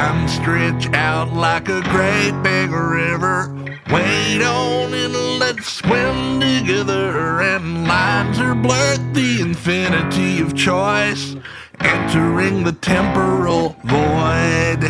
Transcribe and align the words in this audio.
Time 0.00 0.28
stretched 0.28 0.94
out 0.94 1.30
like 1.34 1.68
a 1.68 1.82
great 1.82 2.32
big 2.42 2.70
river. 2.70 3.54
Wait 3.92 4.42
on 4.42 4.94
and 4.94 5.38
let's 5.38 5.70
swim 5.74 6.40
together. 6.40 7.42
And 7.42 7.86
lines 7.86 8.38
are 8.38 8.54
blurred, 8.54 9.12
the 9.12 9.42
infinity 9.42 10.40
of 10.40 10.56
choice. 10.56 11.36
Entering 11.80 12.64
the 12.64 12.72
temporal 12.72 13.76
void. 13.84 14.80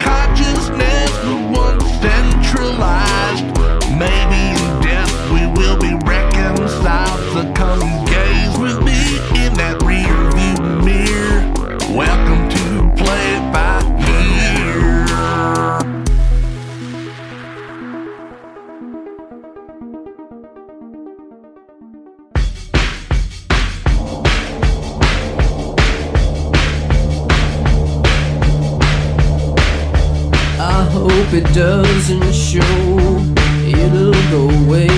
Consciousness 0.00 1.12
once 1.54 1.84
centralized. 2.00 3.44
Maybe 3.92 4.40
in 4.56 4.80
death 4.80 5.14
we 5.34 5.46
will 5.58 5.78
be 5.78 5.92
reconciled. 6.06 7.20
So 7.34 8.05
it 31.36 31.44
doesn't 31.52 32.32
show, 32.32 32.60
it'll 33.68 34.12
go 34.30 34.48
away. 34.64 34.88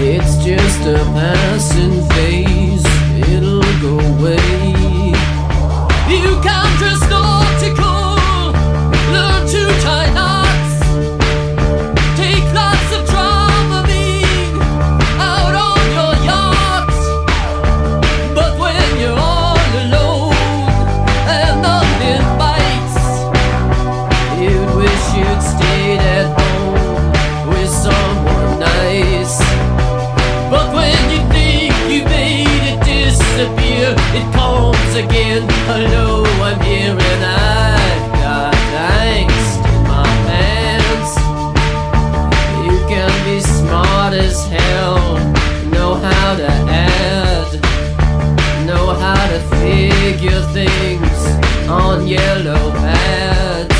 It's 0.00 0.36
just 0.44 0.80
a 0.82 1.02
passing 1.14 2.00
phase, 2.10 2.86
it'll 3.28 3.60
go 3.82 3.98
away. 3.98 4.77
Things 50.52 51.20
on 51.68 52.06
yellow 52.06 52.70
pads. 52.72 53.74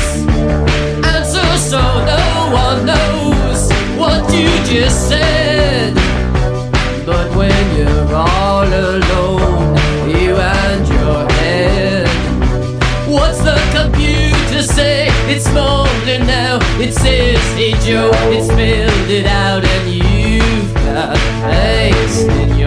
Answer 1.05 1.57
so 1.57 1.81
no 2.05 2.49
one 2.53 2.85
knows 2.85 3.71
what 3.97 4.31
you 4.33 4.49
just 4.65 5.09
said. 5.09 5.93
But 7.05 7.35
when 7.35 7.75
you're 7.75 8.13
all 8.13 8.67
alone, 8.67 9.75
you 10.07 10.35
and 10.35 10.87
your 10.87 11.29
head. 11.39 12.07
What's 13.07 13.39
the 13.39 13.57
computer 13.73 14.61
say? 14.61 15.07
It's 15.31 15.45
smoldering 15.45 16.27
now. 16.27 16.59
It 16.79 16.93
says, 16.93 17.41
hey 17.57 17.73
Joe, 17.85 18.11
it 18.31 18.43
spelled 18.43 19.09
it 19.09 19.25
out, 19.25 19.63
and 19.65 19.91
you've 19.91 20.73
got 20.75 21.17
angst 21.43 22.58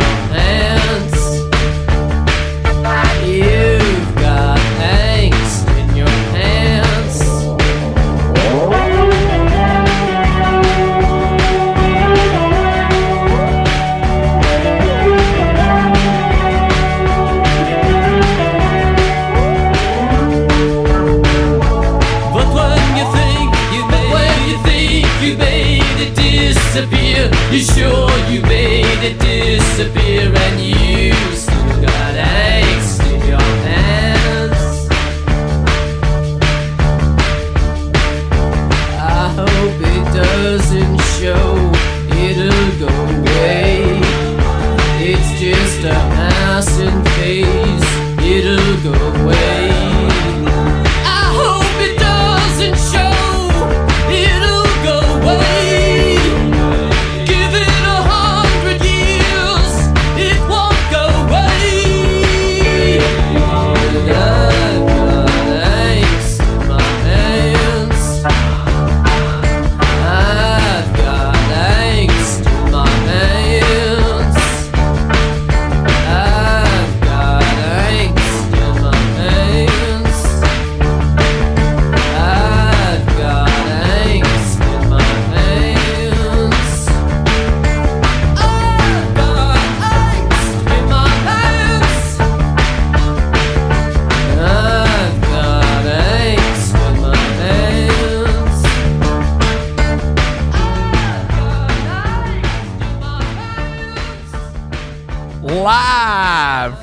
disappear, 27.52 28.01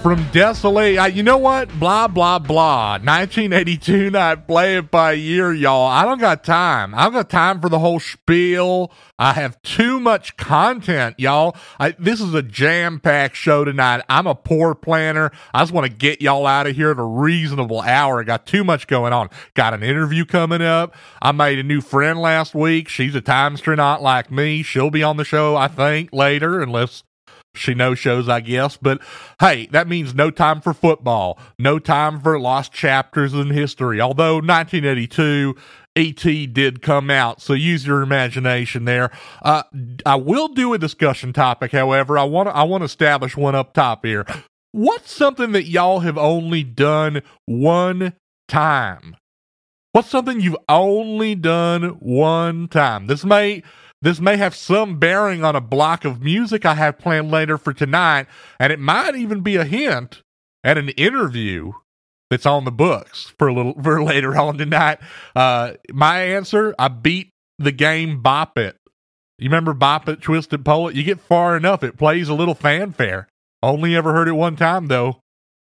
from 0.09 0.31
Desolate. 0.31 0.97
Uh, 0.97 1.05
you 1.05 1.21
know 1.21 1.37
what? 1.37 1.69
Blah, 1.79 2.07
blah, 2.07 2.39
blah. 2.39 2.93
1982 2.93 4.09
night 4.09 4.47
play 4.47 4.77
it 4.77 4.89
by 4.89 5.11
year, 5.11 5.53
y'all. 5.53 5.85
I 5.85 6.03
don't 6.03 6.17
got 6.17 6.43
time. 6.43 6.95
I 6.95 7.03
don't 7.03 7.13
got 7.13 7.29
time 7.29 7.61
for 7.61 7.69
the 7.69 7.77
whole 7.77 7.99
spiel. 7.99 8.91
I 9.19 9.33
have 9.33 9.61
too 9.61 9.99
much 9.99 10.35
content, 10.35 11.19
y'all. 11.19 11.55
I, 11.79 11.91
this 11.99 12.21
is 12.21 12.33
a 12.33 12.41
jam 12.41 12.99
packed 12.99 13.35
show 13.35 13.63
tonight. 13.63 14.01
I'm 14.09 14.25
a 14.25 14.33
poor 14.33 14.73
planner. 14.73 15.31
I 15.53 15.61
just 15.61 15.73
want 15.73 15.85
to 15.85 15.93
get 15.93 16.23
y'all 16.23 16.47
out 16.47 16.65
of 16.65 16.75
here 16.75 16.89
at 16.89 16.97
a 16.97 17.03
reasonable 17.03 17.81
hour. 17.81 18.19
I 18.19 18.23
got 18.23 18.47
too 18.47 18.63
much 18.63 18.87
going 18.87 19.13
on. 19.13 19.29
Got 19.53 19.75
an 19.75 19.83
interview 19.83 20.25
coming 20.25 20.63
up. 20.63 20.95
I 21.21 21.33
made 21.33 21.59
a 21.59 21.63
new 21.63 21.81
friend 21.81 22.17
last 22.17 22.55
week. 22.55 22.89
She's 22.89 23.13
a 23.13 23.21
time 23.21 23.53
astronaut 23.53 24.01
like 24.01 24.31
me. 24.31 24.63
She'll 24.63 24.89
be 24.89 25.03
on 25.03 25.17
the 25.17 25.23
show, 25.23 25.55
I 25.55 25.67
think, 25.67 26.09
later, 26.11 26.61
unless 26.61 27.03
she 27.55 27.73
no 27.73 27.95
shows, 27.95 28.29
I 28.29 28.41
guess. 28.41 28.77
But 28.77 29.01
hey, 29.39 29.67
that 29.71 29.87
means 29.87 30.13
no 30.13 30.31
time 30.31 30.61
for 30.61 30.73
football, 30.73 31.39
no 31.57 31.79
time 31.79 32.21
for 32.21 32.39
lost 32.39 32.71
chapters 32.71 33.33
in 33.33 33.49
history. 33.49 33.99
Although 33.99 34.35
1982, 34.35 35.55
ET 35.95 36.53
did 36.53 36.81
come 36.81 37.09
out, 37.09 37.41
so 37.41 37.53
use 37.53 37.85
your 37.85 38.01
imagination 38.01 38.85
there. 38.85 39.11
Uh, 39.41 39.63
I 40.05 40.15
will 40.15 40.49
do 40.49 40.73
a 40.73 40.77
discussion 40.77 41.33
topic, 41.33 41.71
however. 41.71 42.17
I 42.17 42.23
want 42.23 42.49
I 42.49 42.63
want 42.63 42.81
to 42.81 42.85
establish 42.85 43.35
one 43.35 43.55
up 43.55 43.73
top 43.73 44.05
here. 44.05 44.25
What's 44.71 45.11
something 45.11 45.51
that 45.53 45.65
y'all 45.65 46.01
have 46.01 46.17
only 46.17 46.63
done 46.63 47.23
one 47.45 48.13
time? 48.47 49.17
What's 49.91 50.09
something 50.09 50.39
you've 50.39 50.55
only 50.69 51.33
done 51.33 51.97
one 51.99 52.67
time? 52.67 53.07
This 53.07 53.25
may 53.25 53.63
this 54.01 54.19
may 54.19 54.37
have 54.37 54.55
some 54.55 54.99
bearing 54.99 55.43
on 55.43 55.55
a 55.55 55.61
block 55.61 56.05
of 56.05 56.21
music 56.21 56.65
I 56.65 56.75
have 56.75 56.99
planned 56.99 57.31
later 57.31 57.57
for 57.57 57.73
tonight, 57.73 58.27
and 58.59 58.71
it 58.71 58.79
might 58.79 59.15
even 59.15 59.41
be 59.41 59.55
a 59.55 59.65
hint 59.65 60.21
at 60.63 60.77
an 60.77 60.89
interview 60.89 61.73
that's 62.29 62.45
on 62.45 62.65
the 62.65 62.71
books 62.71 63.33
for 63.37 63.47
a 63.47 63.53
little 63.53 63.73
for 63.83 64.03
later 64.03 64.37
on 64.37 64.57
tonight. 64.57 64.99
Uh, 65.35 65.73
my 65.91 66.21
answer: 66.21 66.73
I 66.79 66.87
beat 66.87 67.31
the 67.57 67.71
game 67.71 68.21
Bop 68.21 68.57
It. 68.57 68.77
You 69.37 69.45
remember 69.45 69.73
Bop 69.73 70.07
It, 70.09 70.21
Twisted 70.21 70.63
Poet? 70.65 70.95
You 70.95 71.03
get 71.03 71.19
far 71.19 71.55
enough, 71.55 71.83
it 71.83 71.97
plays 71.97 72.29
a 72.29 72.33
little 72.33 72.55
fanfare. 72.55 73.27
Only 73.61 73.95
ever 73.95 74.13
heard 74.13 74.29
it 74.29 74.33
one 74.33 74.55
time 74.55 74.87
though 74.87 75.21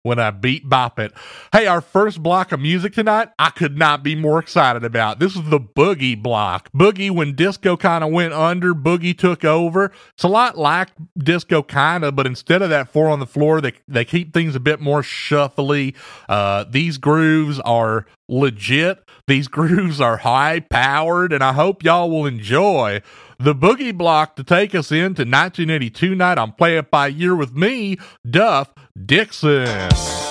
when 0.04 0.18
I 0.18 0.30
beat 0.30 0.68
Bop 0.68 0.98
It. 0.98 1.12
Hey, 1.50 1.66
our 1.66 1.80
first 1.80 2.22
block 2.22 2.52
of 2.52 2.60
music 2.60 2.92
tonight, 2.92 3.30
I 3.38 3.48
could 3.48 3.76
not 3.78 4.02
be 4.02 4.14
more 4.14 4.38
excited 4.38 4.84
about. 4.84 5.18
This 5.18 5.34
is 5.34 5.42
the 5.48 5.58
Boogie 5.58 6.22
block. 6.22 6.70
Boogie, 6.72 7.10
when 7.10 7.34
disco 7.34 7.74
kind 7.76 8.04
of 8.04 8.12
went 8.12 8.34
under, 8.34 8.74
Boogie 8.74 9.16
took 9.16 9.46
over. 9.46 9.90
It's 10.12 10.22
a 10.22 10.28
lot 10.28 10.58
like 10.58 10.90
disco, 11.16 11.62
kind 11.62 12.04
of, 12.04 12.14
but 12.14 12.26
instead 12.26 12.60
of 12.60 12.68
that 12.68 12.90
four 12.90 13.08
on 13.08 13.18
the 13.18 13.26
floor, 13.26 13.62
they, 13.62 13.72
they 13.88 14.04
keep 14.04 14.34
things 14.34 14.54
a 14.54 14.60
bit 14.60 14.78
more 14.78 15.00
shuffly. 15.00 15.94
Uh, 16.28 16.64
these 16.68 16.98
grooves 16.98 17.58
are 17.60 18.04
legit. 18.28 19.02
These 19.26 19.48
grooves 19.48 20.02
are 20.02 20.18
high 20.18 20.60
powered, 20.60 21.32
and 21.32 21.42
I 21.42 21.54
hope 21.54 21.82
y'all 21.82 22.10
will 22.10 22.26
enjoy 22.26 23.00
the 23.38 23.54
boogie 23.54 23.96
block 23.96 24.36
to 24.36 24.44
take 24.44 24.74
us 24.74 24.92
into 24.92 25.22
1982 25.22 26.14
night 26.14 26.38
on 26.38 26.52
Play 26.52 26.76
It 26.76 26.90
By 26.90 27.08
Year 27.08 27.34
with 27.34 27.54
me, 27.54 27.98
Duff 28.28 28.68
Dixon. 28.96 30.23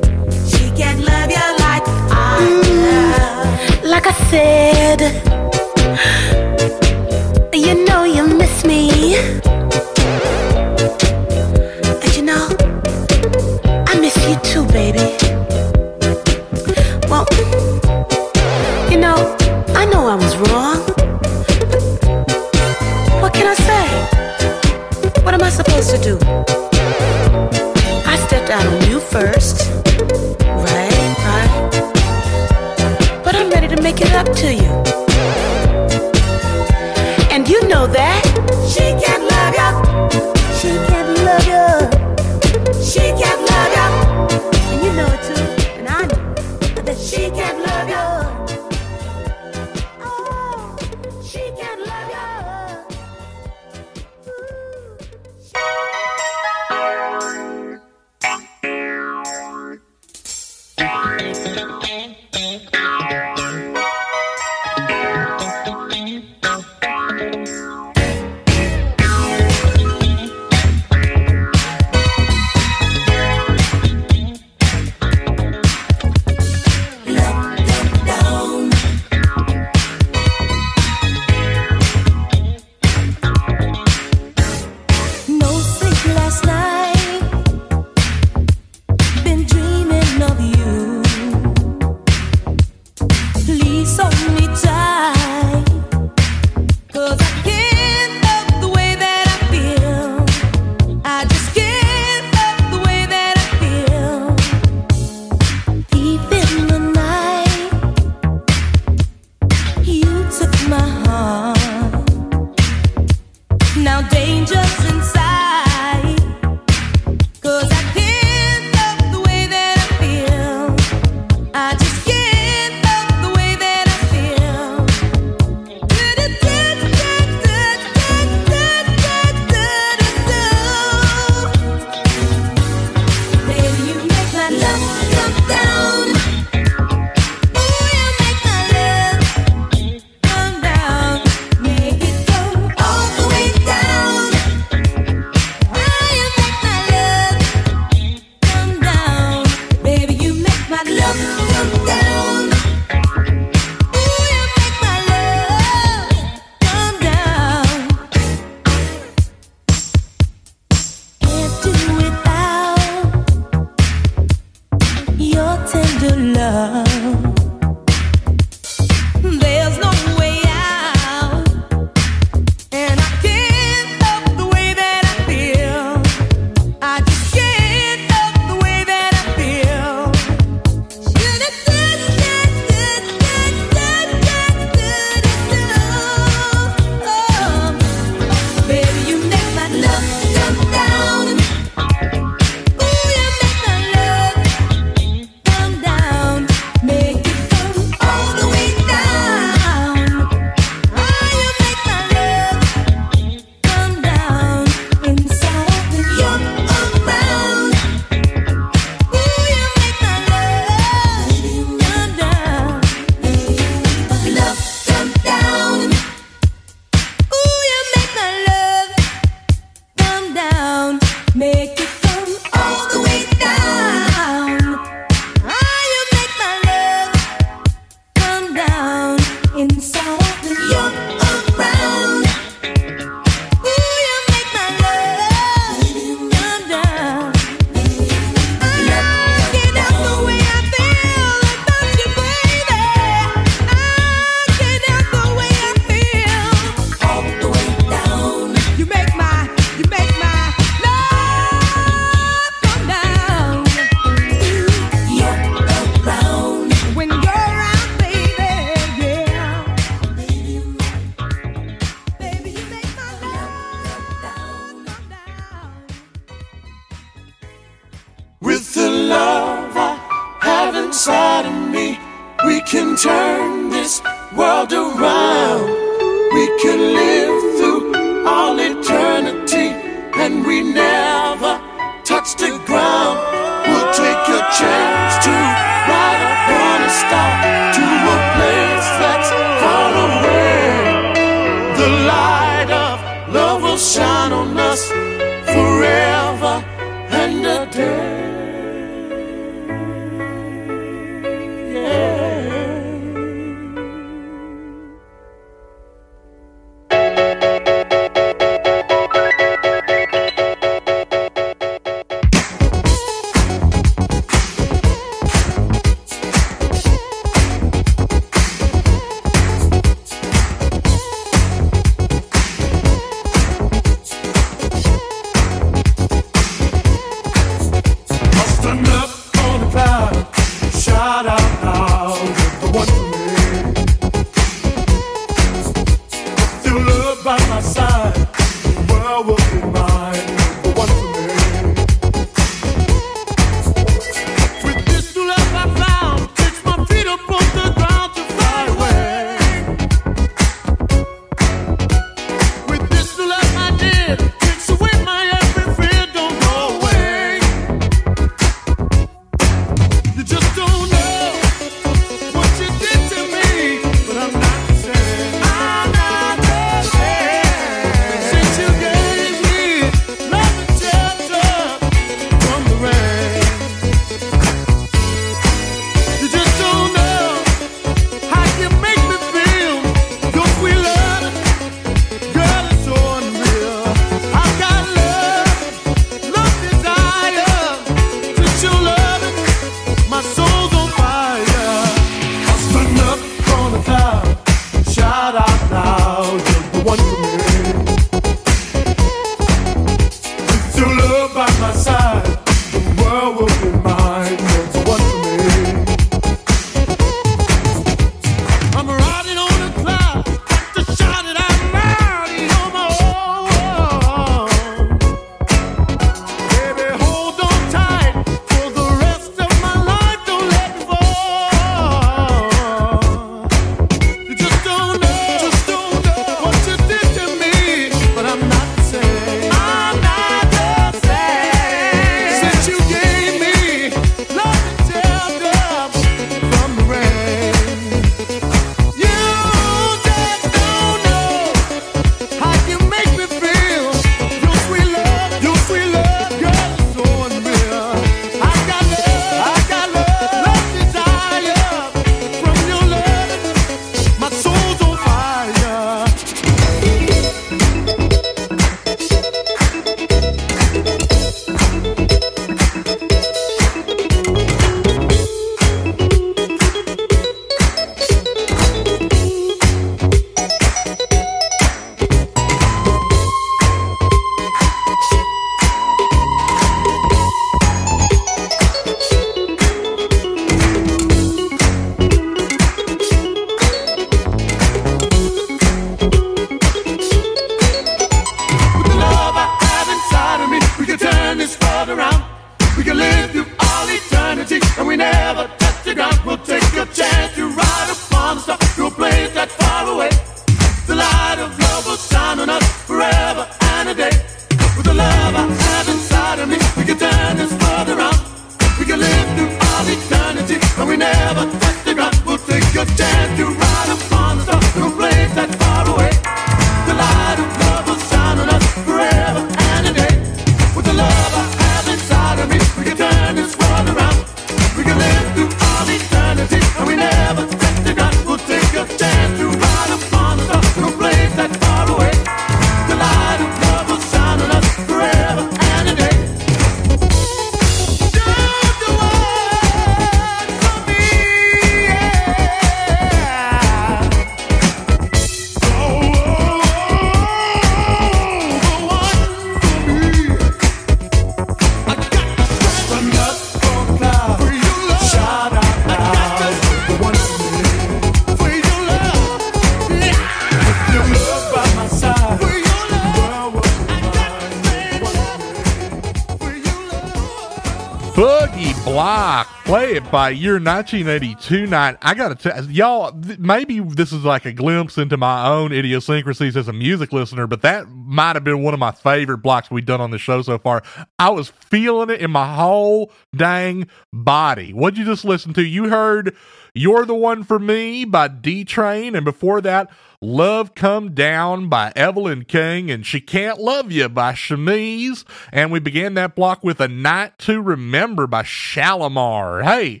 Year 570.40 570.54
1982 570.54 571.66
night. 571.66 571.98
I 572.00 572.14
gotta 572.14 572.34
tell 572.34 572.64
y'all, 572.64 573.12
th- 573.12 573.38
maybe 573.38 573.80
this 573.80 574.10
is 574.10 574.24
like 574.24 574.46
a 574.46 574.52
glimpse 574.52 574.96
into 574.96 575.18
my 575.18 575.46
own 575.46 575.70
idiosyncrasies 575.70 576.56
as 576.56 576.66
a 576.66 576.72
music 576.72 577.12
listener, 577.12 577.46
but 577.46 577.60
that 577.60 577.90
might 577.90 578.36
have 578.36 578.44
been 578.44 578.62
one 578.62 578.72
of 578.72 578.80
my 578.80 578.90
favorite 578.90 579.38
blocks 579.38 579.70
we've 579.70 579.84
done 579.84 580.00
on 580.00 580.12
the 580.12 580.18
show 580.18 580.40
so 580.40 580.56
far. 580.56 580.82
I 581.18 581.28
was 581.28 581.50
feeling 581.50 582.08
it 582.08 582.22
in 582.22 582.30
my 582.30 582.54
whole 582.54 583.12
dang 583.36 583.86
body. 584.14 584.72
What'd 584.72 584.96
you 584.96 585.04
just 585.04 585.26
listen 585.26 585.52
to? 585.52 585.62
You 585.62 585.90
heard 585.90 586.34
You're 586.72 587.04
the 587.04 587.14
One 587.14 587.44
for 587.44 587.58
Me 587.58 588.06
by 588.06 588.28
D 588.28 588.64
Train, 588.64 589.14
and 589.14 589.26
before 589.26 589.60
that, 589.60 589.90
Love 590.22 590.74
Come 590.74 591.12
Down 591.12 591.68
by 591.68 591.92
Evelyn 591.94 592.46
King 592.46 592.90
and 592.90 593.04
She 593.04 593.20
Can't 593.20 593.58
Love 593.58 593.92
You 593.92 594.08
by 594.08 594.32
Chemise. 594.32 595.24
And 595.52 595.70
we 595.70 595.80
began 595.80 596.14
that 596.14 596.34
block 596.34 596.64
with 596.64 596.80
A 596.80 596.88
Night 596.88 597.38
to 597.40 597.60
Remember 597.60 598.26
by 598.26 598.42
Shalimar. 598.42 599.62
Hey, 599.64 600.00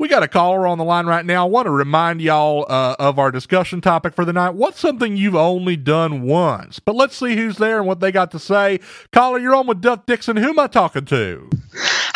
we 0.00 0.08
got 0.08 0.22
a 0.22 0.28
caller 0.28 0.66
on 0.66 0.78
the 0.78 0.84
line 0.84 1.04
right 1.04 1.26
now. 1.26 1.46
I 1.46 1.48
want 1.50 1.66
to 1.66 1.70
remind 1.70 2.22
y'all 2.22 2.64
uh, 2.70 2.96
of 2.98 3.18
our 3.18 3.30
discussion 3.30 3.82
topic 3.82 4.14
for 4.14 4.24
the 4.24 4.32
night. 4.32 4.54
What's 4.54 4.80
something 4.80 5.14
you've 5.14 5.36
only 5.36 5.76
done 5.76 6.22
once? 6.22 6.78
But 6.78 6.96
let's 6.96 7.14
see 7.14 7.36
who's 7.36 7.58
there 7.58 7.76
and 7.76 7.86
what 7.86 8.00
they 8.00 8.10
got 8.10 8.30
to 8.30 8.38
say. 8.38 8.80
Caller, 9.12 9.38
you're 9.38 9.54
on 9.54 9.66
with 9.66 9.82
Duff 9.82 10.06
Dixon. 10.06 10.38
Who 10.38 10.48
am 10.48 10.58
I 10.58 10.68
talking 10.68 11.04
to? 11.04 11.50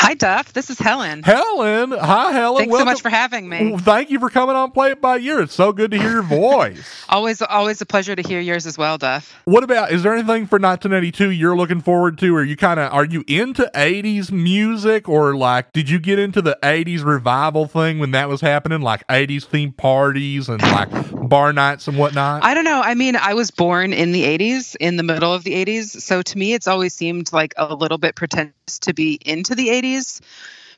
Hi, 0.05 0.13
Duff. 0.13 0.53
This 0.53 0.69
is 0.69 0.79
Helen. 0.79 1.23
Helen. 1.23 1.93
Hi, 1.93 2.31
Helen. 2.33 2.59
Thanks 2.65 2.77
so 2.79 2.85
much 2.85 3.01
for 3.01 3.09
having 3.09 3.49
me. 3.49 3.79
Thank 3.79 4.11
you 4.11 4.19
for 4.19 4.29
coming 4.29 4.55
on 4.55 4.71
Play 4.71 4.91
It 4.91 5.01
By 5.01 5.17
Year. 5.17 5.41
It's 5.41 5.55
so 5.55 5.73
good 5.73 5.91
to 5.93 5.99
hear 5.99 6.11
your 6.11 6.23
voice. 6.23 7.05
Always, 7.09 7.41
always 7.41 7.81
a 7.81 7.87
pleasure 7.87 8.17
to 8.17 8.23
hear 8.23 8.41
yours 8.41 8.67
as 8.67 8.77
well, 8.77 8.99
Duff. 8.99 9.33
What 9.45 9.63
about 9.63 9.93
is 9.93 10.03
there 10.03 10.13
anything 10.13 10.47
for 10.47 10.59
1982 10.59 11.31
you're 11.31 11.57
looking 11.57 11.81
forward 11.81 12.19
to? 12.19 12.35
Are 12.35 12.43
you 12.43 12.57
kind 12.57 12.81
of 12.81 12.93
are 12.93 13.05
you 13.05 13.25
into 13.29 13.71
80s 13.75 14.33
music 14.33 15.09
or 15.09 15.37
like 15.37 15.73
did 15.73 15.89
you 15.89 15.99
get 16.01 16.19
into 16.19 16.43
the 16.43 16.59
80s 16.63 17.05
revival 17.05 17.69
thing 17.75 17.99
when 17.99 18.13
that 18.13 18.29
was 18.29 18.41
happening, 18.41 18.81
like 18.81 19.07
80s 19.09 19.47
themed 19.47 19.77
parties 19.77 20.49
and 20.49 20.63
like 20.63 20.89
bar 21.29 21.53
nights 21.53 21.87
and 21.89 21.99
whatnot? 21.99 22.43
I 22.43 22.55
don't 22.55 22.65
know. 22.65 22.81
I 22.81 22.95
mean, 22.95 23.17
I 23.17 23.35
was 23.35 23.51
born 23.51 23.93
in 23.93 24.13
the 24.13 24.23
80s, 24.23 24.77
in 24.81 24.97
the 24.97 25.03
middle 25.03 25.35
of 25.35 25.45
the 25.45 25.53
80s. 25.53 26.01
So 26.01 26.23
to 26.23 26.39
me, 26.39 26.55
it's 26.55 26.67
always 26.67 26.95
seemed 26.95 27.33
like 27.33 27.53
a 27.59 27.75
little 27.75 27.99
bit 27.99 28.15
pretentious 28.15 28.79
to 28.81 28.95
be 28.95 29.19
into 29.27 29.55
the 29.55 29.69
80s 29.69 30.23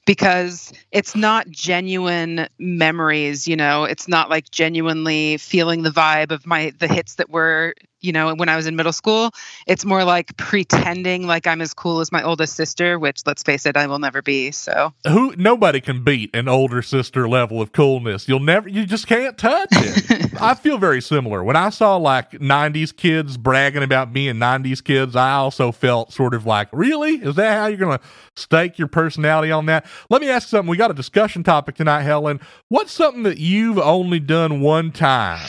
because 0.07 0.73
it's 0.93 1.15
not 1.15 1.51
genuine 1.51 2.49
memories, 2.59 3.47
you 3.47 3.57
know, 3.57 3.85
it's 3.85 4.09
not 4.09 4.31
like 4.31 4.51
genuinely 4.51 5.37
feeling 5.37 5.83
the 5.83 5.91
vibe 5.91 6.31
of 6.31 6.47
my 6.47 6.73
the 6.79 6.89
hits 6.89 7.17
that 7.17 7.29
were, 7.29 7.75
you 8.07 8.13
know, 8.13 8.35
when 8.35 8.49
I 8.49 8.57
was 8.57 8.67
in 8.67 8.77
middle 8.77 8.93
school. 8.93 9.33
It's 9.67 9.85
more 9.85 10.05
like 10.05 10.37
pretending 10.37 11.27
like 11.27 11.47
I'm 11.47 11.61
as 11.61 11.75
cool 11.75 12.01
as 12.01 12.13
my 12.13 12.23
oldest 12.23 12.55
sister, 12.55 12.99
which 12.99 13.23
let's 13.27 13.43
face 13.43 13.67
it, 13.67 13.77
I 13.77 13.87
will 13.87 13.99
never 13.99 14.23
be. 14.23 14.53
So 14.53 14.95
Who 15.07 15.35
nobody 15.37 15.81
can 15.81 16.05
beat 16.05 16.35
an 16.35 16.49
older 16.49 16.83
sister 16.83 17.29
level 17.29 17.61
of 17.61 17.73
coolness. 17.73 18.29
You'll 18.29 18.41
never 18.41 18.69
you 18.69 18.87
just 18.87 19.07
can't 19.07 19.37
touch 19.37 19.69
it. 19.73 20.33
I 20.41 20.55
feel 20.55 20.79
very 20.79 21.03
similar. 21.03 21.43
When 21.43 21.57
I 21.57 21.71
saw 21.71 21.97
like 21.97 22.31
90s 22.33 22.97
kids 22.97 23.37
bragging 23.37 23.83
about 23.83 24.13
being 24.13 24.37
90s 24.37 24.83
kids, 24.83 25.17
I 25.17 25.33
also 25.33 25.73
felt 25.73 26.13
sort 26.13 26.35
of 26.35 26.47
like, 26.47 26.69
"Really? 26.73 27.17
Is 27.17 27.35
that 27.35 27.59
how 27.59 27.67
you're 27.67 27.79
going 27.79 27.99
to 27.99 28.05
stake 28.37 28.79
your 28.79 28.89
personality 28.89 29.51
on 29.51 29.67
that?" 29.67 29.87
Let 30.11 30.23
me 30.23 30.29
ask 30.29 30.49
something. 30.49 30.71
We 30.71 30.77
got 30.77 30.91
a 30.91 30.95
discussion 30.95 31.43
topic 31.43 31.75
tonight, 31.75 32.03
Helen. 32.03 32.41
What's 32.69 32.93
something 32.93 33.25
that 33.25 33.39
you've 33.39 33.79
only 33.79 34.21
done 34.21 34.61
one 34.61 34.93
time? 34.93 35.49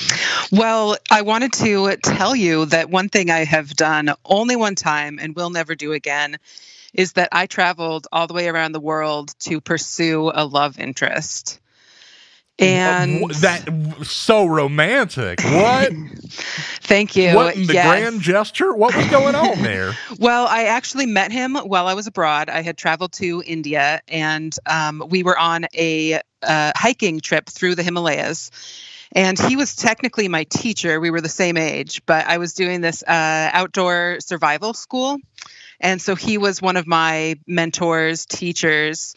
Well, 0.51 0.97
I 1.11 1.21
wanted 1.21 1.53
to 1.53 1.95
tell 1.97 2.35
you 2.35 2.65
that 2.65 2.89
one 2.89 3.09
thing 3.09 3.29
I 3.29 3.43
have 3.45 3.75
done 3.75 4.13
only 4.25 4.55
one 4.55 4.75
time 4.75 5.19
and 5.21 5.35
will 5.35 5.49
never 5.49 5.75
do 5.75 5.91
again 5.93 6.37
is 6.93 7.13
that 7.13 7.29
I 7.31 7.45
traveled 7.47 8.07
all 8.11 8.27
the 8.27 8.33
way 8.33 8.47
around 8.47 8.71
the 8.71 8.79
world 8.79 9.33
to 9.39 9.59
pursue 9.59 10.31
a 10.33 10.45
love 10.45 10.79
interest. 10.79 11.59
And 12.59 13.23
Uh, 13.31 13.33
that 13.41 14.05
so 14.07 14.45
romantic. 14.47 15.39
What? 15.41 15.91
thank 16.81 17.15
you. 17.15 17.35
what 17.35 17.55
in 17.55 17.67
the 17.67 17.73
Yes. 17.73 17.99
grand 17.99 18.21
gesture? 18.21 18.73
What 18.73 18.95
was 18.95 19.05
going 19.07 19.35
on 19.35 19.61
there? 19.61 19.93
Well, 20.17 20.47
I 20.47 20.63
actually 20.63 21.05
met 21.05 21.31
him 21.31 21.55
while 21.55 21.87
I 21.87 21.93
was 21.93 22.07
abroad. 22.07 22.49
I 22.49 22.61
had 22.61 22.77
traveled 22.77 23.11
to 23.13 23.43
India 23.45 24.01
and 24.07 24.55
um, 24.65 25.03
we 25.07 25.23
were 25.23 25.37
on 25.37 25.65
a 25.75 26.21
uh, 26.41 26.71
hiking 26.75 27.19
trip 27.19 27.47
through 27.47 27.75
the 27.75 27.83
Himalayas. 27.83 28.49
And 29.11 29.39
he 29.39 29.55
was 29.55 29.75
technically 29.75 30.27
my 30.27 30.43
teacher. 30.45 30.99
We 30.99 31.09
were 31.11 31.21
the 31.21 31.29
same 31.29 31.57
age, 31.57 32.01
but 32.05 32.25
I 32.27 32.37
was 32.37 32.53
doing 32.53 32.81
this 32.81 33.03
uh, 33.03 33.49
outdoor 33.53 34.17
survival 34.19 34.73
school. 34.73 35.17
And 35.79 36.01
so 36.01 36.15
he 36.15 36.37
was 36.37 36.61
one 36.61 36.75
of 36.77 36.87
my 36.87 37.35
mentors, 37.47 38.25
teachers. 38.25 39.15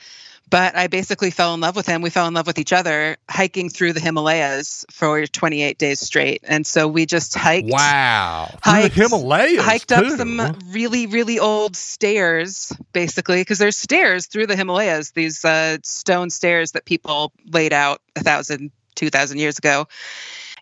But 0.48 0.76
I 0.76 0.88
basically 0.88 1.30
fell 1.30 1.54
in 1.54 1.60
love 1.60 1.76
with 1.76 1.86
him. 1.86 2.02
We 2.02 2.10
fell 2.10 2.26
in 2.26 2.34
love 2.34 2.46
with 2.48 2.58
each 2.58 2.72
other 2.72 3.16
hiking 3.30 3.70
through 3.70 3.92
the 3.92 4.00
Himalayas 4.00 4.84
for 4.90 5.24
28 5.24 5.78
days 5.78 6.00
straight. 6.00 6.40
And 6.42 6.66
so 6.66 6.88
we 6.88 7.06
just 7.06 7.36
hiked 7.36 7.68
Wow. 7.70 8.48
Through 8.64 8.72
Hiked- 8.72 8.94
the 8.96 9.02
Himalayas. 9.02 9.62
hiked 9.64 9.92
up 9.92 10.02
too. 10.02 10.16
some 10.16 10.58
really 10.70 11.06
really 11.06 11.38
old 11.38 11.76
stairs 11.76 12.72
basically 12.92 13.40
because 13.42 13.58
there's 13.58 13.76
stairs 13.76 14.26
through 14.26 14.48
the 14.48 14.56
himalayas 14.56 15.12
these 15.12 15.44
uh, 15.44 15.76
stone 15.84 16.30
stairs 16.30 16.72
that 16.72 16.84
people 16.84 17.32
laid 17.46 17.72
out 17.72 18.00
a 18.16 18.20
thousand 18.24 18.72
two 19.00 19.10
thousand 19.10 19.38
years 19.38 19.58
ago 19.58 19.88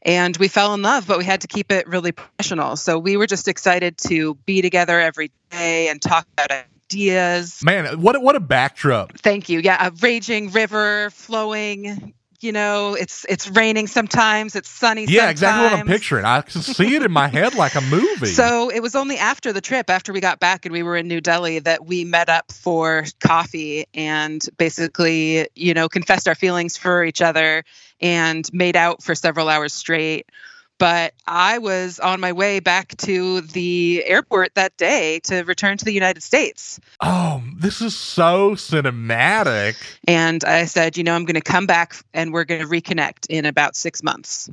and 0.02 0.36
we 0.36 0.46
fell 0.48 0.72
in 0.74 0.82
love 0.82 1.06
but 1.08 1.18
we 1.18 1.24
had 1.24 1.40
to 1.40 1.48
keep 1.48 1.72
it 1.72 1.88
really 1.88 2.12
professional. 2.12 2.76
So 2.76 2.98
we 2.98 3.16
were 3.16 3.26
just 3.26 3.48
excited 3.48 3.98
to 4.08 4.36
be 4.46 4.62
together 4.62 5.00
every 5.00 5.32
day 5.50 5.88
and 5.88 6.00
talk 6.00 6.26
about 6.34 6.52
ideas. 6.90 7.60
Man, 7.64 8.00
what 8.00 8.14
a- 8.16 8.20
what 8.20 8.36
a 8.36 8.40
backdrop. 8.40 9.18
thank 9.18 9.48
you. 9.48 9.58
Yeah 9.58 9.88
a 9.88 9.90
raging 10.00 10.52
river 10.52 11.10
flowing 11.10 12.14
you 12.40 12.52
know 12.52 12.94
it's 12.94 13.26
it's 13.28 13.48
raining 13.48 13.86
sometimes 13.86 14.54
it's 14.54 14.68
sunny 14.68 15.06
Yeah, 15.06 15.30
exactly 15.30 15.64
what 15.64 15.72
I'm 15.72 15.86
picturing. 15.86 16.24
I 16.24 16.40
can 16.42 16.62
see 16.62 16.94
it 16.94 17.02
in 17.02 17.10
my 17.10 17.28
head 17.38 17.54
like 17.54 17.74
a 17.74 17.80
movie. 17.80 18.26
So 18.26 18.70
it 18.70 18.80
was 18.80 18.94
only 18.94 19.16
after 19.16 19.52
the 19.52 19.60
trip, 19.60 19.90
after 19.90 20.12
we 20.12 20.20
got 20.20 20.38
back 20.38 20.64
and 20.64 20.72
we 20.72 20.82
were 20.82 20.96
in 20.96 21.08
New 21.08 21.20
Delhi, 21.20 21.58
that 21.60 21.86
we 21.86 22.04
met 22.04 22.28
up 22.28 22.52
for 22.52 23.04
coffee 23.20 23.86
and 23.94 24.44
basically, 24.56 25.48
you 25.54 25.74
know, 25.74 25.88
confessed 25.88 26.28
our 26.28 26.34
feelings 26.34 26.76
for 26.76 27.04
each 27.04 27.22
other 27.22 27.64
and 28.00 28.48
made 28.52 28.76
out 28.76 29.02
for 29.02 29.14
several 29.14 29.48
hours 29.48 29.72
straight. 29.72 30.30
But 30.78 31.14
I 31.26 31.58
was 31.58 31.98
on 31.98 32.20
my 32.20 32.32
way 32.32 32.60
back 32.60 32.96
to 32.98 33.40
the 33.40 34.04
airport 34.06 34.54
that 34.54 34.76
day 34.76 35.20
to 35.24 35.42
return 35.42 35.76
to 35.76 35.84
the 35.84 35.92
United 35.92 36.22
States. 36.22 36.80
oh, 37.00 37.42
this 37.56 37.80
is 37.80 37.96
so 37.96 38.52
cinematic. 38.52 39.76
And 40.06 40.44
I 40.44 40.66
said, 40.66 40.96
you 40.96 41.02
know, 41.02 41.14
I'm 41.14 41.24
going 41.24 41.34
to 41.34 41.40
come 41.40 41.66
back 41.66 41.96
and 42.14 42.32
we're 42.32 42.44
going 42.44 42.60
to 42.60 42.66
reconnect 42.66 43.26
in 43.28 43.44
about 43.44 43.74
six 43.74 44.02
months. 44.02 44.48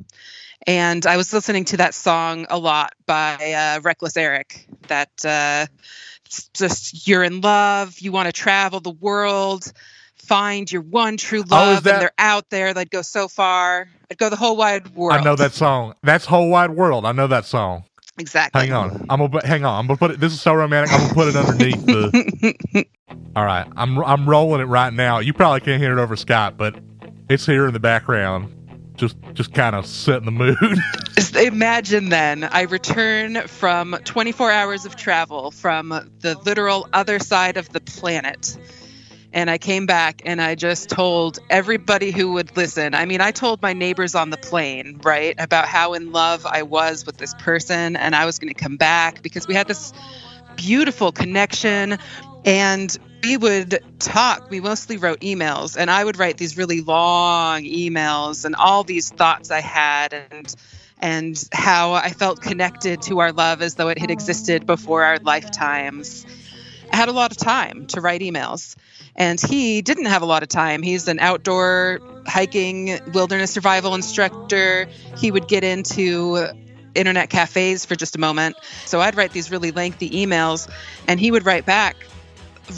And 0.66 1.06
I 1.06 1.16
was 1.16 1.32
listening 1.32 1.64
to 1.66 1.76
that 1.76 1.94
song 1.94 2.46
a 2.50 2.58
lot 2.58 2.94
by 3.06 3.36
uh, 3.52 3.80
Reckless 3.82 4.16
Eric 4.16 4.66
that 4.88 5.24
uh, 5.24 5.66
just 6.54 7.06
you're 7.06 7.22
in 7.22 7.40
love, 7.40 7.98
you 8.00 8.10
want 8.10 8.26
to 8.26 8.32
travel 8.32 8.80
the 8.80 8.90
world, 8.90 9.72
find 10.26 10.70
your 10.70 10.82
one 10.82 11.16
true 11.16 11.42
Oh, 11.50 11.54
love, 11.54 11.84
that- 11.84 11.94
and 11.94 12.02
they're 12.02 12.12
out 12.18 12.50
there. 12.50 12.74
They'd 12.74 12.90
go 12.90 13.02
so 13.02 13.28
far. 13.28 13.88
I'd 14.10 14.18
go 14.18 14.28
the 14.28 14.36
whole 14.36 14.56
wide 14.56 14.94
world. 14.94 15.18
I 15.18 15.22
know 15.24 15.36
that 15.36 15.52
song. 15.52 15.94
That's 16.02 16.24
whole 16.24 16.48
wide 16.50 16.70
world. 16.70 17.04
I 17.04 17.12
know 17.12 17.26
that 17.26 17.44
song. 17.44 17.84
exactly. 18.18 18.60
Hang 18.62 18.72
on. 18.72 19.06
I'm 19.10 19.20
gonna 19.20 19.46
hang 19.46 19.64
on. 19.64 19.78
I'm 19.80 19.86
gonna 19.86 19.96
put 19.98 20.10
it. 20.12 20.20
This 20.20 20.32
is 20.32 20.40
so 20.40 20.54
romantic. 20.54 20.92
I'm 20.92 21.00
gonna 21.00 21.14
put 21.14 21.28
it 21.28 21.36
underneath 21.36 21.84
the. 21.86 22.86
All 23.36 23.44
right. 23.44 23.66
I'm 23.76 23.98
I'm 23.98 24.28
rolling 24.28 24.60
it 24.60 24.64
right 24.66 24.92
now. 24.92 25.18
You 25.18 25.32
probably 25.34 25.60
can't 25.60 25.82
hear 25.82 25.98
it 25.98 26.00
over 26.00 26.14
Skype, 26.16 26.56
but 26.56 26.76
it's 27.28 27.44
here 27.46 27.66
in 27.66 27.72
the 27.72 27.80
background. 27.80 28.52
Just 28.96 29.16
just 29.34 29.52
kind 29.52 29.76
of 29.76 29.84
setting 29.86 30.24
the 30.24 30.30
mood. 30.30 30.56
Imagine 31.36 32.08
then 32.08 32.44
I 32.44 32.62
return 32.62 33.46
from 33.46 33.94
24 34.04 34.50
hours 34.50 34.86
of 34.86 34.96
travel 34.96 35.50
from 35.50 35.88
the 36.20 36.38
literal 36.46 36.88
other 36.94 37.18
side 37.18 37.56
of 37.58 37.68
the 37.70 37.80
planet. 37.80 38.56
And 39.36 39.50
I 39.50 39.58
came 39.58 39.84
back 39.84 40.22
and 40.24 40.40
I 40.40 40.54
just 40.54 40.88
told 40.88 41.38
everybody 41.50 42.10
who 42.10 42.32
would 42.32 42.56
listen. 42.56 42.94
I 42.94 43.04
mean, 43.04 43.20
I 43.20 43.32
told 43.32 43.60
my 43.60 43.74
neighbors 43.74 44.14
on 44.14 44.30
the 44.30 44.38
plane, 44.38 44.98
right, 45.04 45.34
about 45.38 45.66
how 45.66 45.92
in 45.92 46.10
love 46.10 46.46
I 46.46 46.62
was 46.62 47.04
with 47.04 47.18
this 47.18 47.34
person 47.34 47.96
and 47.96 48.16
I 48.16 48.24
was 48.24 48.38
going 48.38 48.52
to 48.52 48.58
come 48.58 48.78
back 48.78 49.20
because 49.20 49.46
we 49.46 49.54
had 49.54 49.68
this 49.68 49.92
beautiful 50.56 51.12
connection 51.12 51.98
and 52.46 52.98
we 53.22 53.36
would 53.36 53.78
talk. 53.98 54.48
We 54.50 54.60
mostly 54.60 54.96
wrote 54.96 55.20
emails, 55.20 55.76
and 55.76 55.90
I 55.90 56.02
would 56.02 56.18
write 56.18 56.38
these 56.38 56.56
really 56.56 56.80
long 56.80 57.64
emails 57.64 58.44
and 58.46 58.54
all 58.54 58.84
these 58.84 59.10
thoughts 59.10 59.50
I 59.50 59.60
had 59.60 60.14
and 60.30 60.54
and 60.98 61.48
how 61.52 61.92
I 61.92 62.08
felt 62.08 62.40
connected 62.40 63.02
to 63.02 63.18
our 63.18 63.32
love 63.32 63.60
as 63.60 63.74
though 63.74 63.88
it 63.88 63.98
had 63.98 64.10
existed 64.10 64.64
before 64.64 65.04
our 65.04 65.18
lifetimes. 65.18 66.24
I 66.90 66.96
had 66.96 67.10
a 67.10 67.12
lot 67.12 67.32
of 67.32 67.36
time 67.36 67.86
to 67.88 68.00
write 68.00 68.22
emails, 68.22 68.76
and 69.16 69.40
he 69.40 69.82
didn't 69.82 70.06
have 70.06 70.22
a 70.22 70.26
lot 70.26 70.42
of 70.42 70.48
time. 70.48 70.82
He's 70.82 71.08
an 71.08 71.18
outdoor 71.18 72.00
hiking 72.26 72.98
wilderness 73.12 73.50
survival 73.50 73.94
instructor. 73.94 74.88
He 75.16 75.30
would 75.30 75.48
get 75.48 75.64
into 75.64 76.46
internet 76.94 77.30
cafes 77.30 77.84
for 77.84 77.94
just 77.94 78.16
a 78.16 78.18
moment. 78.18 78.56
So 78.84 79.00
I'd 79.00 79.16
write 79.16 79.32
these 79.32 79.50
really 79.50 79.70
lengthy 79.70 80.10
emails, 80.10 80.68
and 81.06 81.20
he 81.20 81.30
would 81.30 81.44
write 81.44 81.66
back 81.66 81.96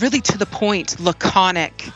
really 0.01 0.21
to 0.21 0.37
the 0.37 0.47
point, 0.47 1.01
laconic, 1.01 1.89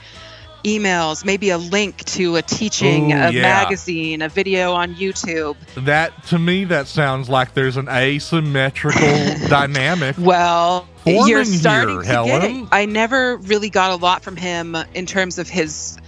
emails, 0.65 1.25
maybe 1.25 1.51
a 1.51 1.59
link 1.59 2.05
to 2.05 2.37
a 2.37 2.43
teaching, 2.43 3.13
Ooh, 3.13 3.17
a 3.17 3.31
yeah. 3.31 3.43
magazine, 3.43 4.23
a 4.23 4.29
video 4.29 4.73
on 4.73 4.95
YouTube. 4.95 5.57
That 5.85 6.25
to 6.27 6.39
me, 6.39 6.65
that 6.67 6.89
sounds 6.89 7.29
like 7.29 7.55
there's 7.55 7.77
an 7.77 7.89
asymmetrical 7.89 9.01
dynamic. 9.49 10.17
Well, 10.19 10.89
you're 11.05 11.27
here, 11.27 11.45
starting 11.45 12.01
to 12.01 12.03
get 12.03 12.13
Helen. 12.13 12.63
it. 12.63 12.69
I 12.73 12.87
never 12.87 13.37
really 13.37 13.71
got 13.71 13.91
a 13.93 13.97
lot 13.97 14.23
from 14.23 14.37
him 14.37 14.77
in 14.95 15.07
terms 15.07 15.39
of 15.39 15.49
his 15.49 15.99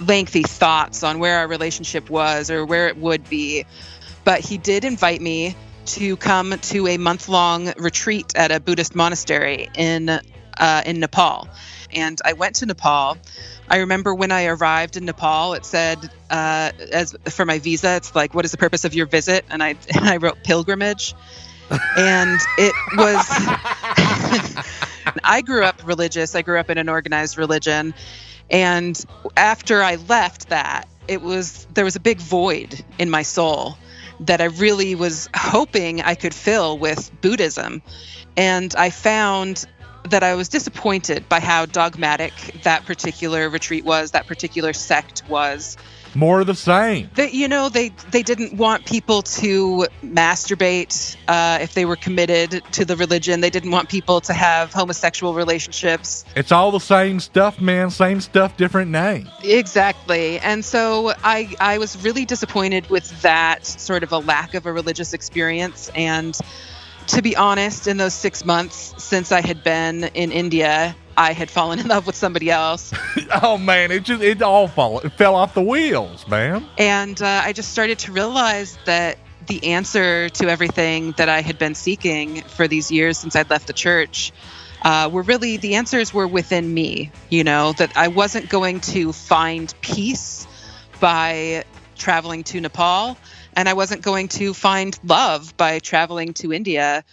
lengthy 0.00 0.42
thoughts 0.42 1.02
on 1.02 1.18
where 1.18 1.38
our 1.38 1.48
relationship 1.48 2.10
was 2.10 2.50
or 2.50 2.64
where 2.64 2.88
it 2.88 2.96
would 2.96 3.28
be. 3.28 3.64
But 4.24 4.40
he 4.40 4.58
did 4.58 4.84
invite 4.84 5.20
me 5.20 5.56
to 5.84 6.16
come 6.16 6.56
to 6.58 6.86
a 6.86 6.96
month 6.96 7.28
long 7.28 7.72
retreat 7.76 8.32
at 8.36 8.52
a 8.52 8.60
Buddhist 8.60 8.94
monastery 8.94 9.68
in 9.76 10.20
uh, 10.58 10.82
in 10.84 11.00
Nepal. 11.00 11.48
And 11.92 12.20
I 12.24 12.32
went 12.32 12.56
to 12.56 12.66
Nepal. 12.66 13.18
I 13.68 13.78
remember 13.78 14.14
when 14.14 14.32
I 14.32 14.46
arrived 14.46 14.96
in 14.96 15.04
Nepal, 15.04 15.54
it 15.54 15.64
said, 15.64 15.98
uh, 16.30 16.72
as 16.90 17.14
for 17.30 17.44
my 17.44 17.58
visa, 17.58 17.96
it's 17.96 18.14
like, 18.14 18.34
"What 18.34 18.44
is 18.44 18.50
the 18.50 18.56
purpose 18.56 18.84
of 18.84 18.94
your 18.94 19.06
visit?" 19.06 19.44
And 19.50 19.62
I 19.62 19.76
and 19.94 20.08
I 20.08 20.16
wrote 20.16 20.42
pilgrimage, 20.42 21.14
and 21.96 22.38
it 22.58 22.74
was. 22.96 23.26
I 25.24 25.42
grew 25.42 25.64
up 25.64 25.82
religious. 25.84 26.34
I 26.34 26.42
grew 26.42 26.58
up 26.58 26.70
in 26.70 26.78
an 26.78 26.88
organized 26.88 27.36
religion, 27.36 27.94
and 28.50 29.02
after 29.36 29.82
I 29.82 29.96
left 29.96 30.48
that, 30.50 30.88
it 31.08 31.20
was 31.20 31.66
there 31.74 31.84
was 31.84 31.96
a 31.96 32.00
big 32.00 32.18
void 32.18 32.84
in 32.98 33.10
my 33.10 33.22
soul 33.22 33.76
that 34.20 34.40
I 34.40 34.44
really 34.44 34.94
was 34.94 35.28
hoping 35.34 36.00
I 36.00 36.14
could 36.14 36.34
fill 36.34 36.78
with 36.78 37.10
Buddhism. 37.20 37.82
And 38.36 38.74
I 38.76 38.90
found 38.90 39.66
that 40.04 40.22
I 40.22 40.34
was 40.34 40.48
disappointed 40.48 41.28
by 41.28 41.40
how 41.40 41.66
dogmatic 41.66 42.32
that 42.64 42.84
particular 42.84 43.48
retreat 43.48 43.84
was, 43.84 44.10
that 44.12 44.26
particular 44.26 44.72
sect 44.72 45.22
was. 45.28 45.76
More 46.14 46.40
of 46.40 46.46
the 46.46 46.54
same. 46.54 47.08
That 47.14 47.32
you 47.32 47.48
know, 47.48 47.68
they 47.68 47.88
they 48.10 48.22
didn't 48.22 48.54
want 48.54 48.84
people 48.84 49.22
to 49.22 49.86
masturbate 50.04 51.16
uh, 51.26 51.58
if 51.62 51.72
they 51.72 51.86
were 51.86 51.96
committed 51.96 52.62
to 52.72 52.84
the 52.84 52.96
religion. 52.96 53.40
They 53.40 53.50
didn't 53.50 53.70
want 53.70 53.88
people 53.88 54.20
to 54.22 54.34
have 54.34 54.72
homosexual 54.72 55.32
relationships. 55.32 56.24
It's 56.36 56.52
all 56.52 56.70
the 56.70 56.80
same 56.80 57.18
stuff, 57.18 57.60
man. 57.60 57.90
Same 57.90 58.20
stuff, 58.20 58.56
different 58.58 58.90
name. 58.90 59.30
Exactly. 59.42 60.38
And 60.40 60.64
so 60.64 61.14
I 61.24 61.54
I 61.60 61.78
was 61.78 62.02
really 62.04 62.26
disappointed 62.26 62.90
with 62.90 63.22
that 63.22 63.64
sort 63.64 64.02
of 64.02 64.12
a 64.12 64.18
lack 64.18 64.52
of 64.52 64.66
a 64.66 64.72
religious 64.72 65.14
experience 65.14 65.90
and 65.94 66.38
to 67.08 67.22
be 67.22 67.36
honest, 67.36 67.86
in 67.86 67.96
those 67.96 68.14
6 68.14 68.44
months 68.44 68.94
since 68.98 69.32
I 69.32 69.40
had 69.40 69.62
been 69.62 70.04
in 70.04 70.32
India, 70.32 70.96
I 71.16 71.32
had 71.32 71.50
fallen 71.50 71.78
in 71.78 71.88
love 71.88 72.06
with 72.06 72.16
somebody 72.16 72.50
else. 72.50 72.92
Oh 73.42 73.56
man, 73.56 73.90
it 73.90 74.02
just 74.02 74.22
it 74.22 74.42
all 74.42 74.68
fall 74.68 75.00
it 75.00 75.12
fell 75.12 75.34
off 75.34 75.54
the 75.54 75.62
wheels, 75.62 76.28
man. 76.28 76.66
And 76.76 77.20
uh, 77.20 77.42
I 77.44 77.54
just 77.54 77.72
started 77.72 77.98
to 78.00 78.12
realize 78.12 78.76
that 78.84 79.16
the 79.46 79.72
answer 79.72 80.28
to 80.28 80.48
everything 80.48 81.12
that 81.12 81.30
I 81.30 81.40
had 81.40 81.58
been 81.58 81.74
seeking 81.74 82.42
for 82.42 82.68
these 82.68 82.90
years 82.90 83.16
since 83.16 83.34
I'd 83.34 83.48
left 83.48 83.66
the 83.66 83.72
church 83.72 84.32
uh, 84.82 85.08
were 85.10 85.22
really 85.22 85.56
the 85.56 85.76
answers 85.76 86.12
were 86.12 86.26
within 86.26 86.72
me. 86.72 87.10
You 87.30 87.44
know, 87.44 87.72
that 87.74 87.96
I 87.96 88.08
wasn't 88.08 88.50
going 88.50 88.80
to 88.80 89.12
find 89.12 89.72
peace 89.80 90.46
by 91.00 91.64
traveling 91.96 92.44
to 92.44 92.60
Nepal, 92.60 93.16
and 93.54 93.68
I 93.68 93.74
wasn't 93.74 94.02
going 94.02 94.28
to 94.28 94.54
find 94.54 94.98
love 95.04 95.56
by 95.56 95.78
traveling 95.78 96.34
to 96.34 96.52
India. 96.52 97.04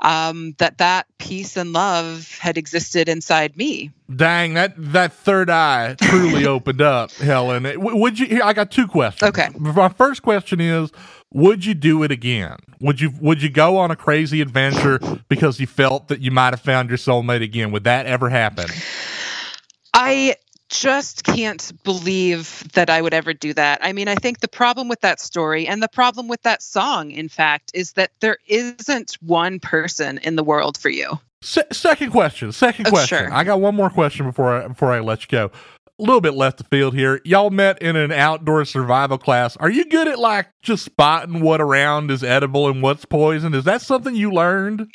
Um, 0.00 0.54
that 0.58 0.78
that 0.78 1.06
peace 1.18 1.56
and 1.56 1.72
love 1.72 2.36
had 2.38 2.58
existed 2.58 3.08
inside 3.08 3.56
me. 3.56 3.90
Dang, 4.14 4.54
that 4.54 4.74
that 4.76 5.14
third 5.14 5.48
eye 5.48 5.94
truly 5.94 6.46
opened 6.46 6.82
up, 6.82 7.12
Helen. 7.12 7.64
Would 7.76 8.18
you? 8.18 8.26
Here, 8.26 8.42
I 8.42 8.52
got 8.52 8.70
two 8.70 8.86
questions. 8.86 9.28
Okay. 9.30 9.48
My 9.56 9.88
first 9.88 10.22
question 10.22 10.60
is: 10.60 10.90
Would 11.32 11.64
you 11.64 11.74
do 11.74 12.02
it 12.02 12.10
again? 12.10 12.58
Would 12.80 13.00
you? 13.00 13.12
Would 13.20 13.40
you 13.40 13.48
go 13.48 13.78
on 13.78 13.90
a 13.92 13.96
crazy 13.96 14.40
adventure 14.40 14.98
because 15.28 15.58
you 15.58 15.66
felt 15.66 16.08
that 16.08 16.20
you 16.20 16.32
might 16.32 16.52
have 16.52 16.60
found 16.60 16.90
your 16.90 16.98
soulmate 16.98 17.42
again? 17.42 17.70
Would 17.70 17.84
that 17.84 18.04
ever 18.04 18.28
happen? 18.28 18.66
I 19.94 20.34
just 20.70 21.24
can't 21.24 21.72
believe 21.84 22.64
that 22.72 22.90
I 22.90 23.00
would 23.02 23.14
ever 23.14 23.32
do 23.34 23.52
that. 23.54 23.78
I 23.82 23.92
mean, 23.92 24.08
I 24.08 24.14
think 24.14 24.40
the 24.40 24.48
problem 24.48 24.88
with 24.88 25.00
that 25.00 25.20
story 25.20 25.66
and 25.66 25.82
the 25.82 25.88
problem 25.88 26.26
with 26.28 26.42
that 26.42 26.62
song, 26.62 27.10
in 27.10 27.28
fact, 27.28 27.70
is 27.74 27.92
that 27.92 28.10
there 28.20 28.38
isn't 28.46 29.16
one 29.20 29.60
person 29.60 30.18
in 30.18 30.36
the 30.36 30.44
world 30.44 30.76
for 30.78 30.88
you. 30.88 31.18
Se- 31.42 31.62
second 31.72 32.10
question. 32.10 32.50
Second 32.52 32.86
Oh, 32.86 32.90
question. 32.90 33.18
sure. 33.18 33.32
I 33.32 33.44
got 33.44 33.60
one 33.60 33.74
more 33.74 33.90
question 33.90 34.26
before 34.26 34.62
I, 34.62 34.68
before 34.68 34.92
I 34.92 35.00
let 35.00 35.22
you 35.22 35.28
go. 35.28 35.50
A 36.00 36.02
little 36.02 36.20
bit 36.20 36.34
left 36.34 36.58
the 36.58 36.64
field 36.64 36.92
here. 36.94 37.20
Y'all 37.24 37.50
met 37.50 37.80
in 37.80 37.94
an 37.94 38.10
outdoor 38.10 38.64
survival 38.64 39.16
class. 39.16 39.56
Are 39.58 39.70
you 39.70 39.84
good 39.84 40.08
at 40.08 40.18
like 40.18 40.48
just 40.60 40.84
spotting 40.84 41.40
what 41.40 41.60
around 41.60 42.10
is 42.10 42.24
edible 42.24 42.66
and 42.66 42.82
what's 42.82 43.04
poison? 43.04 43.54
Is 43.54 43.62
that 43.64 43.80
something 43.80 44.16
you 44.16 44.32
learned? 44.32 44.90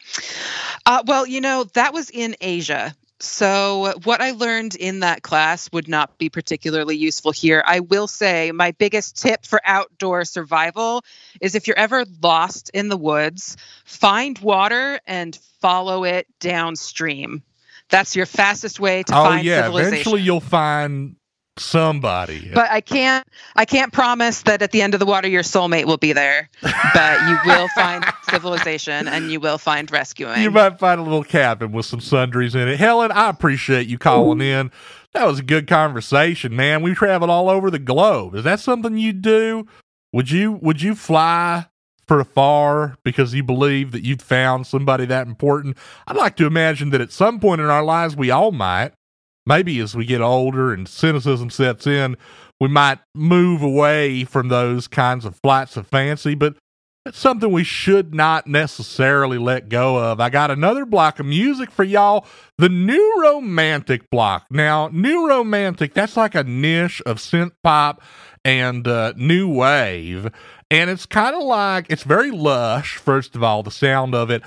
Uh, 0.86 1.02
well, 1.06 1.26
you 1.26 1.40
know, 1.40 1.64
that 1.76 1.94
was 1.94 2.10
in 2.10 2.36
Asia. 2.42 2.94
So, 3.22 3.94
what 4.06 4.22
I 4.22 4.32
learned 4.32 4.76
in 4.76 5.02
that 5.02 5.24
class 5.24 5.70
would 5.74 5.90
not 5.90 6.18
be 6.18 6.30
particularly 6.30 6.96
useful 6.96 7.32
here. 7.32 7.62
I 7.66 7.82
will 7.82 8.08
say 8.08 8.54
my 8.54 8.72
biggest 8.72 9.22
tip 9.22 9.46
for 9.46 9.60
outdoor 9.66 10.24
survival 10.24 11.04
is 11.42 11.54
if 11.54 11.68
you're 11.68 11.78
ever 11.78 12.06
lost 12.24 12.72
in 12.74 12.88
the 12.88 12.96
woods, 12.96 13.58
find 13.84 14.40
water 14.40 15.02
and 15.06 15.38
follow 15.60 16.06
it 16.06 16.28
downstream. 16.40 17.44
That's 17.90 18.16
your 18.16 18.26
fastest 18.26 18.80
way 18.80 19.04
to 19.04 19.14
oh 19.14 19.24
find 19.24 19.46
yeah, 19.46 19.64
civilization. 19.64 19.94
eventually 19.94 20.22
you'll 20.22 20.40
find 20.40 21.16
somebody. 21.60 22.52
but 22.54 22.69
I 22.72 22.82
can't 22.82 23.26
I 23.56 23.65
can't 23.65 23.91
promise 23.93 24.41
that 24.43 24.62
at 24.62 24.72
the 24.72 24.82
end 24.82 24.93
of 24.93 25.00
the 25.00 25.06
water 25.06 25.28
your 25.28 25.43
soulmate 25.43 25.86
will 25.86 25.98
be 25.98 26.13
there. 26.13 26.50
But 26.62 27.28
you 27.28 27.38
will 27.45 27.67
find 27.76 28.06
civilization 28.30 29.08
and 29.08 29.32
you 29.32 29.39
will 29.39 29.58
find 29.58 29.89
rescuing. 29.91 30.41
you 30.41 30.52
might 30.52 30.80
find 30.80 31.00
a 31.00 31.04
little 31.04 31.24
cabin 31.24 31.72
with 31.72 31.86
some 31.86 32.00
sundries 32.02 32.56
in 32.56 32.67
it. 32.67 32.80
Helen, 32.80 33.12
I 33.12 33.30
appreciate 33.30 33.88
you 33.88 33.98
calling 33.98 34.41
in. 34.41 34.72
That 35.13 35.26
was 35.26 35.39
a 35.39 35.43
good 35.43 35.67
conversation, 35.67 36.56
man. 36.56 36.82
We 36.82 36.93
traveled 36.93 37.32
all 37.32 37.50
over 37.50 37.72
the 37.72 37.80
globe. 37.80 38.36
Is 38.36 38.43
that 38.43 38.60
something 38.60 38.98
you 38.98 39.13
do? 39.13 39.65
Would 40.13 40.32
you 40.32 40.54
would 40.62 40.82
you 40.82 40.95
fly 40.95 41.65
for 42.08 42.24
far 42.24 42.95
because 43.04 43.34
you 43.36 43.43
believe 43.43 43.91
that 43.91 44.04
you'd 44.04 44.22
found 44.22 44.65
somebody 44.67 45.06
that 45.06 45.28
important? 45.28 45.78
I'd 46.08 46.15
like 46.15 46.36
to 46.38 46.45
imagine 46.48 46.89
that 46.91 47.02
at 47.02 47.12
some 47.12 47.39
point 47.39 47.62
in 47.62 47.67
our 47.67 47.84
lives 47.84 48.15
we 48.15 48.32
all 48.32 48.52
might. 48.52 48.93
Maybe 49.45 49.80
as 49.80 49.95
we 49.95 50.06
get 50.06 50.21
older 50.21 50.73
and 50.73 50.88
cynicism 50.88 51.49
sets 51.49 51.88
in, 51.88 52.17
we 52.60 52.67
might 52.67 52.99
move 53.15 53.62
away 53.62 54.23
from 54.25 54.49
those 54.49 54.88
kinds 54.88 55.25
of 55.25 55.39
flights 55.41 55.78
of 55.78 55.88
fancy, 55.88 56.36
but 56.36 56.56
it's 57.06 57.17
something 57.17 57.52
we 57.52 57.63
should 57.63 58.13
not 58.13 58.45
necessarily 58.45 59.38
let 59.38 59.69
go 59.69 59.97
of. 59.97 60.19
I 60.19 60.30
got 60.30 60.52
another 60.52 60.86
block 60.86 61.19
of 61.19 61.25
music 61.25 61.71
for 61.71 61.84
y'all. 61.84 62.25
The 62.58 62.69
New 62.69 63.21
Romantic 63.21 64.10
block. 64.10 64.45
Now, 64.52 64.89
New 64.91 65.28
Romantic, 65.28 65.93
that's 65.93 66.17
like 66.17 66.36
a 66.36 66.43
niche 66.43 67.02
of 67.06 67.17
synth 67.17 67.54
pop 67.63 68.04
and 68.43 68.88
uh, 68.88 69.13
new 69.15 69.47
wave. 69.47 70.30
And 70.69 70.89
it's 70.89 71.06
kind 71.06 71.36
of 71.36 71.41
like, 71.43 71.88
it's 71.89 72.04
very 72.04 72.32
lush, 72.32 72.97
first 72.97 73.36
of 73.36 73.43
all, 73.43 73.63
the 73.63 73.71
sound 73.71 74.13
of 74.13 74.30
it. 74.30 74.43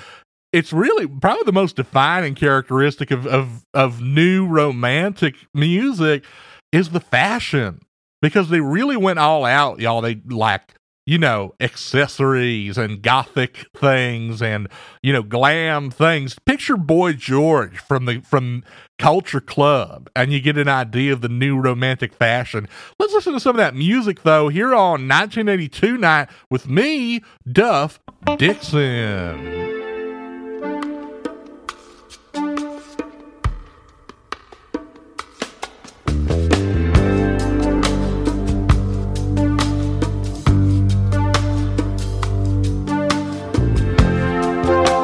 It's 0.52 0.72
really 0.72 1.06
probably 1.06 1.44
the 1.44 1.52
most 1.52 1.76
defining 1.76 2.34
characteristic 2.34 3.10
of, 3.10 3.26
of, 3.26 3.64
of 3.72 4.02
new 4.02 4.46
romantic 4.46 5.34
music 5.54 6.24
is 6.72 6.90
the 6.90 7.00
fashion 7.00 7.80
because 8.20 8.50
they 8.50 8.60
really 8.60 8.96
went 8.96 9.18
all 9.18 9.44
out, 9.44 9.80
y'all. 9.80 10.02
They 10.02 10.20
like 10.26 10.74
you 11.06 11.18
know, 11.18 11.52
accessories 11.60 12.78
and 12.78 13.02
gothic 13.02 13.66
things 13.76 14.40
and, 14.40 14.68
you 15.02 15.12
know, 15.12 15.22
glam 15.22 15.90
things. 15.90 16.36
Picture 16.46 16.76
Boy 16.76 17.12
George 17.12 17.78
from 17.78 18.04
the 18.04 18.20
from 18.20 18.62
Culture 18.98 19.40
Club 19.40 20.08
and 20.14 20.32
you 20.32 20.40
get 20.40 20.56
an 20.56 20.68
idea 20.68 21.12
of 21.12 21.20
the 21.20 21.28
new 21.28 21.58
romantic 21.58 22.12
fashion. 22.12 22.68
Let's 23.00 23.12
listen 23.12 23.32
to 23.32 23.40
some 23.40 23.56
of 23.56 23.58
that 23.58 23.74
music 23.74 24.22
though 24.22 24.48
here 24.48 24.74
on 24.74 25.08
1982 25.08 25.96
night 25.98 26.28
with 26.50 26.68
me, 26.68 27.22
Duff 27.50 27.98
Dixon. 28.36 29.81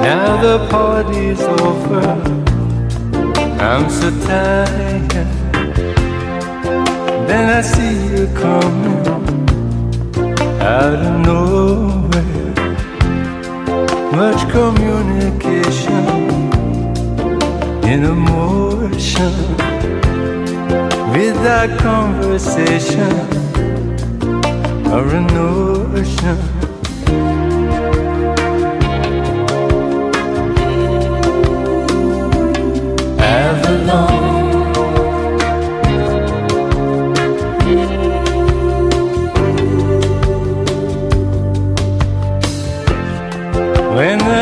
Now 0.08 0.40
the 0.40 0.66
party's 0.70 1.42
over. 1.66 2.00
I'm 3.60 3.90
so 3.90 4.08
tired. 4.26 5.28
Then 7.28 7.46
I 7.50 7.60
see 7.60 7.94
you 8.12 8.26
coming 8.28 9.06
out 10.62 11.00
of 11.08 11.14
nowhere. 11.26 12.54
Much 14.20 14.40
communication 14.50 16.04
in 17.92 18.04
emotion. 18.16 19.34
Without 21.12 21.78
conversation 21.80 23.12
or 24.90 25.04
an 25.18 25.28
ocean. 25.36 26.57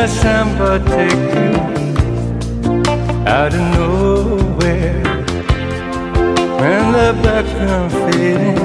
December 0.07 0.79
take 0.79 1.11
you 1.11 1.51
out 3.27 3.53
of 3.53 3.59
nowhere 3.75 5.03
when 6.61 6.91
the 6.93 7.09
background 7.21 7.91
fading 7.91 8.57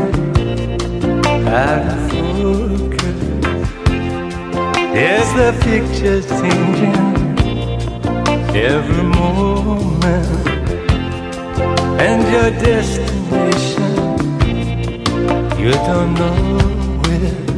out 1.48 1.83
of 1.88 1.98
focus. 2.11 3.20
There's 4.94 5.31
the 5.35 5.50
picture 5.64 6.20
changing 6.22 7.12
every 8.54 9.02
moment 9.02 10.46
and 12.00 12.22
your 12.32 12.50
destination. 12.60 13.92
You 15.58 15.72
don't 15.72 16.14
know 16.14 16.58
where. 17.02 17.51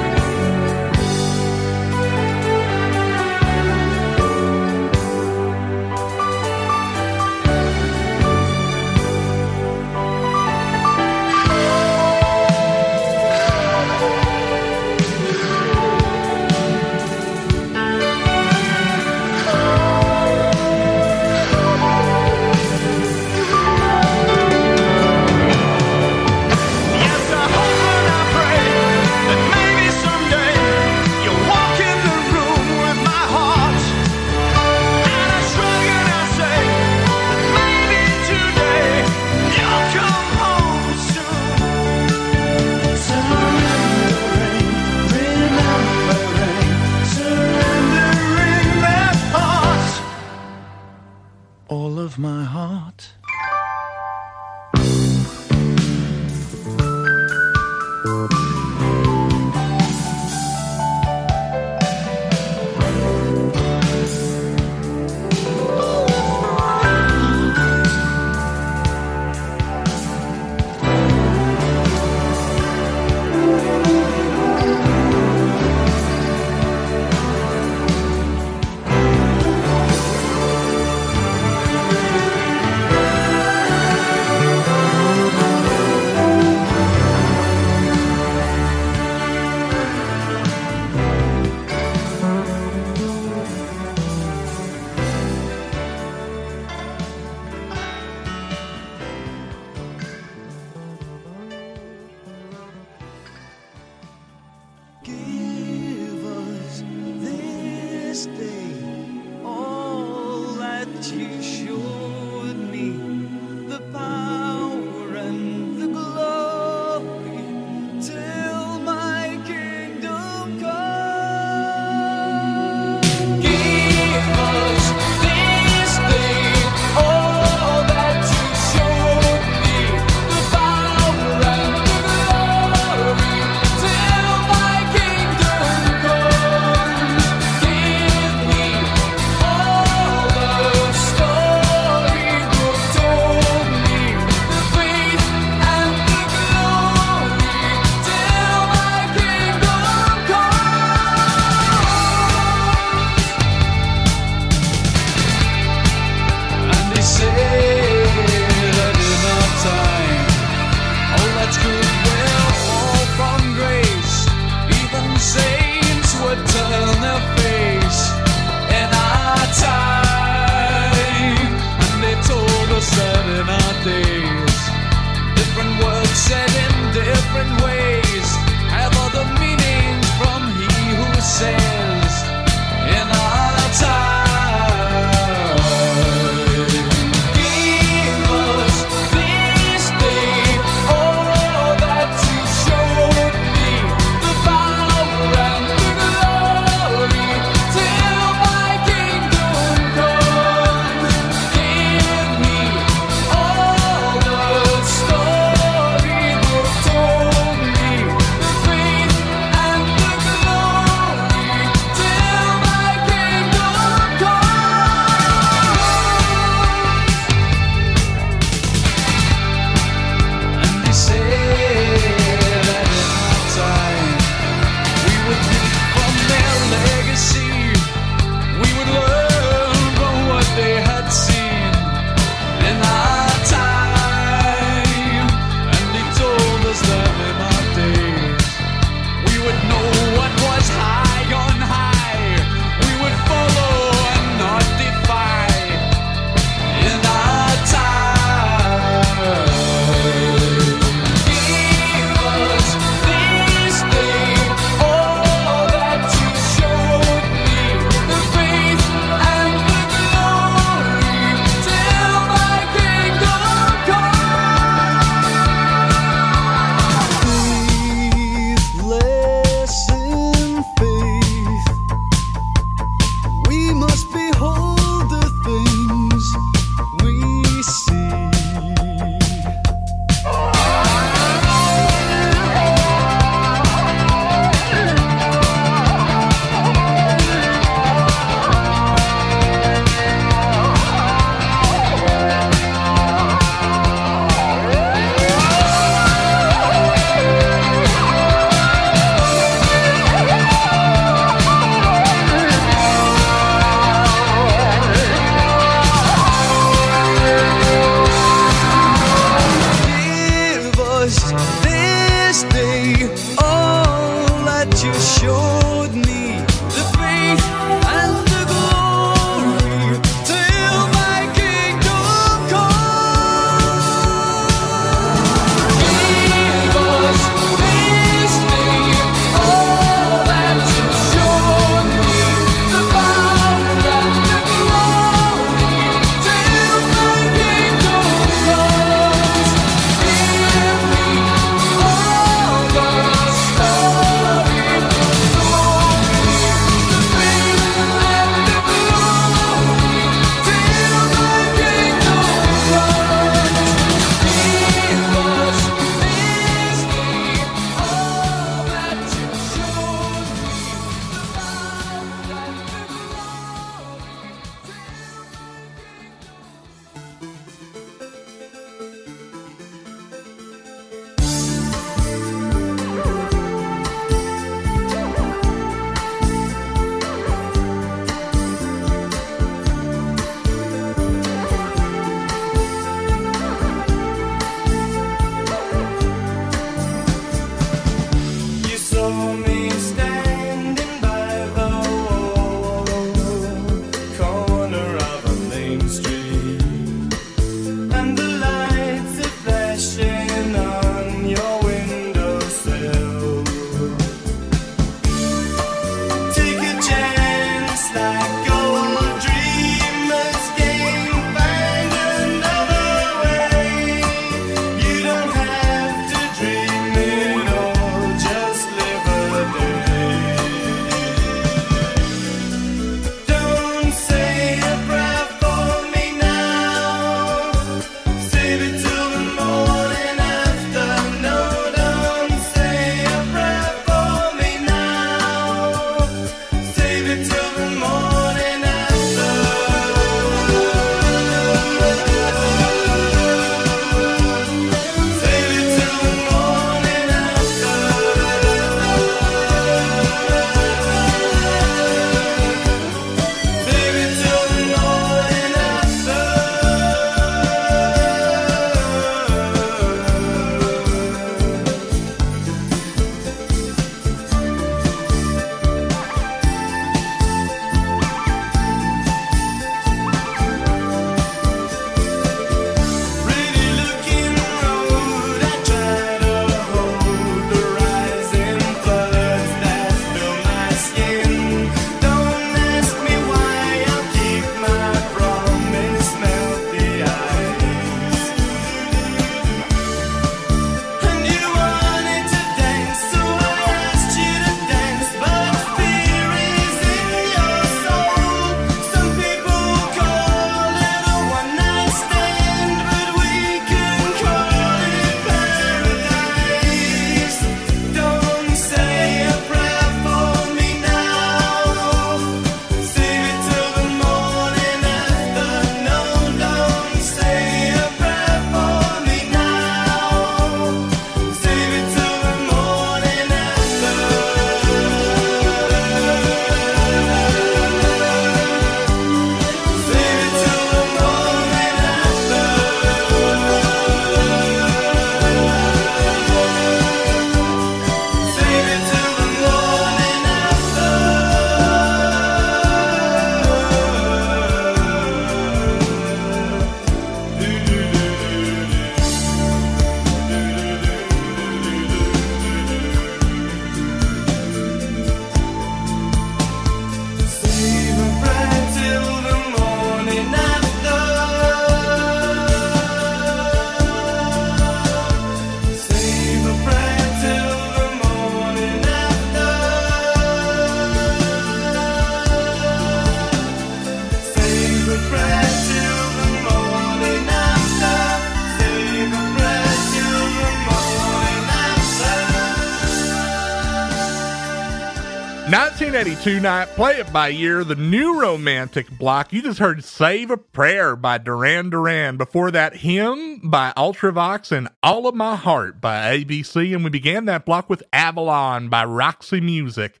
1982 586.24 586.42
night, 586.42 586.74
play 586.74 586.98
it 587.00 587.12
by 587.12 587.28
year, 587.28 587.64
the 587.64 587.74
new 587.74 588.18
romantic 588.18 588.88
block. 588.98 589.30
You 589.30 589.42
just 589.42 589.58
heard 589.58 589.84
Save 589.84 590.30
a 590.30 590.38
Prayer 590.38 590.96
by 590.96 591.18
Duran 591.18 591.68
Duran. 591.68 592.16
Before 592.16 592.50
that, 592.50 592.76
Hymn 592.76 593.40
by 593.44 593.74
Ultravox 593.76 594.50
and 594.50 594.70
All 594.82 595.06
of 595.06 595.14
My 595.14 595.36
Heart 595.36 595.82
by 595.82 596.16
ABC. 596.16 596.74
And 596.74 596.82
we 596.82 596.88
began 596.88 597.26
that 597.26 597.44
block 597.44 597.68
with 597.68 597.82
Avalon 597.92 598.70
by 598.70 598.86
Roxy 598.86 599.38
Music. 599.38 600.00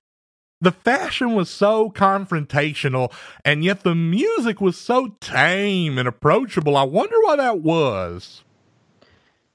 The 0.62 0.72
fashion 0.72 1.34
was 1.34 1.50
so 1.50 1.90
confrontational, 1.90 3.12
and 3.44 3.62
yet 3.62 3.82
the 3.82 3.94
music 3.94 4.62
was 4.62 4.78
so 4.78 5.16
tame 5.20 5.98
and 5.98 6.08
approachable. 6.08 6.74
I 6.74 6.84
wonder 6.84 7.16
why 7.20 7.36
that 7.36 7.60
was. 7.60 8.44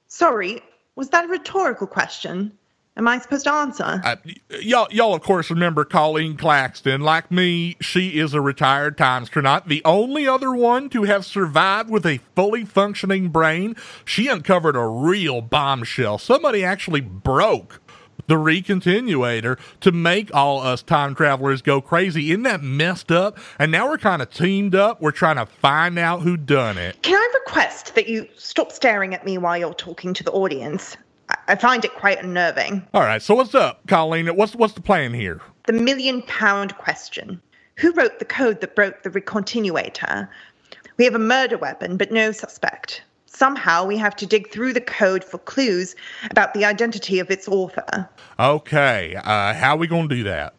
Sorry, 0.06 0.62
was 0.96 1.10
that 1.10 1.26
a 1.26 1.30
rhetorical 1.30 1.88
question? 1.88 2.59
Am 3.00 3.08
I 3.08 3.18
supposed 3.18 3.46
to 3.46 3.54
answer? 3.54 4.02
Uh, 4.04 4.18
y'all, 4.60 4.90
y'all, 4.92 5.14
of 5.14 5.22
course, 5.22 5.50
remember 5.50 5.86
Colleen 5.86 6.36
Claxton. 6.36 7.00
Like 7.00 7.32
me, 7.32 7.78
she 7.80 8.20
is 8.20 8.34
a 8.34 8.42
retired 8.42 8.98
time 8.98 9.22
astronaut, 9.22 9.70
the 9.70 9.82
only 9.86 10.28
other 10.28 10.52
one 10.54 10.90
to 10.90 11.04
have 11.04 11.26
survived 11.26 11.90
with 11.90 12.06
a 12.06 12.20
fully 12.36 12.66
functioning 12.66 13.30
brain. 13.30 13.78
She 14.04 14.28
uncovered 14.28 14.76
a 14.76 14.86
real 14.86 15.40
bombshell. 15.40 16.18
Somebody 16.18 16.62
actually 16.66 17.00
broke 17.00 17.80
the 18.28 18.36
recontinuator 18.36 19.58
to 19.80 19.94
make 19.94 20.36
all 20.36 20.60
us 20.60 20.82
time 20.82 21.16
travelers 21.16 21.62
go 21.62 21.80
crazy. 21.80 22.32
Isn't 22.32 22.44
that 22.44 22.62
messed 22.62 23.14
up? 23.14 23.38
And 23.60 23.72
now 23.72 23.88
we're 23.88 23.98
kind 23.98 24.22
of 24.22 24.30
teamed 24.30 24.76
up. 24.76 25.02
We're 25.02 25.12
trying 25.12 25.38
to 25.38 25.46
find 25.46 25.98
out 25.98 26.24
who 26.24 26.36
done 26.36 26.78
it. 26.78 27.02
Can 27.02 27.16
I 27.16 27.40
request 27.46 27.96
that 27.96 28.10
you 28.10 28.28
stop 28.36 28.74
staring 28.74 29.14
at 29.14 29.24
me 29.24 29.38
while 29.38 29.58
you're 29.58 29.74
talking 29.74 30.14
to 30.16 30.24
the 30.26 30.34
audience? 30.34 30.98
I- 31.48 31.56
find 31.56 31.86
it 31.86 31.94
quite 31.94 32.24
unnerving. 32.24 32.88
All 32.94 33.02
right, 33.02 33.22
so 33.22 33.36
what's 33.36 33.56
up, 33.56 33.86
Colleen? 33.88 34.28
What's 34.36 34.56
what's 34.56 34.74
the 34.74 34.82
plan 34.82 35.14
here? 35.14 35.42
The 35.68 35.74
million 35.74 36.22
pound 36.24 36.78
question 36.78 37.42
Who 37.78 37.92
wrote 37.94 38.20
the 38.20 38.26
code 38.26 38.62
that 38.62 38.76
broke 38.76 39.04
the 39.04 39.10
recontinuator? 39.10 40.28
We 40.98 41.06
have 41.06 41.16
a 41.16 41.20
murder 41.20 41.58
weapon, 41.58 41.98
but 41.98 42.12
no 42.12 42.32
suspect. 42.32 43.04
Somehow 43.26 43.86
we 43.86 43.96
have 43.98 44.16
to 44.18 44.26
dig 44.26 44.52
through 44.52 44.74
the 44.74 44.82
code 44.82 45.24
for 45.24 45.38
clues 45.38 45.96
about 46.30 46.54
the 46.54 46.66
identity 46.66 47.20
of 47.20 47.32
its 47.32 47.48
author. 47.48 48.10
Okay, 48.40 49.16
uh, 49.16 49.54
how 49.54 49.76
are 49.76 49.78
we 49.78 49.88
gonna 49.88 50.08
do 50.08 50.24
that? 50.24 50.54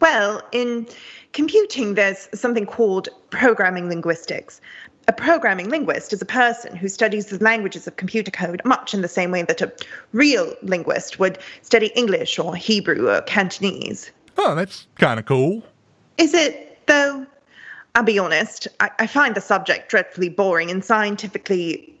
Well, 0.00 0.42
in 0.52 0.88
computing, 1.32 1.94
there's 1.94 2.28
something 2.34 2.66
called 2.66 3.08
programming 3.30 3.88
linguistics. 3.88 4.60
A 5.08 5.12
programming 5.12 5.68
linguist 5.68 6.12
is 6.12 6.22
a 6.22 6.26
person 6.26 6.76
who 6.76 6.88
studies 6.88 7.26
the 7.26 7.42
languages 7.42 7.86
of 7.86 7.96
computer 7.96 8.30
code 8.30 8.62
much 8.64 8.94
in 8.94 9.02
the 9.02 9.08
same 9.08 9.30
way 9.32 9.42
that 9.42 9.60
a 9.60 9.72
real 10.12 10.54
linguist 10.62 11.18
would 11.18 11.38
study 11.62 11.90
English 11.96 12.38
or 12.38 12.54
Hebrew 12.54 13.08
or 13.08 13.20
Cantonese. 13.22 14.12
Oh, 14.38 14.54
that's 14.54 14.86
kind 14.98 15.18
of 15.18 15.26
cool. 15.26 15.62
Is 16.18 16.34
it, 16.34 16.86
though? 16.86 17.26
I'll 17.94 18.02
be 18.02 18.18
honest, 18.18 18.68
I, 18.80 18.90
I 18.98 19.06
find 19.06 19.34
the 19.34 19.40
subject 19.40 19.90
dreadfully 19.90 20.28
boring 20.28 20.70
and 20.70 20.84
scientifically 20.84 21.94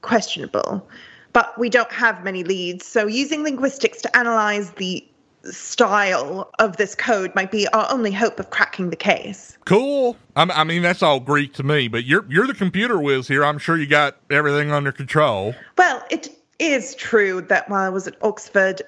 questionable. 0.00 0.88
But 1.32 1.56
we 1.58 1.68
don't 1.68 1.92
have 1.92 2.24
many 2.24 2.42
leads, 2.42 2.86
so 2.86 3.06
using 3.06 3.42
linguistics 3.44 4.00
to 4.02 4.16
analyze 4.16 4.70
the 4.72 5.06
style 5.44 6.50
of 6.58 6.76
this 6.76 6.94
code 6.94 7.34
might 7.34 7.50
be 7.50 7.66
our 7.68 7.86
only 7.90 8.12
hope 8.12 8.40
of 8.40 8.50
cracking 8.50 8.90
the 8.90 8.96
case. 8.96 9.56
Cool. 9.64 10.16
I'm, 10.36 10.50
I 10.50 10.64
mean, 10.64 10.82
that's 10.82 11.02
all 11.02 11.20
Greek 11.20 11.54
to 11.54 11.62
me. 11.62 11.88
But 11.88 12.04
you're 12.04 12.24
you're 12.28 12.46
the 12.46 12.54
computer 12.54 12.98
whiz 12.98 13.28
here. 13.28 13.44
I'm 13.44 13.58
sure 13.58 13.76
you 13.76 13.86
got 13.86 14.16
everything 14.30 14.72
under 14.72 14.92
control. 14.92 15.54
Well, 15.76 16.04
it 16.10 16.30
is 16.58 16.94
true 16.94 17.40
that 17.42 17.68
while 17.68 17.82
I 17.82 17.88
was 17.88 18.06
at 18.06 18.16
Oxford, 18.22 18.82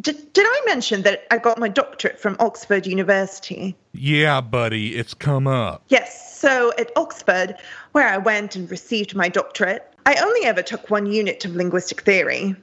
did, 0.00 0.32
did 0.32 0.44
I 0.46 0.62
mention 0.66 1.02
that 1.02 1.26
I 1.30 1.38
got 1.38 1.58
my 1.58 1.68
doctorate 1.68 2.20
from 2.20 2.36
Oxford 2.40 2.86
University? 2.86 3.76
Yeah, 3.92 4.40
buddy, 4.40 4.96
it's 4.96 5.14
come 5.14 5.46
up. 5.46 5.84
Yes, 5.88 6.38
so 6.38 6.72
at 6.78 6.90
Oxford, 6.96 7.56
where 7.92 8.08
I 8.08 8.18
went 8.18 8.56
and 8.56 8.70
received 8.70 9.14
my 9.14 9.28
doctorate, 9.28 9.88
I 10.04 10.16
only 10.16 10.44
ever 10.44 10.62
took 10.62 10.90
one 10.90 11.06
unit 11.06 11.44
of 11.44 11.54
linguistic 11.54 12.02
theory. 12.02 12.54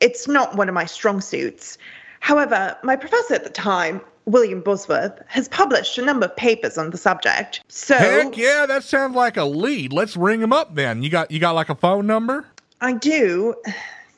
It's 0.00 0.28
not 0.28 0.56
one 0.56 0.68
of 0.68 0.74
my 0.74 0.84
strong 0.84 1.20
suits. 1.20 1.78
However, 2.24 2.74
my 2.82 2.96
professor 2.96 3.34
at 3.34 3.44
the 3.44 3.50
time, 3.50 4.00
William 4.24 4.62
Bosworth, 4.62 5.12
has 5.26 5.46
published 5.48 5.98
a 5.98 6.02
number 6.02 6.24
of 6.24 6.34
papers 6.36 6.78
on 6.78 6.88
the 6.88 6.96
subject. 6.96 7.60
So 7.68 7.98
Heck 7.98 8.38
yeah, 8.38 8.64
that 8.64 8.82
sounds 8.82 9.14
like 9.14 9.36
a 9.36 9.44
lead. 9.44 9.92
Let's 9.92 10.16
ring 10.16 10.40
him 10.40 10.50
up 10.50 10.74
then. 10.74 11.02
You 11.02 11.10
got 11.10 11.30
you 11.30 11.38
got 11.38 11.54
like 11.54 11.68
a 11.68 11.74
phone 11.74 12.06
number? 12.06 12.46
I 12.80 12.94
do. 12.94 13.54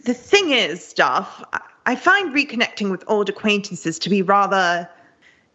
The 0.05 0.15
thing 0.15 0.51
is, 0.51 0.93
Duff, 0.93 1.43
I- 1.53 1.61
I 1.87 1.97
find 1.97 2.33
reconnecting 2.33 2.93
with 2.93 3.03
old 3.09 3.29
acquaintances 3.29 3.99
to 3.99 4.09
be 4.09 4.23
rather 4.23 4.89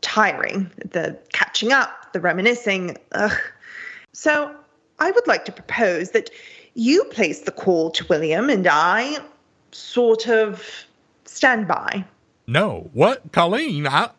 tiring. 0.02 0.70
The 0.92 1.18
catching 1.32 1.72
up, 1.72 2.12
the 2.12 2.20
reminiscing. 2.20 2.98
Ugh. 3.14 3.32
So 4.12 4.54
I 5.00 5.10
would 5.12 5.26
like 5.26 5.46
to 5.46 5.54
propose 5.54 6.12
that 6.12 6.30
you 6.74 7.06
place 7.06 7.40
the 7.44 7.52
call 7.52 7.92
to 7.92 8.06
William 8.08 8.50
and 8.50 8.68
I 8.70 9.20
sort 9.72 10.28
of 10.28 10.66
stand 11.24 11.70
by. 11.70 12.04
No. 12.48 12.90
What? 12.94 13.32
Colleen, 13.32 13.88
I 13.88 14.12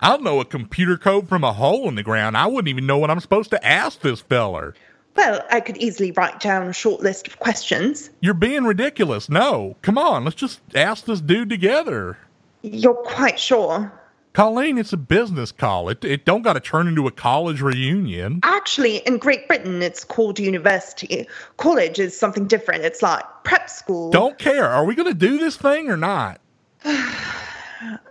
I 0.00 0.10
don't 0.10 0.22
know 0.22 0.40
a 0.40 0.44
computer 0.44 0.98
code 0.98 1.28
from 1.28 1.44
a 1.44 1.52
hole 1.52 1.88
in 1.88 1.94
the 1.94 2.02
ground. 2.02 2.36
I 2.36 2.46
wouldn't 2.46 2.68
even 2.68 2.86
know 2.86 2.98
what 2.98 3.10
I'm 3.10 3.20
supposed 3.20 3.50
to 3.50 3.66
ask 3.66 4.00
this 4.00 4.20
feller. 4.20 4.74
Well, 5.16 5.42
I 5.50 5.60
could 5.60 5.76
easily 5.76 6.10
write 6.10 6.40
down 6.40 6.66
a 6.66 6.72
short 6.72 7.00
list 7.00 7.28
of 7.28 7.38
questions. 7.38 8.10
You're 8.20 8.34
being 8.34 8.64
ridiculous. 8.64 9.28
No. 9.28 9.76
Come 9.82 9.96
on, 9.96 10.24
let's 10.24 10.36
just 10.36 10.60
ask 10.74 11.04
this 11.04 11.20
dude 11.20 11.48
together. 11.48 12.18
You're 12.62 12.94
quite 12.94 13.38
sure? 13.38 13.92
Colleen, 14.34 14.78
it's 14.78 14.92
a 14.92 14.96
business 14.96 15.52
call. 15.52 15.88
It 15.88 16.04
it 16.04 16.24
don't 16.24 16.42
gotta 16.42 16.58
turn 16.58 16.88
into 16.88 17.06
a 17.06 17.12
college 17.12 17.62
reunion. 17.62 18.40
Actually, 18.42 18.96
in 18.98 19.18
Great 19.18 19.46
Britain, 19.46 19.80
it's 19.80 20.02
called 20.02 20.40
university. 20.40 21.28
College 21.56 22.00
is 22.00 22.18
something 22.18 22.46
different. 22.46 22.84
It's 22.84 23.00
like 23.00 23.24
prep 23.44 23.70
school. 23.70 24.10
Don't 24.10 24.36
care. 24.36 24.68
Are 24.68 24.84
we 24.84 24.96
gonna 24.96 25.14
do 25.14 25.38
this 25.38 25.56
thing 25.56 25.88
or 25.88 25.96
not? 25.96 26.40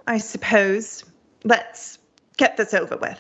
I 0.08 0.18
suppose. 0.18 1.04
Let's 1.44 2.00
get 2.38 2.58
this 2.58 2.74
over 2.74 2.98
with. 2.98 3.20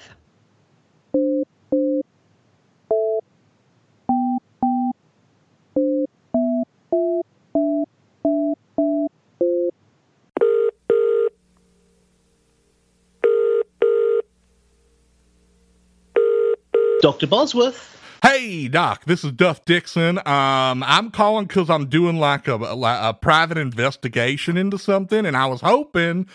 Dr. 17.01 17.27
Bosworth. 17.27 18.02
Hey, 18.23 18.69
Doc, 18.69 19.03
this 19.03 19.25
is 19.25 19.33
Duff 19.33 19.65
Dixon. 19.65 20.17
Um, 20.19 20.81
I'm 20.81 21.11
calling 21.11 21.45
because 21.45 21.69
I'm 21.69 21.87
doing 21.87 22.15
like 22.15 22.47
a, 22.47 22.55
a, 22.55 23.09
a 23.09 23.13
private 23.13 23.57
investigation 23.57 24.55
into 24.55 24.77
something, 24.77 25.25
and 25.25 25.35
I 25.35 25.45
was 25.47 25.59
hoping 25.59 26.27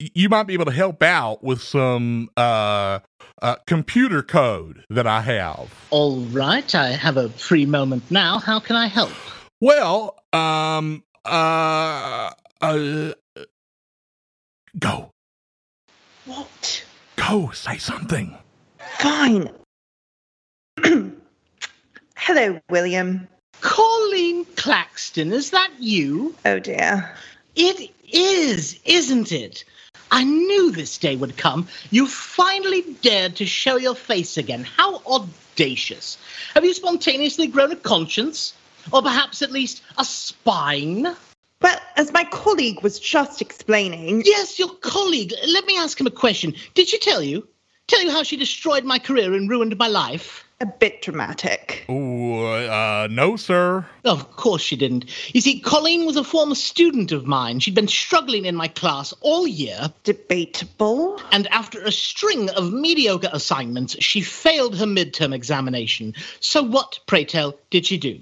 you 0.00 0.28
might 0.28 0.48
be 0.48 0.54
able 0.54 0.64
to 0.64 0.72
help 0.72 1.04
out 1.04 1.44
with 1.44 1.62
some 1.62 2.30
uh, 2.36 2.98
uh, 3.42 3.56
computer 3.68 4.24
code 4.24 4.82
that 4.90 5.06
I 5.06 5.20
have. 5.20 5.72
All 5.90 6.18
right, 6.22 6.74
I 6.74 6.88
have 6.88 7.16
a 7.16 7.28
free 7.28 7.64
moment 7.64 8.10
now. 8.10 8.40
How 8.40 8.58
can 8.58 8.74
I 8.74 8.88
help? 8.88 9.12
Well, 9.60 10.18
um, 10.32 11.04
uh, 11.24 12.32
uh, 12.60 13.12
go, 14.80 15.10
What? 16.24 16.84
go, 17.14 17.50
say 17.52 17.78
something. 17.78 18.36
Fine. 18.98 19.48
Hello, 22.26 22.60
William. 22.70 23.28
Colleen 23.60 24.44
Claxton, 24.56 25.32
is 25.32 25.50
that 25.50 25.70
you? 25.78 26.34
Oh 26.44 26.58
dear. 26.58 27.14
It 27.54 27.92
is, 28.12 28.80
isn't 28.84 29.30
it? 29.30 29.64
I 30.10 30.24
knew 30.24 30.72
this 30.72 30.98
day 30.98 31.14
would 31.14 31.36
come. 31.36 31.68
You 31.92 32.08
finally 32.08 32.82
dared 33.00 33.36
to 33.36 33.46
show 33.46 33.76
your 33.76 33.94
face 33.94 34.36
again. 34.36 34.64
How 34.64 35.02
audacious. 35.06 36.18
Have 36.54 36.64
you 36.64 36.74
spontaneously 36.74 37.46
grown 37.46 37.70
a 37.70 37.76
conscience? 37.76 38.54
Or 38.92 39.02
perhaps 39.02 39.40
at 39.40 39.52
least 39.52 39.82
a 39.96 40.04
spine? 40.04 41.06
Well, 41.62 41.80
as 41.94 42.12
my 42.12 42.24
colleague 42.24 42.82
was 42.82 42.98
just 42.98 43.40
explaining, 43.40 44.24
Yes, 44.26 44.58
your 44.58 44.74
colleague. 44.80 45.32
Let 45.46 45.64
me 45.66 45.78
ask 45.78 46.00
him 46.00 46.08
a 46.08 46.22
question. 46.24 46.54
Did 46.74 46.88
she 46.88 46.98
tell 46.98 47.22
you? 47.22 47.46
Tell 47.86 48.02
you 48.02 48.10
how 48.10 48.24
she 48.24 48.36
destroyed 48.36 48.82
my 48.82 48.98
career 48.98 49.32
and 49.32 49.48
ruined 49.48 49.78
my 49.78 49.86
life? 49.86 50.42
A 50.60 50.66
bit 50.66 51.02
dramatic. 51.02 51.84
Ooh, 51.90 52.44
uh, 52.44 53.08
no, 53.10 53.36
sir. 53.36 53.84
Of 54.04 54.36
course 54.36 54.62
she 54.62 54.76
didn't. 54.76 55.04
You 55.34 55.40
see, 55.40 55.60
Colleen 55.60 56.06
was 56.06 56.16
a 56.16 56.24
former 56.24 56.54
student 56.54 57.12
of 57.12 57.26
mine. 57.26 57.60
She'd 57.60 57.74
been 57.74 57.88
struggling 57.88 58.46
in 58.46 58.56
my 58.56 58.68
class 58.68 59.12
all 59.20 59.46
year, 59.46 59.92
Debatable. 60.04 61.20
and 61.30 61.46
after 61.48 61.82
a 61.82 61.92
string 61.92 62.48
of 62.50 62.72
mediocre 62.72 63.28
assignments, 63.32 63.96
she 64.02 64.22
failed 64.22 64.76
her 64.76 64.86
midterm 64.86 65.34
examination. 65.34 66.14
So 66.40 66.62
what, 66.62 67.00
pray 67.06 67.24
tell, 67.24 67.58
did 67.70 67.84
she 67.86 67.98
do? 67.98 68.20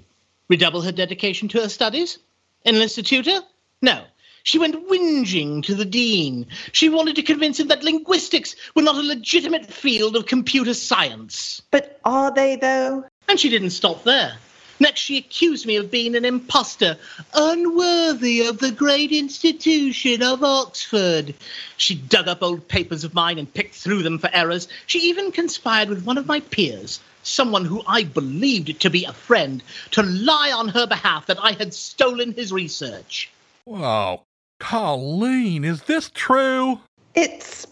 Redouble 0.49 0.81
her 0.81 0.91
dedication 0.91 1.47
to 1.49 1.61
her 1.61 1.69
studies? 1.69 2.19
Enlist 2.65 2.97
a 2.97 3.03
tutor? 3.03 3.39
No. 3.81 4.03
She 4.45 4.59
went 4.59 4.87
whinging 4.87 5.63
to 5.63 5.73
the 5.73 5.85
dean. 5.85 6.45
She 6.71 6.87
wanted 6.87 7.15
to 7.15 7.23
convince 7.23 7.59
him 7.59 7.67
that 7.69 7.83
linguistics 7.83 8.55
were 8.75 8.83
not 8.83 8.95
a 8.95 9.01
legitimate 9.01 9.65
field 9.65 10.15
of 10.15 10.27
computer 10.27 10.75
science. 10.75 11.63
But 11.71 11.99
are 12.05 12.31
they, 12.31 12.55
though? 12.55 13.05
And 13.27 13.39
she 13.39 13.49
didn't 13.49 13.71
stop 13.71 14.03
there. 14.03 14.37
Next, 14.79 14.99
she 14.99 15.17
accused 15.17 15.65
me 15.65 15.77
of 15.77 15.89
being 15.89 16.15
an 16.15 16.25
impostor, 16.25 16.95
unworthy 17.33 18.45
of 18.45 18.59
the 18.59 18.69
great 18.69 19.11
institution 19.11 20.21
of 20.21 20.43
Oxford. 20.43 21.33
She 21.77 21.95
dug 21.95 22.27
up 22.27 22.43
old 22.43 22.67
papers 22.67 23.03
of 23.03 23.15
mine 23.15 23.39
and 23.39 23.51
picked 23.51 23.73
through 23.73 24.03
them 24.03 24.19
for 24.19 24.29
errors. 24.31 24.67
She 24.85 24.99
even 25.09 25.31
conspired 25.31 25.89
with 25.89 26.05
one 26.05 26.19
of 26.19 26.27
my 26.27 26.41
peers, 26.41 26.99
someone 27.23 27.65
who 27.65 27.81
I 27.87 28.03
believed 28.03 28.79
to 28.81 28.91
be 28.91 29.05
a 29.05 29.13
friend, 29.13 29.63
to 29.91 30.03
lie 30.03 30.51
on 30.51 30.67
her 30.67 30.85
behalf 30.85 31.25
that 31.25 31.43
I 31.43 31.53
had 31.53 31.73
stolen 31.73 32.33
his 32.33 32.53
research. 32.53 33.31
Whoa. 33.63 34.21
Colleen, 34.59 35.63
is 35.63 35.83
this 35.83 36.09
true? 36.13 36.79
It's 37.13 37.67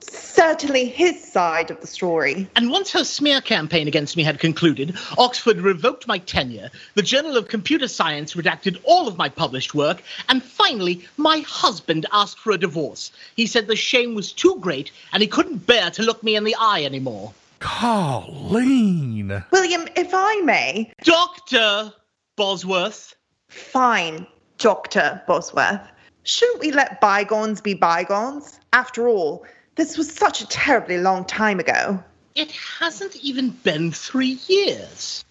certainly 0.00 0.84
his 0.86 1.22
side 1.22 1.70
of 1.70 1.80
the 1.80 1.86
story. 1.86 2.48
And 2.56 2.70
once 2.70 2.92
her 2.92 3.04
smear 3.04 3.40
campaign 3.40 3.86
against 3.86 4.16
me 4.16 4.24
had 4.24 4.40
concluded, 4.40 4.96
Oxford 5.16 5.60
revoked 5.60 6.08
my 6.08 6.18
tenure, 6.18 6.70
the 6.94 7.02
Journal 7.02 7.36
of 7.36 7.48
Computer 7.48 7.88
Science 7.88 8.34
redacted 8.34 8.80
all 8.84 9.06
of 9.06 9.16
my 9.16 9.28
published 9.28 9.74
work, 9.74 10.02
and 10.28 10.42
finally, 10.42 11.06
my 11.16 11.38
husband 11.40 12.06
asked 12.12 12.38
for 12.38 12.52
a 12.52 12.58
divorce. 12.58 13.12
He 13.36 13.46
said 13.46 13.66
the 13.66 13.76
shame 13.76 14.14
was 14.14 14.32
too 14.32 14.56
great 14.60 14.90
and 15.12 15.22
he 15.22 15.28
couldn't 15.28 15.66
bear 15.66 15.90
to 15.90 16.02
look 16.02 16.22
me 16.22 16.36
in 16.36 16.44
the 16.44 16.56
eye 16.58 16.82
anymore. 16.84 17.32
Colleen. 17.60 19.42
William, 19.52 19.88
if 19.96 20.10
I 20.12 20.40
may. 20.44 20.92
Dr. 21.04 21.92
Bosworth. 22.36 23.14
Fine, 23.48 24.26
Dr. 24.58 25.22
Bosworth. 25.26 25.80
Shouldn't 26.24 26.60
we 26.60 26.72
let 26.72 27.00
bygones 27.00 27.60
be 27.60 27.74
bygones? 27.74 28.58
After 28.72 29.08
all, 29.08 29.44
this 29.76 29.98
was 29.98 30.10
such 30.10 30.40
a 30.40 30.46
terribly 30.48 30.98
long 30.98 31.24
time 31.26 31.60
ago. 31.60 32.02
It 32.34 32.50
hasn't 32.50 33.16
even 33.16 33.50
been 33.50 33.92
three 33.92 34.38
years. 34.48 35.24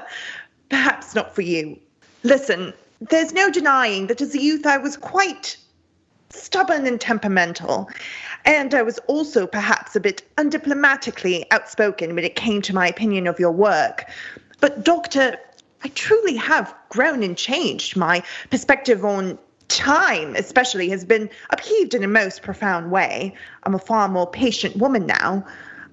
Perhaps 0.68 1.14
not 1.14 1.34
for 1.34 1.42
you. 1.42 1.78
Listen, 2.24 2.74
there's 3.00 3.32
no 3.32 3.50
denying 3.50 4.08
that 4.08 4.20
as 4.20 4.34
a 4.34 4.42
youth 4.42 4.66
I 4.66 4.78
was 4.78 4.96
quite 4.96 5.56
stubborn 6.30 6.86
and 6.86 7.00
temperamental. 7.00 7.88
And 8.44 8.74
I 8.74 8.82
was 8.82 8.98
also 9.06 9.46
perhaps 9.46 9.94
a 9.94 10.00
bit 10.00 10.22
undiplomatically 10.36 11.44
outspoken 11.52 12.14
when 12.14 12.24
it 12.24 12.34
came 12.34 12.62
to 12.62 12.74
my 12.74 12.88
opinion 12.88 13.28
of 13.28 13.38
your 13.38 13.52
work. 13.52 14.10
But, 14.60 14.84
Doctor, 14.84 15.36
I 15.84 15.88
truly 15.88 16.36
have 16.36 16.74
grown 16.88 17.22
and 17.22 17.36
changed. 17.36 17.96
My 17.96 18.22
perspective 18.50 19.04
on 19.04 19.38
time, 19.76 20.36
especially, 20.36 20.88
has 20.90 21.04
been 21.04 21.28
upheaved 21.50 21.94
in 21.94 22.04
a 22.04 22.08
most 22.08 22.42
profound 22.42 22.90
way. 22.90 23.34
I'm 23.64 23.74
a 23.74 23.78
far 23.78 24.08
more 24.08 24.30
patient 24.30 24.76
woman 24.76 25.06
now. 25.06 25.44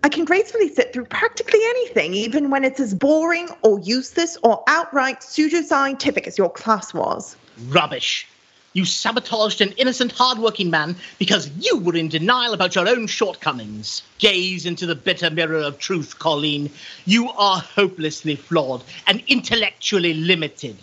I 0.04 0.10
can 0.10 0.26
gracefully 0.26 0.70
sit 0.70 0.94
through 0.94 1.06
practically 1.06 1.60
anything, 1.62 2.14
even 2.14 2.50
when 2.50 2.64
it's 2.64 2.80
as 2.80 2.94
boring 2.94 3.50
or 3.64 3.80
useless 3.80 4.38
or 4.44 4.64
outright 4.68 5.22
pseudoscientific 5.22 6.28
as 6.28 6.38
your 6.38 6.50
class 6.50 6.94
was. 6.94 7.36
Rubbish. 7.68 8.28
You 8.74 8.86
sabotaged 8.86 9.62
an 9.62 9.72
innocent, 9.74 10.12
hard-working 10.12 10.70
man 10.70 10.96
because 11.18 11.50
you 11.60 11.78
were 11.80 11.96
in 11.96 12.08
denial 12.08 12.54
about 12.54 12.76
your 12.76 12.88
own 12.88 13.08
shortcomings. 13.08 14.04
Gaze 14.20 14.66
into 14.66 14.86
the 14.86 14.96
bitter 14.96 15.30
mirror 15.30 15.58
of 15.60 15.80
truth, 15.80 16.20
Colleen. 16.20 16.70
You 17.06 17.30
are 17.32 17.60
hopelessly 17.60 18.36
flawed 18.36 18.84
and 19.08 19.24
intellectually 19.28 20.14
limited. 20.14 20.78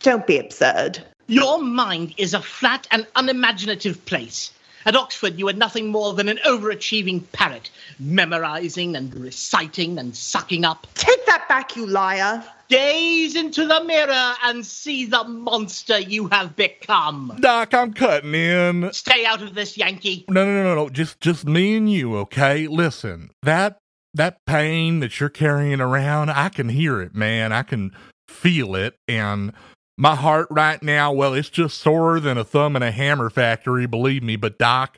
Don't 0.00 0.26
be 0.26 0.38
absurd. 0.38 1.04
Your 1.30 1.62
mind 1.62 2.14
is 2.16 2.32
a 2.32 2.40
flat 2.40 2.86
and 2.90 3.06
unimaginative 3.14 4.02
place. 4.06 4.50
At 4.86 4.96
Oxford, 4.96 5.38
you 5.38 5.44
were 5.44 5.52
nothing 5.52 5.88
more 5.88 6.14
than 6.14 6.30
an 6.30 6.38
overachieving 6.46 7.22
parrot, 7.32 7.68
memorizing 7.98 8.96
and 8.96 9.14
reciting 9.14 9.98
and 9.98 10.16
sucking 10.16 10.64
up. 10.64 10.86
Take 10.94 11.26
that 11.26 11.46
back, 11.46 11.76
you 11.76 11.86
liar. 11.86 12.42
Gaze 12.70 13.36
into 13.36 13.66
the 13.66 13.84
mirror 13.84 14.34
and 14.44 14.64
see 14.64 15.04
the 15.04 15.22
monster 15.24 15.98
you 15.98 16.28
have 16.28 16.56
become. 16.56 17.36
Doc, 17.40 17.74
I'm 17.74 17.92
cutting 17.92 18.34
in. 18.34 18.90
Stay 18.94 19.26
out 19.26 19.42
of 19.42 19.54
this, 19.54 19.76
Yankee. 19.76 20.24
No, 20.30 20.46
no, 20.46 20.62
no, 20.62 20.62
no, 20.62 20.74
no. 20.76 20.88
Just, 20.88 21.20
just 21.20 21.44
me 21.44 21.76
and 21.76 21.92
you, 21.92 22.16
okay? 22.16 22.66
Listen, 22.66 23.32
that, 23.42 23.76
that 24.14 24.38
pain 24.46 25.00
that 25.00 25.20
you're 25.20 25.28
carrying 25.28 25.82
around, 25.82 26.30
I 26.30 26.48
can 26.48 26.70
hear 26.70 27.02
it, 27.02 27.14
man. 27.14 27.52
I 27.52 27.64
can 27.64 27.94
feel 28.26 28.74
it, 28.74 28.94
and 29.06 29.52
my 29.98 30.14
heart 30.14 30.46
right 30.48 30.80
now, 30.80 31.12
well, 31.12 31.34
it's 31.34 31.50
just 31.50 31.78
sorer 31.78 32.20
than 32.20 32.38
a 32.38 32.44
thumb 32.44 32.76
in 32.76 32.82
a 32.82 32.92
hammer 32.92 33.28
factory, 33.28 33.84
believe 33.84 34.22
me. 34.22 34.36
But, 34.36 34.56
Doc, 34.56 34.96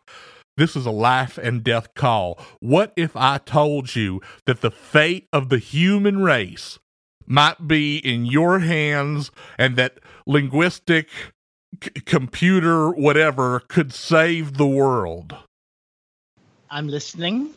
this 0.59 0.77
is 0.77 0.85
a 0.85 0.91
life 0.91 1.39
and 1.39 1.65
death 1.65 1.95
call. 1.95 2.39
What 2.61 2.93
if 2.97 3.17
I 3.17 3.39
told 3.39 3.97
you 3.97 4.21
that 4.45 4.61
the 4.61 4.71
fate 4.71 5.27
of 5.33 5.49
the 5.49 5.59
human 5.59 6.23
race 6.23 6.79
might 7.27 7.67
be 7.67 7.97
in 7.97 8.27
your 8.27 8.59
hands 8.59 9.31
and 9.57 9.77
that 9.77 10.01
linguistic, 10.27 11.09
c- 11.83 11.91
computer, 12.05 12.91
whatever 12.91 13.61
could 13.61 13.95
save 13.95 14.59
the 14.59 14.67
world? 14.67 15.35
I'm 16.69 16.89
listening. 16.89 17.55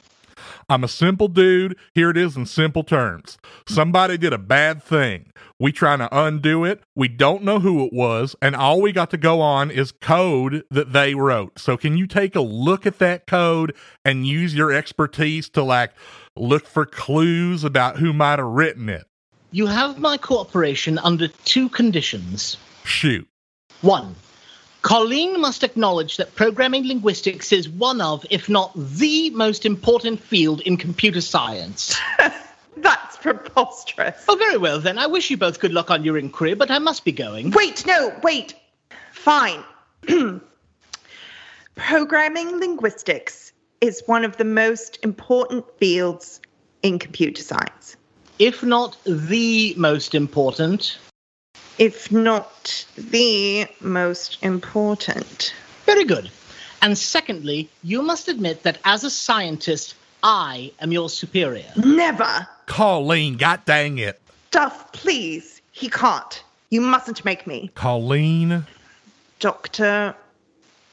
I'm 0.70 0.84
a 0.84 0.88
simple 0.88 1.28
dude. 1.28 1.78
Here 1.94 2.10
it 2.10 2.18
is 2.18 2.36
in 2.36 2.46
simple 2.46 2.84
terms. 2.84 3.38
Somebody 3.68 4.18
did 4.18 4.34
a 4.34 4.38
bad 4.38 4.84
thing. 4.84 5.32
We 5.60 5.72
trying 5.72 6.00
to 6.00 6.10
undo 6.12 6.66
it. 6.66 6.82
We 6.96 7.08
don't 7.08 7.44
know 7.44 7.60
who 7.60 7.86
it 7.86 7.94
was, 7.94 8.36
and 8.42 8.56
all 8.56 8.82
we 8.82 8.92
got 8.92 9.10
to 9.12 9.18
go 9.18 9.40
on 9.42 9.72
is 9.72 9.92
code 9.92 10.64
that 10.72 10.94
they 10.94 11.16
wrote. 11.16 11.60
So 11.60 11.78
can 11.78 11.98
you 11.98 12.08
take 12.08 12.36
a 12.36 12.42
look 12.42 12.86
at 12.86 13.00
that 13.00 13.28
code 13.28 13.76
and 14.04 14.28
use 14.28 14.54
your 14.54 14.72
expertise 14.72 15.50
to 15.50 15.64
like 15.64 15.92
look 16.36 16.66
for 16.66 16.86
clues 16.86 17.64
about 17.64 17.98
who 17.98 18.14
might 18.14 18.40
have 18.40 18.48
written 18.48 18.90
it? 18.90 19.06
You 19.52 19.68
have 19.68 20.00
my 20.00 20.18
cooperation 20.18 20.98
under 20.98 21.28
two 21.28 21.70
conditions. 21.70 22.58
Shoot. 22.84 23.28
One, 23.82 24.16
Colleen 24.84 25.40
must 25.40 25.64
acknowledge 25.64 26.18
that 26.18 26.36
programming 26.36 26.86
linguistics 26.86 27.54
is 27.54 27.70
one 27.70 28.02
of, 28.02 28.26
if 28.30 28.50
not 28.50 28.74
the 28.76 29.30
most 29.30 29.66
important 29.66 30.20
field 30.20 30.60
in 30.62 30.76
computer 30.76 31.22
science. 31.22 31.98
That's 32.78 33.16
preposterous. 33.16 34.26
Oh, 34.28 34.36
very 34.36 34.58
well 34.58 34.82
then. 34.82 34.98
I 34.98 35.08
wish 35.08 35.32
you 35.32 35.38
both 35.38 35.62
good 35.62 35.72
luck 35.72 35.90
on 35.90 36.04
your 36.04 36.18
inquiry, 36.18 36.54
but 36.54 36.70
I 36.70 36.80
must 36.80 37.06
be 37.06 37.14
going. 37.14 37.52
Wait, 37.52 37.86
no, 37.86 38.14
wait. 38.24 38.56
Fine. 39.14 39.64
Programming 41.76 42.60
linguistics 42.60 43.54
is 43.80 44.04
one 44.06 44.26
of 44.26 44.36
the 44.36 44.44
most 44.44 45.00
important 45.02 45.66
fields 45.78 46.42
in 46.82 47.00
computer 47.00 47.42
science, 47.42 47.96
If 48.38 48.64
not 48.64 48.98
the 49.06 49.76
most 49.78 50.14
important. 50.14 50.98
If 51.78 52.12
not 52.12 52.86
the 52.98 53.68
most 53.82 54.38
important. 54.44 55.54
Very 55.86 56.04
good. 56.06 56.30
And 56.82 56.98
secondly, 56.98 57.70
you 57.84 58.02
must 58.02 58.28
admit 58.28 58.64
that 58.64 58.78
as 58.84 59.04
a 59.04 59.10
scientist, 59.10 59.96
I 60.22 60.72
am 60.80 60.92
your 60.92 61.10
superior. 61.10 61.72
Never. 61.78 62.48
Colleen, 62.66 63.38
god 63.38 63.62
dang 63.66 63.98
it. 63.98 64.22
Duff, 64.52 64.92
please. 64.92 65.62
He 65.72 65.90
can't. 65.90 66.44
You 66.70 66.82
mustn't 66.82 67.26
make 67.26 67.48
me. 67.48 67.72
Colleen. 67.76 68.66
Dr. 69.40 70.16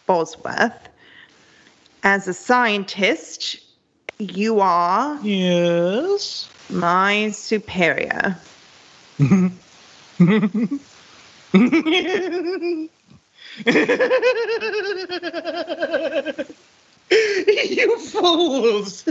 Bosworth, 0.07 0.89
as 2.03 2.27
a 2.27 2.35
scientist, 2.35 3.61
you 4.19 4.61
are 4.61 5.19
Yes. 5.23 6.49
my 6.69 7.31
superior. 7.31 8.37
you 10.21 10.51
fools! 18.01 19.09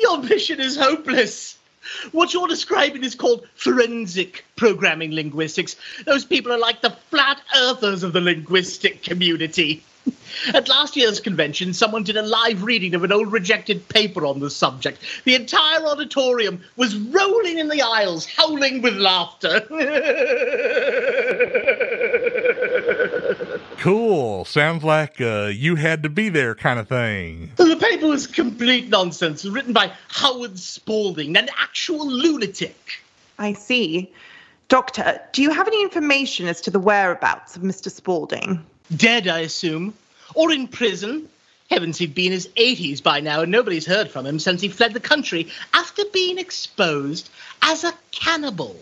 Your 0.00 0.20
mission 0.20 0.60
is 0.60 0.76
hopeless. 0.76 1.56
What 2.10 2.34
you're 2.34 2.48
describing 2.48 3.04
is 3.04 3.14
called 3.14 3.46
forensic 3.54 4.44
programming 4.56 5.12
linguistics. 5.12 5.76
Those 6.06 6.24
people 6.24 6.50
are 6.52 6.58
like 6.58 6.80
the 6.80 6.90
flat 6.90 7.40
earthers 7.56 8.02
of 8.02 8.12
the 8.12 8.20
linguistic 8.20 9.04
community. 9.04 9.84
At 10.52 10.68
last 10.68 10.96
year's 10.96 11.20
convention, 11.20 11.72
someone 11.72 12.02
did 12.02 12.16
a 12.16 12.22
live 12.22 12.62
reading 12.62 12.94
of 12.94 13.04
an 13.04 13.12
old 13.12 13.32
rejected 13.32 13.88
paper 13.88 14.26
on 14.26 14.40
the 14.40 14.50
subject. 14.50 14.98
The 15.24 15.34
entire 15.34 15.86
auditorium 15.86 16.60
was 16.76 16.96
rolling 16.96 17.58
in 17.58 17.68
the 17.68 17.82
aisles, 17.82 18.26
howling 18.26 18.82
with 18.82 18.96
laughter. 18.96 19.66
Cool. 23.84 24.46
Sounds 24.46 24.82
like 24.82 25.20
uh, 25.20 25.50
you 25.52 25.76
had 25.76 26.04
to 26.04 26.08
be 26.08 26.30
there 26.30 26.54
kind 26.54 26.80
of 26.80 26.88
thing. 26.88 27.52
The 27.56 27.76
paper 27.76 28.06
was 28.06 28.26
complete 28.26 28.88
nonsense, 28.88 29.44
written 29.44 29.74
by 29.74 29.92
Howard 30.08 30.58
Spaulding, 30.58 31.36
an 31.36 31.50
actual 31.58 32.10
lunatic. 32.10 33.02
I 33.38 33.52
see. 33.52 34.10
Doctor, 34.68 35.20
do 35.32 35.42
you 35.42 35.50
have 35.50 35.66
any 35.66 35.82
information 35.82 36.48
as 36.48 36.62
to 36.62 36.70
the 36.70 36.80
whereabouts 36.80 37.56
of 37.56 37.62
Mr. 37.62 37.90
Spaulding? 37.90 38.64
Dead, 38.94 39.28
I 39.28 39.40
assume. 39.40 39.94
Or 40.34 40.50
in 40.50 40.68
prison. 40.68 41.28
Heavens, 41.70 41.96
he'd 41.98 42.14
be 42.14 42.26
in 42.26 42.32
his 42.32 42.48
80s 42.48 43.02
by 43.02 43.20
now, 43.20 43.40
and 43.40 43.50
nobody's 43.50 43.86
heard 43.86 44.10
from 44.10 44.26
him 44.26 44.38
since 44.38 44.60
he 44.60 44.68
fled 44.68 44.92
the 44.92 45.00
country 45.00 45.48
after 45.72 46.02
being 46.12 46.38
exposed 46.38 47.30
as 47.62 47.84
a 47.84 47.92
cannibal. 48.10 48.76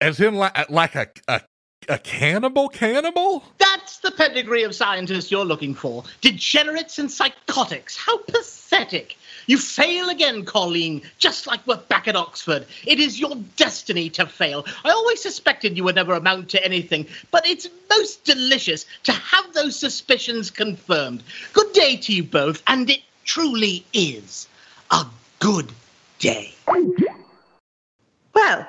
As 0.00 0.20
in, 0.20 0.34
like, 0.34 0.56
uh, 0.56 0.66
like 0.68 0.94
a, 0.94 1.08
a, 1.26 1.40
a 1.88 1.98
cannibal 1.98 2.68
cannibal? 2.68 3.42
That's 3.56 3.98
the 3.98 4.10
pedigree 4.10 4.64
of 4.64 4.74
scientists 4.74 5.30
you're 5.30 5.44
looking 5.44 5.74
for. 5.74 6.04
Degenerates 6.20 6.98
and 6.98 7.10
psychotics. 7.10 7.96
How 7.96 8.18
pathetic. 8.18 9.16
You 9.48 9.56
fail 9.56 10.10
again, 10.10 10.44
Colleen, 10.44 11.00
just 11.16 11.46
like 11.46 11.66
we're 11.66 11.78
back 11.78 12.06
at 12.06 12.14
Oxford. 12.14 12.66
It 12.86 13.00
is 13.00 13.18
your 13.18 13.34
destiny 13.56 14.10
to 14.10 14.26
fail. 14.26 14.66
I 14.84 14.90
always 14.90 15.22
suspected 15.22 15.74
you 15.74 15.84
would 15.84 15.94
never 15.94 16.12
amount 16.12 16.50
to 16.50 16.62
anything, 16.62 17.06
but 17.30 17.46
it's 17.46 17.66
most 17.88 18.24
delicious 18.24 18.84
to 19.04 19.12
have 19.12 19.54
those 19.54 19.74
suspicions 19.74 20.50
confirmed. 20.50 21.22
Good 21.54 21.72
day 21.72 21.96
to 21.96 22.12
you 22.12 22.24
both, 22.24 22.62
and 22.66 22.90
it 22.90 23.00
truly 23.24 23.86
is 23.94 24.46
a 24.90 25.06
good 25.38 25.72
day. 26.18 26.54
Well, 28.34 28.68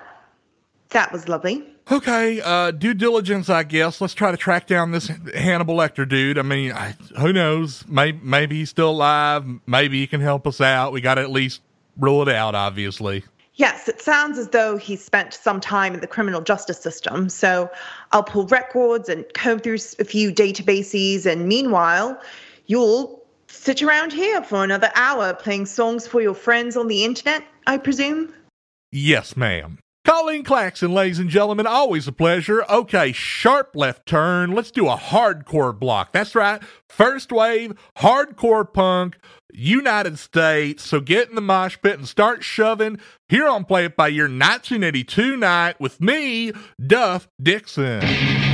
that 0.91 1.11
was 1.11 1.27
lovely. 1.27 1.65
Okay, 1.91 2.39
uh, 2.41 2.69
due 2.69 2.93
diligence, 2.93 3.49
I 3.49 3.63
guess. 3.63 3.99
Let's 3.99 4.13
try 4.13 4.29
to 4.29 4.37
track 4.37 4.67
down 4.67 4.91
this 4.91 5.07
Hannibal 5.33 5.75
Lecter 5.75 6.07
dude. 6.07 6.37
I 6.37 6.43
mean, 6.43 6.71
I, 6.71 6.91
who 7.19 7.33
knows? 7.33 7.83
Maybe, 7.87 8.19
maybe 8.21 8.57
he's 8.57 8.69
still 8.69 8.91
alive. 8.91 9.43
Maybe 9.65 9.99
he 9.99 10.05
can 10.05 10.21
help 10.21 10.45
us 10.45 10.61
out. 10.61 10.93
We 10.93 11.01
got 11.01 11.15
to 11.15 11.21
at 11.21 11.31
least 11.31 11.61
rule 11.97 12.21
it 12.21 12.33
out, 12.33 12.53
obviously. 12.53 13.23
Yes, 13.55 13.89
it 13.89 14.01
sounds 14.01 14.37
as 14.37 14.49
though 14.49 14.77
he 14.77 14.95
spent 14.95 15.33
some 15.33 15.59
time 15.59 15.95
in 15.95 15.99
the 15.99 16.07
criminal 16.07 16.41
justice 16.41 16.79
system. 16.79 17.27
So 17.27 17.69
I'll 18.11 18.23
pull 18.23 18.45
records 18.45 19.09
and 19.09 19.25
comb 19.33 19.59
through 19.59 19.79
a 19.97 20.05
few 20.05 20.31
databases. 20.31 21.25
And 21.25 21.47
meanwhile, 21.47 22.21
you'll 22.67 23.21
sit 23.47 23.81
around 23.81 24.13
here 24.13 24.43
for 24.43 24.63
another 24.63 24.91
hour 24.93 25.33
playing 25.33 25.65
songs 25.65 26.05
for 26.05 26.21
your 26.21 26.35
friends 26.35 26.77
on 26.77 26.87
the 26.87 27.03
internet, 27.03 27.43
I 27.65 27.77
presume? 27.77 28.31
Yes, 28.91 29.35
ma'am. 29.35 29.79
Colleen 30.09 30.41
Claxton, 30.43 30.91
ladies 30.91 31.19
and 31.19 31.29
gentlemen, 31.29 31.67
always 31.67 32.07
a 32.07 32.11
pleasure. 32.11 32.65
Okay, 32.67 33.11
sharp 33.11 33.75
left 33.75 34.07
turn. 34.07 34.53
Let's 34.53 34.71
do 34.71 34.87
a 34.87 34.97
hardcore 34.97 35.77
block. 35.77 36.13
That's 36.13 36.33
right. 36.33 36.63
First 36.87 37.31
wave, 37.31 37.75
hardcore 37.99 38.73
punk, 38.73 39.19
United 39.53 40.17
States. 40.17 40.83
So 40.83 40.99
get 40.99 41.29
in 41.29 41.35
the 41.35 41.41
mosh 41.41 41.77
pit 41.83 41.99
and 41.99 42.07
start 42.07 42.43
shoving 42.43 42.99
here 43.27 43.47
on 43.47 43.65
Play 43.65 43.85
It 43.85 43.95
By 43.95 44.07
Year 44.07 44.23
1982 44.23 45.37
night 45.37 45.79
with 45.79 46.01
me, 46.01 46.53
Duff 46.83 47.27
Dixon. 47.39 48.48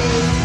Thank 0.00 0.34
you. 0.34 0.39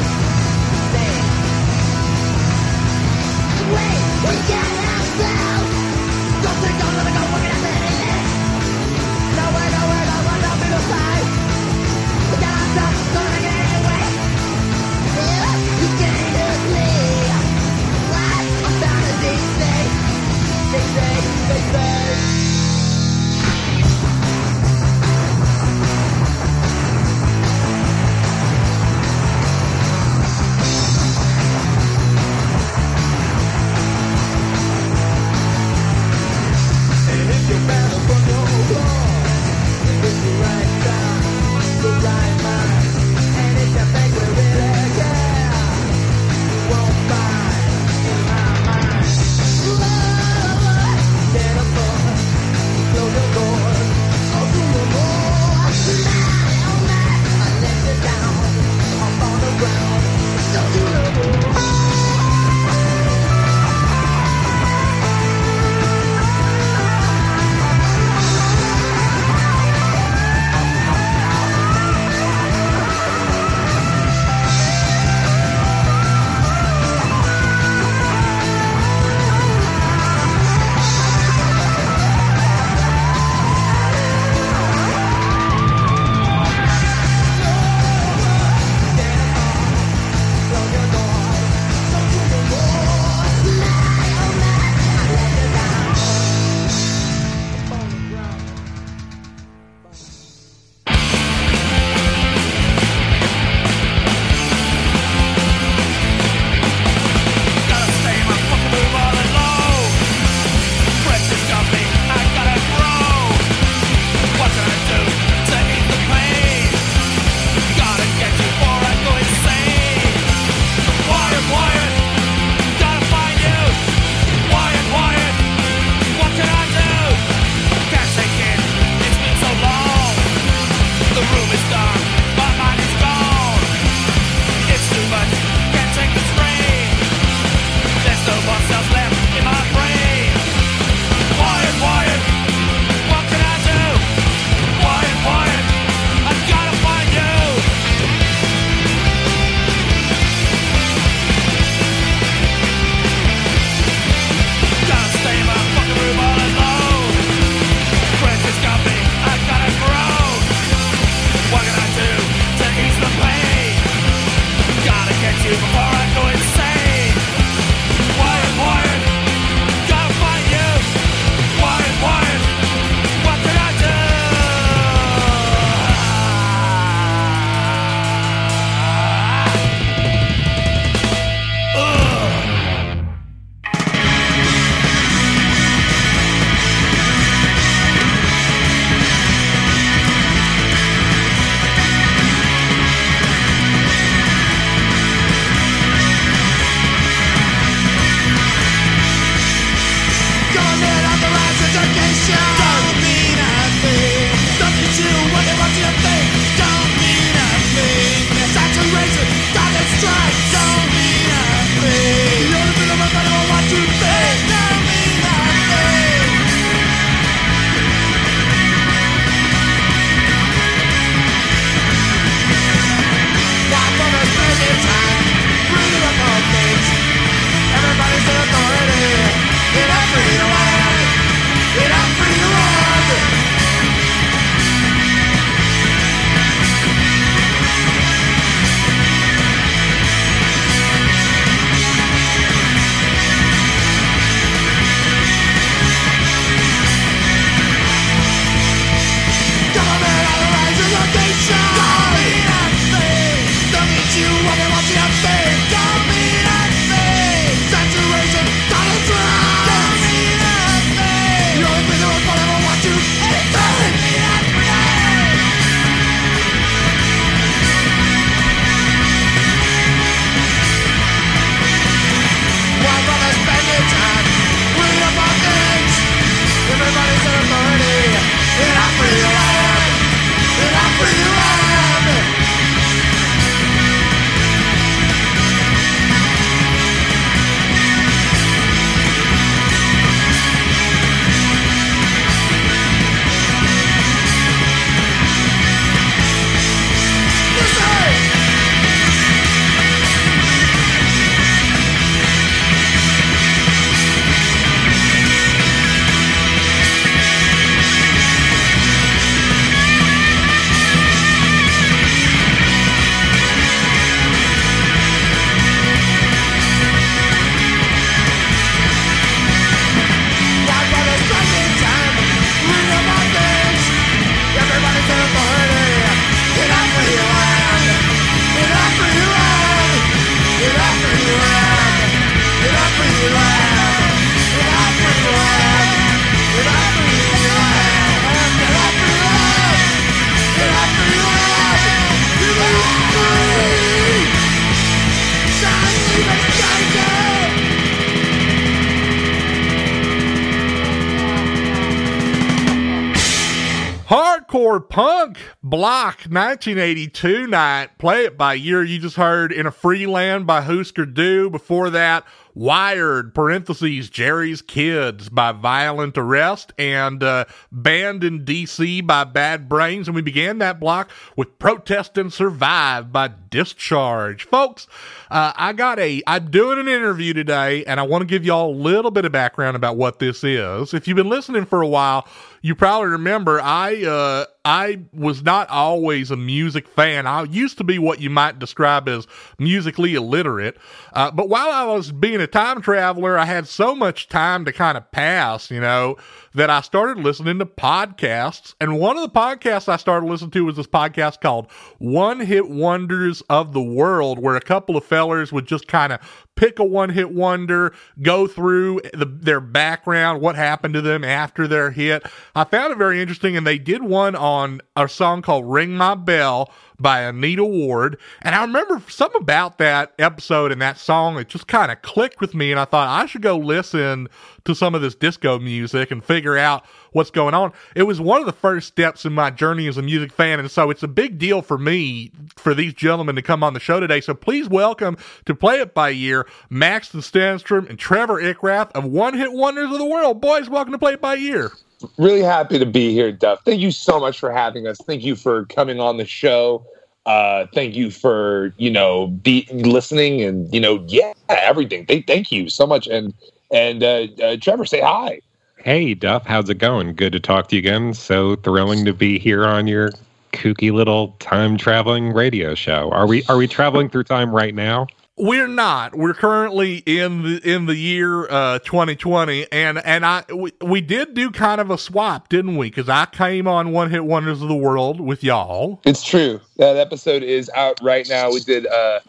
1982 356.36 357.48
night. 357.48 357.98
Play 357.98 358.26
it 358.26 358.38
by 358.38 358.56
year. 358.56 358.84
You 358.84 359.00
just 359.00 359.16
heard 359.16 359.54
In 359.54 359.66
a 359.66 359.72
Free 359.72 360.06
Land 360.06 360.46
by 360.46 360.62
Husker 360.62 361.06
Du. 361.06 361.50
Before 361.50 361.90
that, 361.90 362.26
Wired, 362.54 363.36
parentheses, 363.36 364.10
Jerry's 364.10 364.62
Kids 364.62 365.28
by 365.28 365.52
Violent 365.52 366.18
Arrest 366.18 366.72
and 366.78 367.22
uh, 367.22 367.44
Banned 367.70 368.24
in 368.24 368.46
DC 368.46 369.06
by 369.06 369.26
Bad 369.26 369.68
Brains. 369.68 370.08
And 370.08 370.16
we 370.16 370.22
began 370.22 370.60
that 370.60 370.80
block 370.80 371.12
with 371.36 371.60
Protest 371.60 372.18
and 372.18 372.32
Survive 372.32 373.12
by 373.12 373.30
Discharge. 373.50 374.46
Folks, 374.46 374.88
uh, 375.30 375.52
I 375.56 375.74
got 375.74 376.00
a, 376.00 376.22
I'm 376.28 376.50
doing 376.50 376.80
an 376.80 376.88
interview 376.88 377.34
today 377.34 377.84
and 377.84 378.00
I 378.00 378.04
want 378.04 378.22
to 378.22 378.26
give 378.26 378.46
y'all 378.46 378.74
a 378.74 378.74
little 378.74 379.12
bit 379.12 379.26
of 379.26 379.34
background 379.34 379.76
about 379.76 379.98
what 379.98 380.20
this 380.20 380.42
is. 380.42 380.94
If 380.94 381.10
you've 381.10 381.18
been 381.18 381.30
listening 381.30 381.66
for 381.66 381.82
a 381.82 381.88
while, 381.88 382.26
you 382.62 382.74
probably 382.74 383.10
remember 383.10 383.60
I 383.62 384.06
uh, 384.06 384.46
I 384.66 385.02
was 385.14 385.44
not 385.44 385.70
always 385.70 386.32
a 386.32 386.36
music 386.36 386.88
fan. 386.88 387.28
I 387.28 387.44
used 387.44 387.78
to 387.78 387.84
be 387.84 388.00
what 388.00 388.20
you 388.20 388.32
might 388.32 388.58
describe 388.58 389.08
as 389.08 389.28
musically 389.60 390.16
illiterate. 390.16 390.78
Uh, 391.14 391.30
but 391.30 391.50
while 391.50 391.70
I 391.70 391.84
was 391.84 392.12
being 392.12 392.42
a 392.42 392.48
time 392.48 392.82
traveler, 392.82 393.38
I 393.38 393.46
had 393.46 393.68
so 393.68 393.94
much 393.94 394.28
time 394.28 394.66
to 394.66 394.74
kind 394.74 394.98
of 394.98 395.12
pass, 395.12 395.70
you 395.70 395.80
know, 395.80 396.18
that 396.56 396.72
I 396.72 396.82
started 396.82 397.24
listening 397.24 397.60
to 397.60 397.66
podcasts. 397.68 398.74
And 398.82 399.00
one 399.00 399.18
of 399.18 399.22
the 399.22 399.40
podcasts 399.40 399.88
I 399.88 399.98
started 399.98 400.26
listening 400.26 400.52
to 400.52 400.66
was 400.66 400.78
this 400.78 400.88
podcast 400.88 401.42
called 401.42 401.72
One 402.00 402.40
Hit 402.40 402.68
Wonders 402.68 403.42
of 403.50 403.72
the 403.72 403.84
World, 403.84 404.40
where 404.40 404.56
a 404.56 404.62
couple 404.62 404.98
of 404.98 405.06
fellers 405.06 405.54
would 405.54 405.68
just 405.68 405.88
kind 405.88 406.12
of 406.12 406.20
pick 406.56 406.80
a 406.80 406.84
one 406.84 407.10
hit 407.10 407.32
wonder, 407.34 407.94
go 408.22 408.48
through 408.48 409.02
the, 409.14 409.26
their 409.26 409.60
background, 409.60 410.42
what 410.42 410.56
happened 410.56 410.94
to 410.94 411.02
them 411.02 411.24
after 411.24 411.68
their 411.68 411.92
hit. 411.92 412.26
I 412.56 412.64
found 412.64 412.94
it 412.94 412.98
very 412.98 413.22
interesting, 413.22 413.56
and 413.56 413.68
they 413.68 413.78
did 413.78 414.02
one 414.02 414.36
on 414.36 414.55
a 414.96 415.08
song 415.08 415.42
called 415.42 415.66
Ring 415.66 415.96
My 415.96 416.16
Bell 416.16 416.72
by 417.00 417.22
Anita 417.22 417.64
Ward. 417.64 418.18
And 418.42 418.56
I 418.56 418.62
remember 418.62 419.02
something 419.10 419.42
about 419.42 419.78
that 419.80 420.14
episode 420.18 420.72
and 420.72 420.82
that 420.82 420.98
song, 420.98 421.38
it 421.38 421.50
just 421.50 421.68
kind 421.68 421.92
of 421.92 422.02
clicked 422.02 422.40
with 422.40 422.54
me, 422.54 422.72
and 422.72 422.80
I 422.80 422.86
thought 422.86 423.08
I 423.08 423.26
should 423.26 423.42
go 423.42 423.58
listen 423.58 424.30
to 424.64 424.74
some 424.74 424.96
of 424.96 425.02
this 425.02 425.16
disco 425.16 425.60
music 425.60 426.12
and 426.12 426.24
figure 426.24 426.58
out 426.58 426.86
what's 427.12 427.32
going 427.32 427.54
on. 427.54 427.74
It 427.96 428.04
was 428.04 428.20
one 428.22 428.40
of 428.40 428.46
the 428.46 428.54
first 428.54 428.88
steps 428.88 429.26
in 429.26 429.34
my 429.34 429.52
journey 429.52 429.88
as 429.88 429.98
a 429.98 430.02
music 430.02 430.32
fan, 430.32 430.60
and 430.60 430.72
so 430.72 430.90
it's 430.90 431.04
a 431.04 431.08
big 431.08 431.38
deal 431.38 431.62
for 431.62 431.78
me 431.78 432.32
for 432.56 432.74
these 432.74 432.94
gentlemen 432.94 433.36
to 433.36 433.42
come 433.42 433.64
on 433.64 433.74
the 433.74 433.80
show 433.80 434.00
today. 434.00 434.22
So 434.22 434.34
please 434.34 434.70
welcome 434.70 435.18
to 435.46 435.56
Play 435.56 435.82
It 435.82 435.94
By 435.94 436.10
Year, 436.10 436.48
Max 436.70 437.10
Stenstrom 437.12 437.90
and 437.90 438.00
Trevor 438.00 438.42
Ickrath 438.42 438.92
of 438.94 439.06
One 439.06 439.34
Hit 439.34 439.52
Wonders 439.52 439.92
of 439.92 439.98
the 439.98 440.06
World. 440.06 440.42
Boys, 440.42 440.70
welcome 440.70 440.94
to 440.94 441.00
Play 441.00 441.14
It 441.14 441.22
By 441.22 441.36
Year. 441.36 441.72
Really 442.18 442.42
happy 442.42 442.80
to 442.80 442.86
be 442.86 443.14
here, 443.14 443.32
Duff. 443.32 443.62
Thank 443.66 443.82
you 443.82 443.92
so 443.92 444.20
much 444.20 444.40
for 444.40 444.52
having 444.52 444.88
us. 444.88 444.98
Thank 445.06 445.24
you 445.24 445.36
for 445.36 445.66
coming 445.66 446.00
on 446.00 446.18
the 446.18 446.26
show. 446.26 446.86
Uh, 447.26 447.66
thank 447.74 447.96
you 447.96 448.12
for 448.12 448.74
you 448.78 448.90
know 448.90 449.28
be 449.28 449.68
listening 449.72 450.42
and 450.42 450.72
you 450.74 450.80
know 450.80 451.04
yeah 451.08 451.34
everything. 451.50 452.06
Thank 452.06 452.28
thank 452.28 452.52
you 452.52 452.70
so 452.70 452.86
much 452.86 453.08
and 453.08 453.34
and 453.74 454.04
uh, 454.04 454.28
uh, 454.44 454.58
Trevor 454.58 454.86
say 454.86 455.02
hi. 455.02 455.42
Hey 455.78 456.14
Duff, 456.14 456.46
how's 456.46 456.70
it 456.70 456.78
going? 456.78 457.16
Good 457.16 457.34
to 457.34 457.40
talk 457.40 457.68
to 457.70 457.76
you 457.76 457.80
again. 457.80 458.14
So 458.14 458.56
thrilling 458.58 459.06
to 459.06 459.14
be 459.14 459.40
here 459.40 459.66
on 459.66 459.88
your 459.88 460.12
kooky 460.54 460.92
little 460.92 461.30
time 461.40 461.78
traveling 461.78 462.32
radio 462.32 462.76
show. 462.76 463.10
Are 463.12 463.28
we 463.28 463.44
are 463.46 463.58
we 463.58 463.68
traveling 463.68 464.10
through 464.10 464.24
time 464.26 464.54
right 464.54 464.74
now? 464.74 465.08
We're 465.38 465.68
not. 465.68 466.16
We're 466.16 466.34
currently 466.34 466.98
in 467.00 467.44
the 467.44 467.70
in 467.70 467.88
the 467.88 467.96
year 467.96 468.50
uh, 468.50 468.80
2020, 468.80 469.70
and 469.70 469.98
and 469.98 470.26
I 470.26 470.46
we, 470.54 470.72
we 470.82 471.02
did 471.02 471.34
do 471.34 471.52
kind 471.52 471.82
of 471.82 471.92
a 471.92 471.98
swap, 471.98 472.48
didn't 472.48 472.78
we? 472.78 472.90
Because 472.90 473.10
I 473.10 473.26
came 473.26 473.68
on 473.68 473.92
One 473.92 474.12
Hit 474.12 474.24
Wonders 474.24 474.62
of 474.62 474.70
the 474.70 474.76
World 474.76 475.20
with 475.20 475.44
y'all. 475.44 476.00
It's 476.06 476.24
true. 476.24 476.62
That 476.78 476.96
episode 476.96 477.44
is 477.44 477.70
out 477.76 478.00
right 478.02 478.26
now. 478.30 478.50
We 478.50 478.62
did 478.62 478.86
a 478.86 479.22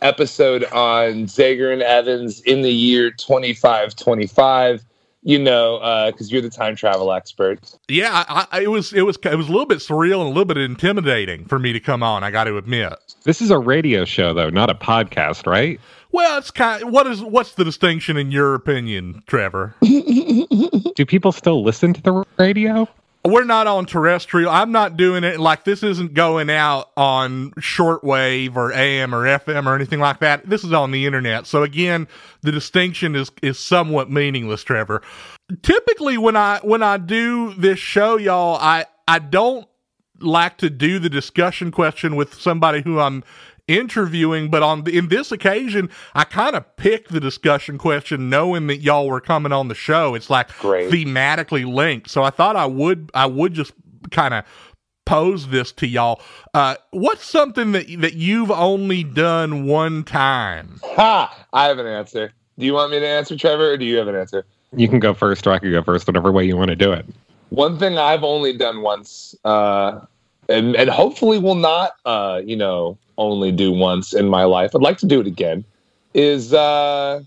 episode 0.00 0.62
on 0.66 1.26
Zager 1.26 1.72
and 1.72 1.82
Evans 1.82 2.40
in 2.42 2.62
the 2.62 2.72
year 2.72 3.10
2525 3.10 4.84
you 5.22 5.38
know, 5.38 5.78
because 6.10 6.28
uh, 6.28 6.32
you're 6.32 6.42
the 6.42 6.50
time 6.50 6.76
travel 6.76 7.12
expert. 7.12 7.76
Yeah, 7.88 8.24
I, 8.28 8.46
I, 8.50 8.60
it 8.62 8.70
was 8.70 8.92
it 8.92 9.02
was 9.02 9.16
it 9.24 9.36
was 9.36 9.48
a 9.48 9.52
little 9.52 9.66
bit 9.66 9.78
surreal 9.78 10.20
and 10.20 10.26
a 10.26 10.28
little 10.28 10.44
bit 10.44 10.58
intimidating 10.58 11.44
for 11.46 11.58
me 11.58 11.72
to 11.72 11.80
come 11.80 12.02
on. 12.02 12.22
I 12.22 12.30
got 12.30 12.44
to 12.44 12.56
admit. 12.56 12.94
This 13.24 13.40
is 13.40 13.50
a 13.50 13.58
radio 13.58 14.04
show, 14.04 14.32
though, 14.32 14.50
not 14.50 14.70
a 14.70 14.74
podcast, 14.74 15.46
right? 15.46 15.80
Well, 16.12 16.38
it's 16.38 16.50
kind. 16.50 16.82
Of, 16.82 16.90
what 16.90 17.06
is 17.06 17.22
what's 17.22 17.54
the 17.54 17.64
distinction 17.64 18.16
in 18.16 18.30
your 18.30 18.54
opinion, 18.54 19.22
Trevor? 19.26 19.74
Do 19.82 21.04
people 21.06 21.32
still 21.32 21.62
listen 21.62 21.92
to 21.94 22.02
the 22.02 22.24
radio? 22.38 22.88
We're 23.24 23.44
not 23.44 23.66
on 23.66 23.86
terrestrial. 23.86 24.50
I'm 24.50 24.72
not 24.72 24.96
doing 24.96 25.24
it 25.24 25.40
like 25.40 25.64
this 25.64 25.82
isn't 25.82 26.14
going 26.14 26.50
out 26.50 26.90
on 26.96 27.50
shortwave 27.52 28.56
or 28.56 28.72
AM 28.72 29.14
or 29.14 29.24
FM 29.24 29.66
or 29.66 29.74
anything 29.74 30.00
like 30.00 30.20
that. 30.20 30.48
This 30.48 30.64
is 30.64 30.72
on 30.72 30.90
the 30.92 31.04
internet. 31.04 31.46
So 31.46 31.62
again, 31.62 32.06
the 32.42 32.52
distinction 32.52 33.16
is 33.16 33.30
is 33.42 33.58
somewhat 33.58 34.10
meaningless, 34.10 34.62
Trevor. 34.62 35.02
Typically 35.62 36.18
when 36.18 36.36
I 36.36 36.60
when 36.62 36.82
I 36.82 36.96
do 36.96 37.54
this 37.54 37.78
show, 37.78 38.16
y'all, 38.16 38.56
I 38.60 38.86
I 39.06 39.18
don't 39.18 39.66
like 40.20 40.58
to 40.58 40.70
do 40.70 40.98
the 40.98 41.08
discussion 41.08 41.70
question 41.70 42.16
with 42.16 42.34
somebody 42.34 42.82
who 42.82 43.00
I'm 43.00 43.24
interviewing, 43.68 44.50
but 44.50 44.62
on 44.62 44.84
the, 44.84 44.96
in 44.96 45.08
this 45.08 45.30
occasion, 45.30 45.90
I 46.14 46.24
kind 46.24 46.56
of 46.56 46.76
picked 46.76 47.12
the 47.12 47.20
discussion 47.20 47.78
question 47.78 48.28
knowing 48.28 48.66
that 48.66 48.78
y'all 48.78 49.06
were 49.06 49.20
coming 49.20 49.52
on 49.52 49.68
the 49.68 49.74
show. 49.74 50.14
It's 50.14 50.30
like 50.30 50.48
Great. 50.58 50.90
thematically 50.90 51.70
linked. 51.70 52.10
So 52.10 52.22
I 52.22 52.30
thought 52.30 52.56
I 52.56 52.66
would 52.66 53.10
I 53.14 53.26
would 53.26 53.52
just 53.52 53.72
kind 54.10 54.34
of 54.34 54.44
pose 55.04 55.48
this 55.48 55.72
to 55.72 55.86
y'all. 55.86 56.20
Uh, 56.54 56.76
what's 56.90 57.24
something 57.24 57.72
that 57.72 57.86
that 58.00 58.14
you've 58.14 58.50
only 58.50 59.04
done 59.04 59.66
one 59.66 60.04
time? 60.04 60.80
Ha! 60.82 61.46
I 61.52 61.66
have 61.66 61.78
an 61.78 61.86
answer. 61.86 62.32
Do 62.58 62.66
you 62.66 62.74
want 62.74 62.90
me 62.90 62.98
to 62.98 63.06
answer, 63.06 63.36
Trevor, 63.36 63.72
or 63.72 63.76
do 63.76 63.84
you 63.84 63.96
have 63.98 64.08
an 64.08 64.16
answer? 64.16 64.44
You 64.76 64.88
can 64.88 64.98
go 64.98 65.14
first, 65.14 65.46
or 65.46 65.52
I 65.52 65.58
can 65.58 65.70
go 65.70 65.82
first, 65.82 66.06
whatever 66.06 66.32
way 66.32 66.44
you 66.44 66.56
want 66.56 66.70
to 66.70 66.76
do 66.76 66.92
it. 66.92 67.06
One 67.50 67.78
thing 67.78 67.96
I've 67.96 68.24
only 68.24 68.54
done 68.56 68.82
once, 68.82 69.34
uh, 69.44 70.00
and 70.48 70.76
and 70.76 70.90
hopefully 70.90 71.38
will 71.38 71.54
not, 71.54 71.92
uh, 72.04 72.40
you 72.44 72.56
know, 72.56 72.98
only 73.16 73.52
do 73.52 73.72
once 73.72 74.12
in 74.12 74.28
my 74.28 74.44
life. 74.44 74.74
I'd 74.74 74.82
like 74.82 74.98
to 74.98 75.06
do 75.06 75.20
it 75.20 75.26
again. 75.26 75.64
Is 76.14 76.54
uh, 76.54 77.20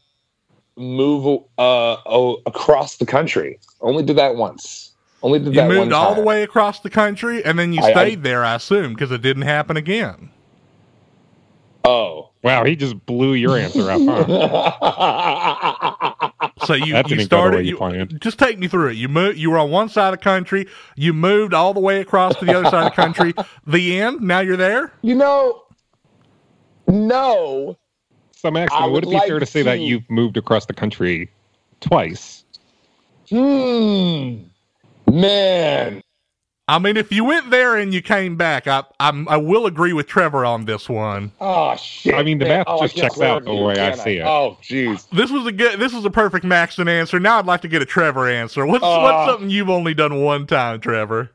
move 0.76 1.43
uh, 1.57 1.98
oh, 2.06 2.41
across 2.45 2.98
the 2.98 3.06
country. 3.06 3.60
Only 3.81 4.03
did 4.03 4.18
that 4.18 4.35
once. 4.35 4.91
Only 5.23 5.39
did 5.39 5.49
You 5.49 5.61
that 5.61 5.69
You 5.69 5.76
moved 5.76 5.91
one 5.91 5.93
all 5.93 6.15
the 6.15 6.22
way 6.22 6.43
across 6.43 6.80
the 6.80 6.89
country, 6.89 7.43
and 7.45 7.60
then 7.60 7.73
you 7.73 7.81
I- 7.81 7.88
I- 7.88 7.91
stayed 7.91 8.23
there. 8.23 8.43
I 8.43 8.56
assume 8.56 8.93
because 8.93 9.11
it 9.11 9.22
didn't 9.22 9.43
happen 9.43 9.77
again. 9.77 10.30
Oh. 11.84 12.30
Wow, 12.43 12.64
he 12.64 12.76
just 12.76 13.06
blew 13.06 13.34
your 13.34 13.57
answer 13.57 13.89
up, 13.91 14.02
huh? 14.03 15.90
So 16.66 16.74
you 16.74 16.96
you 16.96 17.04
didn't 17.04 17.10
go 17.10 17.16
the 17.16 17.24
started. 17.24 17.66
you 17.66 17.78
You, 17.82 18.06
just 18.20 18.38
take 18.40 18.60
me 18.60 18.68
through 18.68 18.90
it. 18.90 18.98
You 18.98 19.08
moved. 19.08 19.38
You 19.38 19.52
were 19.52 19.58
on 19.58 19.72
one 19.72 19.90
side 19.90 20.14
of 20.14 20.20
the 20.20 20.24
country. 20.24 20.68
You 20.96 21.14
moved 21.14 21.54
all 21.54 21.74
the 21.74 21.80
way 21.80 22.02
across 22.02 22.36
to 22.38 22.46
the 22.46 22.58
other 22.58 22.70
side 22.70 22.88
of 22.88 22.96
the 22.96 23.02
country. 23.02 23.34
The 23.68 24.00
end. 24.00 24.22
Now 24.22 24.40
you're 24.40 24.58
there. 24.58 24.94
You 25.02 25.16
know, 25.16 25.64
no. 26.88 27.78
So, 28.32 28.50
Max, 28.50 28.74
I 28.74 28.86
would, 28.86 28.94
would 28.94 29.04
it 29.04 29.10
be 29.10 29.16
like 29.16 29.28
fair 29.28 29.40
to 29.40 29.46
say 29.46 29.62
that 29.64 29.80
you've 29.80 30.10
moved 30.10 30.38
across 30.38 30.66
the 30.66 30.74
country 30.74 31.30
twice? 31.80 32.44
Hmm. 33.30 34.46
Man. 35.08 36.02
I 36.72 36.80
mean, 36.80 36.95
if 36.95 37.11
you 37.11 37.26
went 37.26 37.49
there 37.49 37.76
and 37.76 37.93
you 37.93 38.02
came 38.02 38.38
back, 38.38 38.65
I 38.65 38.85
I'm, 38.98 39.27
I 39.27 39.35
will 39.35 39.65
agree 39.65 39.91
with 39.91 40.07
Trevor 40.07 40.45
on 40.45 40.64
this 40.64 40.88
one. 40.88 41.34
Oh 41.41 41.76
shit. 41.76 42.15
I 42.15 42.23
mean, 42.23 42.38
the 42.38 42.45
man. 42.45 42.60
math 42.60 42.68
Oh, 42.69 42.81
just 42.81 42.95
checks 42.95 43.19
out 43.19 43.43
the 43.43 43.53
way 43.53 43.73
I 43.73 43.89
can 43.89 43.99
see 43.99 44.18
it. 44.19 44.26
Oh 44.26 44.57
jeez. 44.64 45.06
This 45.10 45.30
was 45.31 45.45
a 45.45 45.52
good. 45.52 45.81
This 45.81 45.91
was 45.91 46.06
a 46.06 46.10
perfect 46.10 46.45
Maxton 46.45 46.88
answer. 46.88 47.19
Now 47.19 47.39
I'd 47.39 47.45
like 47.45 47.60
to 47.64 47.68
get 47.68 47.81
a 47.81 47.85
Trevor 47.85 48.26
answer. 48.30 48.65
What's 48.65 48.85
Uh. 48.85 48.99
what's 49.02 49.31
something 49.31 49.49
you've 49.49 49.69
only 49.69 49.93
done 49.93 50.22
one 50.22 50.48
time, 50.48 50.80
Trevor? 50.80 51.30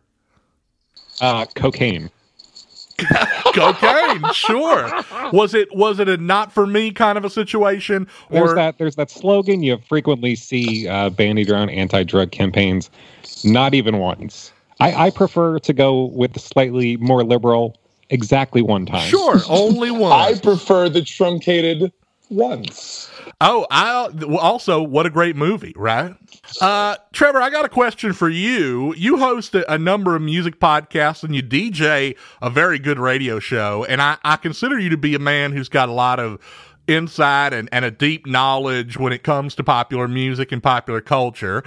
Uh, 1.21 1.45
cocaine. 1.55 2.11
Cocaine, 3.55 4.25
sure. 4.33 4.91
Was 5.31 5.53
it 5.53 5.69
was 5.77 6.01
it 6.01 6.09
a 6.09 6.17
not 6.17 6.51
for 6.51 6.67
me 6.67 6.93
kind 6.93 7.19
of 7.19 7.27
a 7.27 7.31
situation, 7.31 8.07
There's 8.31 8.55
that. 8.55 8.79
There's 8.79 8.97
that 8.97 9.11
slogan 9.11 9.63
you 9.63 9.77
frequently 9.87 10.35
see 10.35 10.89
uh, 10.89 11.11
bandied 11.11 11.51
around 11.51 11.69
anti-drug 11.69 12.31
campaigns. 12.31 12.89
Not 13.45 13.75
even 13.75 13.99
once. 13.99 14.51
I, 14.81 15.07
I 15.07 15.11
prefer 15.11 15.59
to 15.61 15.73
go 15.73 16.05
with 16.05 16.33
the 16.33 16.41
slightly 16.41 16.97
more 16.99 17.25
liberal. 17.25 17.77
Exactly 18.09 18.63
one 18.63 18.87
time. 18.87 19.09
sure 19.09 19.41
only 19.49 19.91
one? 19.93 20.13
I 20.13 20.39
prefer 20.39 20.89
the 20.89 21.03
truncated 21.03 21.93
once. 22.31 23.11
Oh, 23.41 23.67
I 23.71 24.09
also 24.39 24.83
what 24.83 25.05
a 25.05 25.11
great 25.11 25.37
movie, 25.37 25.75
right? 25.77 26.15
Uh, 26.61 26.97
Trevor, 27.13 27.43
I 27.43 27.51
got 27.51 27.65
a 27.65 27.69
question 27.69 28.13
for 28.13 28.29
you. 28.29 28.95
You 28.97 29.19
host 29.19 29.55
a, 29.55 29.71
a 29.73 29.77
number 29.77 30.17
of 30.17 30.23
music 30.23 30.59
podcasts 30.61 31.23
and 31.23 31.35
you 31.35 31.43
DJ 31.43 32.17
a 32.41 32.49
very 32.49 32.79
good 32.79 32.99
radio 32.99 33.39
show, 33.41 33.85
and 33.89 34.01
I, 34.01 34.17
I 34.25 34.37
consider 34.37 34.79
you 34.79 34.89
to 34.91 34.97
be 34.97 35.15
a 35.15 35.19
man 35.19 35.53
who's 35.53 35.69
got 35.69 35.89
a 35.89 35.93
lot 35.93 36.19
of 36.21 36.39
insight 36.87 37.53
and, 37.53 37.69
and 37.73 37.85
a 37.85 37.91
deep 37.91 38.27
knowledge 38.27 38.97
when 38.97 39.13
it 39.13 39.23
comes 39.23 39.55
to 39.57 39.65
popular 39.65 40.09
music 40.09 40.53
and 40.53 40.63
popular 40.63 41.01
culture. 41.01 41.63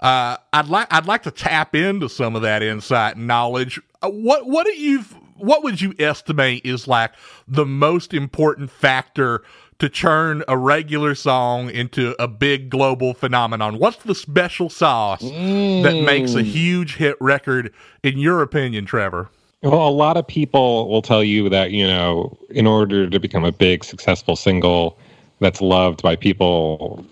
Uh, 0.00 0.38
I'd 0.52 0.68
like 0.68 0.88
I'd 0.90 1.06
like 1.06 1.22
to 1.24 1.30
tap 1.30 1.74
into 1.74 2.08
some 2.08 2.34
of 2.34 2.42
that 2.42 2.62
insight 2.62 3.16
and 3.16 3.26
knowledge. 3.26 3.80
Uh, 4.02 4.08
what 4.08 4.46
what 4.46 4.66
do 4.66 4.72
you 4.72 5.04
what 5.36 5.62
would 5.62 5.80
you 5.80 5.94
estimate 5.98 6.64
is 6.64 6.88
like 6.88 7.12
the 7.46 7.66
most 7.66 8.14
important 8.14 8.70
factor 8.70 9.42
to 9.78 9.88
turn 9.88 10.42
a 10.46 10.56
regular 10.56 11.14
song 11.14 11.70
into 11.70 12.14
a 12.22 12.28
big 12.28 12.70
global 12.70 13.14
phenomenon? 13.14 13.78
What's 13.78 13.98
the 13.98 14.14
special 14.14 14.68
sauce 14.68 15.22
that 15.22 16.02
makes 16.04 16.34
a 16.34 16.42
huge 16.42 16.96
hit 16.96 17.16
record, 17.20 17.72
in 18.02 18.18
your 18.18 18.42
opinion, 18.42 18.84
Trevor? 18.84 19.30
Well, 19.62 19.88
a 19.88 19.90
lot 19.90 20.16
of 20.16 20.26
people 20.26 20.88
will 20.88 21.02
tell 21.02 21.24
you 21.24 21.48
that, 21.50 21.70
you 21.70 21.86
know, 21.86 22.36
in 22.50 22.66
order 22.66 23.08
to 23.08 23.20
become 23.20 23.44
a 23.44 23.52
big, 23.52 23.84
successful 23.84 24.36
single 24.36 24.98
that's 25.40 25.60
loved 25.60 26.02
by 26.02 26.16
people 26.16 27.04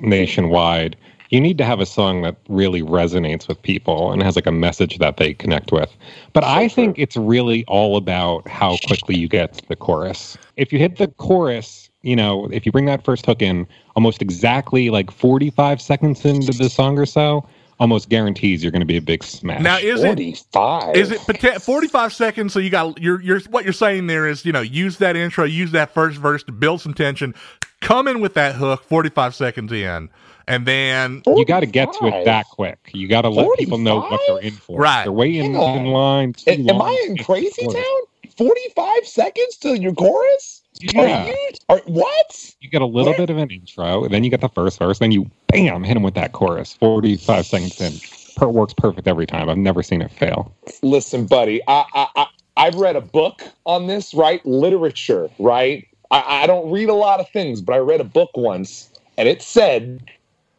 nationwide, 0.00 0.96
you 1.34 1.40
need 1.40 1.58
to 1.58 1.64
have 1.64 1.80
a 1.80 1.86
song 1.86 2.22
that 2.22 2.36
really 2.48 2.80
resonates 2.80 3.48
with 3.48 3.60
people 3.60 4.12
and 4.12 4.22
has 4.22 4.36
like 4.36 4.46
a 4.46 4.52
message 4.52 4.98
that 4.98 5.16
they 5.16 5.34
connect 5.34 5.72
with. 5.72 5.92
But 6.32 6.44
I 6.44 6.68
think 6.68 6.96
it's 6.96 7.16
really 7.16 7.64
all 7.66 7.96
about 7.96 8.46
how 8.46 8.76
quickly 8.86 9.16
you 9.16 9.26
get 9.26 9.54
to 9.54 9.66
the 9.66 9.74
chorus. 9.74 10.38
If 10.56 10.72
you 10.72 10.78
hit 10.78 10.98
the 10.98 11.08
chorus, 11.08 11.90
you 12.02 12.14
know, 12.14 12.46
if 12.52 12.64
you 12.64 12.70
bring 12.70 12.84
that 12.84 13.04
first 13.04 13.26
hook 13.26 13.42
in 13.42 13.66
almost 13.96 14.22
exactly 14.22 14.90
like 14.90 15.10
45 15.10 15.82
seconds 15.82 16.24
into 16.24 16.52
the 16.52 16.70
song 16.70 17.00
or 17.00 17.06
so, 17.06 17.44
almost 17.80 18.08
guarantees 18.08 18.62
you're 18.62 18.70
going 18.70 18.78
to 18.78 18.86
be 18.86 18.96
a 18.96 19.02
big 19.02 19.24
smash. 19.24 19.60
Now, 19.60 19.78
is 19.78 20.04
it 20.04 20.06
45. 20.06 20.94
Is 20.94 21.10
it 21.10 21.18
45 21.62 22.12
seconds? 22.12 22.52
So 22.52 22.60
you 22.60 22.70
got 22.70 23.00
you're 23.00 23.20
you're 23.20 23.40
what 23.50 23.64
you're 23.64 23.72
saying 23.72 24.06
there 24.06 24.28
is 24.28 24.44
you 24.44 24.52
know 24.52 24.60
use 24.60 24.98
that 24.98 25.16
intro, 25.16 25.44
use 25.44 25.72
that 25.72 25.92
first 25.92 26.16
verse 26.18 26.44
to 26.44 26.52
build 26.52 26.80
some 26.80 26.94
tension, 26.94 27.34
come 27.80 28.06
in 28.06 28.20
with 28.20 28.34
that 28.34 28.54
hook 28.54 28.84
45 28.84 29.34
seconds 29.34 29.72
in, 29.72 30.08
and 30.46 30.66
then 30.66 31.22
you 31.26 31.44
got 31.44 31.60
to 31.60 31.66
get 31.66 31.92
to 31.94 32.06
it 32.06 32.24
that 32.24 32.46
quick. 32.50 32.78
You 32.92 33.08
got 33.08 33.22
to 33.22 33.28
let 33.28 33.48
people 33.58 33.78
know 33.78 33.96
what 34.00 34.20
they're 34.26 34.38
in 34.40 34.52
for. 34.52 34.78
Right. 34.78 35.04
They're 35.04 35.12
waiting 35.12 35.54
Hang 35.54 35.56
on. 35.56 35.78
in 35.78 35.86
line. 35.86 36.32
too 36.34 36.50
Am 36.50 36.68
am 36.68 36.82
I 36.82 36.90
in 37.06 37.14
get 37.14 37.26
to 37.26 37.32
the 37.32 37.40
crazy 37.40 37.66
town? 37.66 38.00
45 38.36 39.06
seconds 39.06 39.56
to 39.58 39.78
your 39.80 39.94
chorus? 39.94 40.62
Yeah. 40.80 41.24
Are 41.24 41.28
you? 41.28 41.36
Are, 41.68 41.80
what? 41.86 42.54
You 42.60 42.68
get 42.68 42.82
a 42.82 42.86
little 42.86 43.14
bit 43.14 43.30
of 43.30 43.36
an 43.38 43.50
intro, 43.50 44.04
and 44.04 44.12
then 44.12 44.24
you 44.24 44.30
get 44.30 44.40
the 44.40 44.48
first 44.48 44.78
verse, 44.78 44.98
then 44.98 45.12
you 45.12 45.30
bam 45.48 45.84
hit 45.84 45.96
him 45.96 46.02
with 46.02 46.14
that 46.14 46.32
chorus. 46.32 46.74
Forty-five 46.74 47.46
seconds 47.46 47.80
in, 47.80 47.92
per 48.36 48.48
works 48.48 48.74
perfect 48.74 49.06
every 49.06 49.26
time. 49.26 49.48
I've 49.48 49.56
never 49.58 49.82
seen 49.82 50.02
it 50.02 50.10
fail. 50.10 50.52
Listen, 50.82 51.26
buddy, 51.26 51.62
I, 51.68 51.84
I, 51.94 52.08
I, 52.16 52.26
I've 52.56 52.74
read 52.74 52.96
a 52.96 53.00
book 53.00 53.42
on 53.66 53.86
this, 53.86 54.14
right? 54.14 54.44
Literature, 54.44 55.30
right? 55.38 55.86
I, 56.10 56.42
I 56.42 56.46
don't 56.46 56.70
read 56.70 56.88
a 56.88 56.94
lot 56.94 57.20
of 57.20 57.28
things, 57.30 57.60
but 57.60 57.74
I 57.74 57.78
read 57.78 58.00
a 58.00 58.04
book 58.04 58.30
once, 58.34 58.90
and 59.16 59.28
it 59.28 59.42
said, 59.42 60.02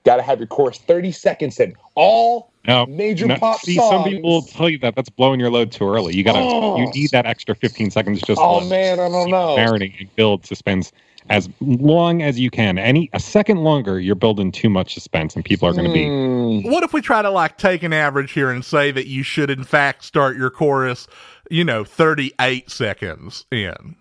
got 0.05 0.17
to 0.17 0.21
have 0.21 0.39
your 0.39 0.47
chorus 0.47 0.77
30 0.77 1.11
seconds 1.11 1.59
in. 1.59 1.75
All 1.95 2.51
No, 2.67 2.85
major 2.85 3.25
no, 3.27 3.35
pop 3.37 3.59
see, 3.59 3.75
songs. 3.75 3.89
some 3.89 4.03
people 4.03 4.29
will 4.29 4.41
tell 4.43 4.69
you 4.69 4.77
that 4.79 4.95
that's 4.95 5.09
blowing 5.09 5.39
your 5.39 5.49
load 5.49 5.71
too 5.71 5.85
early. 5.87 6.15
You 6.15 6.23
gotta, 6.23 6.39
Oh. 6.39 6.77
you 6.77 6.87
need 6.91 7.09
that 7.11 7.25
extra 7.25 7.55
fifteen 7.55 7.89
seconds 7.91 8.21
just 8.21 8.39
Oh, 8.41 8.59
to 8.61 8.65
man, 8.67 8.99
I 8.99 9.09
don't 9.09 9.29
know. 9.29 9.55
marinate 9.57 9.99
and 9.99 10.15
build 10.15 10.45
suspense 10.45 10.91
as 11.29 11.49
long 11.59 12.21
as 12.21 12.39
you 12.39 12.51
can. 12.51 12.77
Any 12.77 13.09
a 13.13 13.19
second 13.19 13.57
longer, 13.63 13.99
you're 13.99 14.13
building 14.15 14.51
too 14.51 14.69
much 14.69 14.93
suspense, 14.93 15.35
and 15.35 15.43
people 15.43 15.67
are 15.67 15.73
going 15.73 15.87
to 15.87 15.93
be 15.93 16.05
Hmm. 16.05 16.71
what 16.71 16.83
if 16.83 16.93
we 16.93 17.01
try 17.01 17.21
to 17.23 17.29
like 17.31 17.57
take 17.57 17.81
an 17.83 17.93
average 17.93 18.31
here 18.33 18.51
and 18.51 18.63
say 18.63 18.91
that 18.91 19.07
you 19.07 19.23
should 19.23 19.49
in 19.49 19.63
fact 19.63 20.03
start 20.05 20.37
your 20.37 20.49
chorus, 20.51 21.07
you 21.49 21.63
know, 21.63 21.83
38 21.83 22.69
seconds 22.69 23.45
in? 23.51 23.95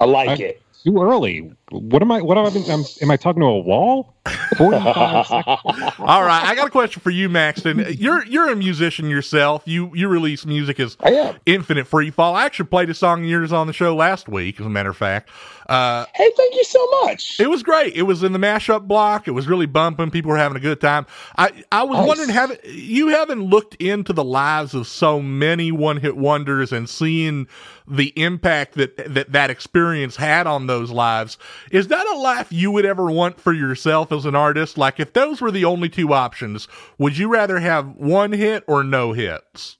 I 0.00 0.04
like 0.04 0.28
I- 0.28 0.34
it. 0.44 0.62
Too 0.84 1.02
early. 1.02 1.52
What 1.70 2.02
am 2.02 2.10
I? 2.12 2.20
What 2.20 2.36
have 2.36 2.46
I 2.46 2.50
been? 2.50 2.70
I'm, 2.70 2.84
am 3.02 3.10
I 3.10 3.16
talking 3.16 3.40
to 3.40 3.46
a 3.46 3.58
wall? 3.60 4.14
Forty-five 4.56 5.26
seconds. 5.26 5.94
All 5.98 6.24
right, 6.24 6.44
I 6.44 6.54
got 6.54 6.68
a 6.68 6.70
question 6.70 7.00
for 7.00 7.10
you, 7.10 7.28
Maxton. 7.28 7.84
You're 7.90 8.24
you're 8.26 8.50
a 8.50 8.56
musician 8.56 9.08
yourself. 9.08 9.62
You 9.66 9.94
you 9.94 10.08
release 10.08 10.44
music 10.46 10.80
as 10.80 10.96
I 11.00 11.12
am. 11.12 11.36
Infinite 11.46 11.86
Free 11.86 12.10
Fall. 12.10 12.34
I 12.34 12.44
actually 12.44 12.66
played 12.66 12.90
a 12.90 12.94
song 12.94 13.24
of 13.24 13.30
yours 13.30 13.52
on 13.52 13.66
the 13.66 13.72
show 13.72 13.94
last 13.94 14.28
week, 14.28 14.60
as 14.60 14.66
a 14.66 14.70
matter 14.70 14.90
of 14.90 14.96
fact. 14.96 15.30
Uh, 15.70 16.06
Hey, 16.14 16.30
thank 16.36 16.54
you 16.56 16.64
so 16.64 16.86
much. 17.04 17.40
it 17.40 17.48
was 17.48 17.62
great. 17.62 17.94
It 17.94 18.02
was 18.02 18.22
in 18.24 18.32
the 18.32 18.38
mashup 18.40 18.88
block. 18.88 19.28
It 19.28 19.32
was 19.32 19.46
really 19.48 19.66
bumping. 19.66 20.10
People 20.10 20.30
were 20.32 20.36
having 20.38 20.56
a 20.56 20.60
good 20.60 20.80
time. 20.80 21.06
I 21.38 21.52
I 21.72 21.84
was 21.84 21.98
Nice. 21.98 22.08
wondering, 22.08 22.28
have 22.30 22.58
you 22.66 23.08
haven't 23.08 23.42
looked 23.42 23.76
into 23.76 24.12
the 24.12 24.24
lives 24.24 24.74
of 24.74 24.86
so 24.88 25.20
many 25.22 25.72
one 25.72 25.98
hit 25.98 26.16
wonders 26.16 26.72
and 26.72 26.88
seeing 26.90 27.46
the 27.88 28.12
impact 28.20 28.74
that, 28.74 28.96
that 29.14 29.32
that 29.32 29.50
experience 29.50 30.16
had 30.16 30.46
on 30.48 30.66
those 30.66 30.90
lives? 30.90 31.38
Is 31.70 31.88
that 31.88 32.06
a 32.08 32.18
life 32.18 32.52
you 32.52 32.72
would 32.72 32.84
ever 32.86 33.10
want 33.10 33.40
for 33.40 33.52
yourself 33.52 34.12
as 34.12 34.26
an 34.26 34.34
artist? 34.34 34.76
Like, 34.76 35.00
if 35.00 35.12
those 35.12 35.40
were 35.40 35.52
the 35.52 35.64
only 35.64 35.88
two 35.88 36.12
options, 36.12 36.68
would 36.98 37.16
you 37.16 37.28
rather 37.28 37.60
have 37.60 37.86
one 37.96 38.32
hit 38.32 38.64
or 38.66 38.82
no 38.84 39.12
hits? 39.12 39.76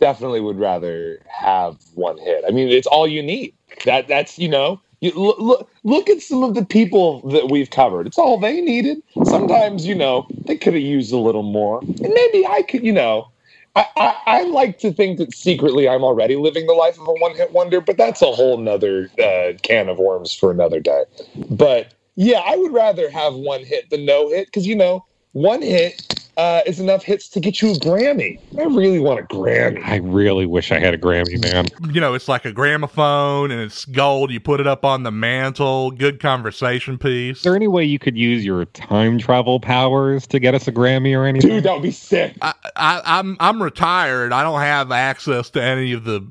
definitely 0.00 0.40
would 0.40 0.58
rather 0.58 1.20
have 1.28 1.76
one 1.94 2.18
hit. 2.18 2.42
I 2.48 2.50
mean, 2.52 2.70
it's 2.70 2.86
all 2.86 3.06
you 3.06 3.22
need. 3.22 3.54
That 3.84 4.08
that's 4.08 4.38
you 4.38 4.48
know, 4.48 4.80
you 5.00 5.12
look 5.12 5.68
look, 5.82 6.10
at 6.10 6.20
some 6.20 6.42
of 6.42 6.54
the 6.54 6.64
people 6.64 7.26
that 7.30 7.50
we've 7.50 7.70
covered. 7.70 8.06
It's 8.06 8.18
all 8.18 8.38
they 8.38 8.60
needed. 8.60 9.02
Sometimes 9.24 9.86
you 9.86 9.94
know 9.94 10.26
they 10.44 10.56
could 10.56 10.74
have 10.74 10.82
used 10.82 11.12
a 11.12 11.16
little 11.18 11.42
more, 11.42 11.80
and 11.80 12.12
maybe 12.14 12.46
I 12.46 12.62
could. 12.62 12.84
You 12.84 12.92
know, 12.92 13.28
I, 13.76 13.86
I 13.96 14.16
I 14.26 14.42
like 14.44 14.78
to 14.80 14.92
think 14.92 15.18
that 15.18 15.34
secretly 15.34 15.88
I'm 15.88 16.04
already 16.04 16.36
living 16.36 16.66
the 16.66 16.74
life 16.74 16.98
of 17.00 17.08
a 17.08 17.12
one 17.14 17.34
hit 17.34 17.52
wonder, 17.52 17.80
but 17.80 17.96
that's 17.96 18.20
a 18.20 18.30
whole 18.30 18.58
nother 18.58 19.10
uh, 19.22 19.52
can 19.62 19.88
of 19.88 19.98
worms 19.98 20.34
for 20.34 20.50
another 20.50 20.80
day. 20.80 21.04
But 21.50 21.94
yeah, 22.16 22.40
I 22.44 22.56
would 22.56 22.72
rather 22.72 23.08
have 23.10 23.34
one 23.34 23.64
hit 23.64 23.88
than 23.88 24.04
no 24.04 24.28
hit 24.28 24.48
because 24.48 24.66
you 24.66 24.76
know 24.76 25.06
one 25.32 25.62
hit. 25.62 26.19
Uh, 26.40 26.62
is 26.64 26.80
enough 26.80 27.02
hits 27.02 27.28
to 27.28 27.38
get 27.38 27.60
you 27.60 27.72
a 27.72 27.74
Grammy. 27.74 28.40
I 28.58 28.62
really 28.62 28.98
want 28.98 29.20
a 29.20 29.24
Grammy. 29.24 29.86
I 29.86 29.96
really 29.96 30.46
wish 30.46 30.72
I 30.72 30.78
had 30.78 30.94
a 30.94 30.98
Grammy, 30.98 31.38
man. 31.42 31.66
You 31.92 32.00
know, 32.00 32.14
it's 32.14 32.28
like 32.28 32.46
a 32.46 32.52
gramophone 32.52 33.50
and 33.50 33.60
it's 33.60 33.84
gold. 33.84 34.30
You 34.30 34.40
put 34.40 34.58
it 34.58 34.66
up 34.66 34.82
on 34.82 35.02
the 35.02 35.10
mantle. 35.10 35.90
Good 35.90 36.18
conversation 36.18 36.96
piece. 36.96 37.36
Is 37.38 37.42
there 37.42 37.54
any 37.56 37.68
way 37.68 37.84
you 37.84 37.98
could 37.98 38.16
use 38.16 38.42
your 38.42 38.64
time 38.64 39.18
travel 39.18 39.60
powers 39.60 40.26
to 40.28 40.38
get 40.38 40.54
us 40.54 40.66
a 40.66 40.72
Grammy 40.72 41.14
or 41.14 41.26
anything? 41.26 41.50
Dude, 41.50 41.64
that 41.64 41.74
would 41.74 41.82
be 41.82 41.90
sick. 41.90 42.34
I, 42.40 42.54
I, 42.74 43.02
I'm 43.04 43.36
I'm 43.38 43.62
retired. 43.62 44.32
I 44.32 44.42
don't 44.42 44.60
have 44.60 44.90
access 44.92 45.50
to 45.50 45.62
any 45.62 45.92
of 45.92 46.04
the 46.04 46.26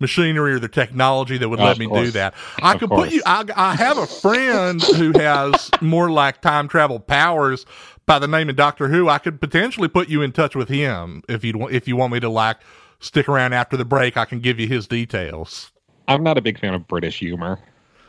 machinery 0.00 0.52
or 0.54 0.58
the 0.58 0.68
technology 0.68 1.38
that 1.38 1.48
would 1.48 1.60
Oh, 1.60 1.64
let 1.64 1.72
of 1.74 1.78
me 1.78 1.86
do 1.86 2.10
that. 2.10 2.34
I 2.60 2.74
Of 2.74 2.80
could 2.80 2.90
put 2.90 3.12
you. 3.12 3.22
I, 3.24 3.44
I 3.54 3.76
have 3.76 3.96
a 3.98 4.06
friend 4.06 4.82
who 4.82 5.12
has 5.18 5.70
more 5.80 6.10
like 6.10 6.42
time 6.42 6.66
travel 6.66 6.98
powers 6.98 7.64
by 8.06 8.18
the 8.18 8.28
name 8.28 8.48
of 8.48 8.56
Doctor 8.56 8.88
Who. 8.88 9.08
I 9.08 9.18
could 9.18 9.40
potentially 9.40 9.88
put 9.88 10.08
you 10.08 10.22
in 10.22 10.32
touch 10.32 10.54
with 10.54 10.68
him 10.68 11.22
if 11.28 11.44
you 11.44 11.68
if 11.68 11.86
you 11.88 11.96
want 11.96 12.12
me 12.12 12.20
to 12.20 12.28
like 12.28 12.58
stick 13.00 13.28
around 13.28 13.52
after 13.52 13.76
the 13.76 13.84
break. 13.84 14.16
I 14.16 14.24
can 14.24 14.40
give 14.40 14.58
you 14.58 14.68
his 14.68 14.86
details. 14.86 15.72
I'm 16.08 16.22
not 16.22 16.38
a 16.38 16.40
big 16.40 16.58
fan 16.58 16.74
of 16.74 16.86
British 16.88 17.18
humor. 17.18 17.58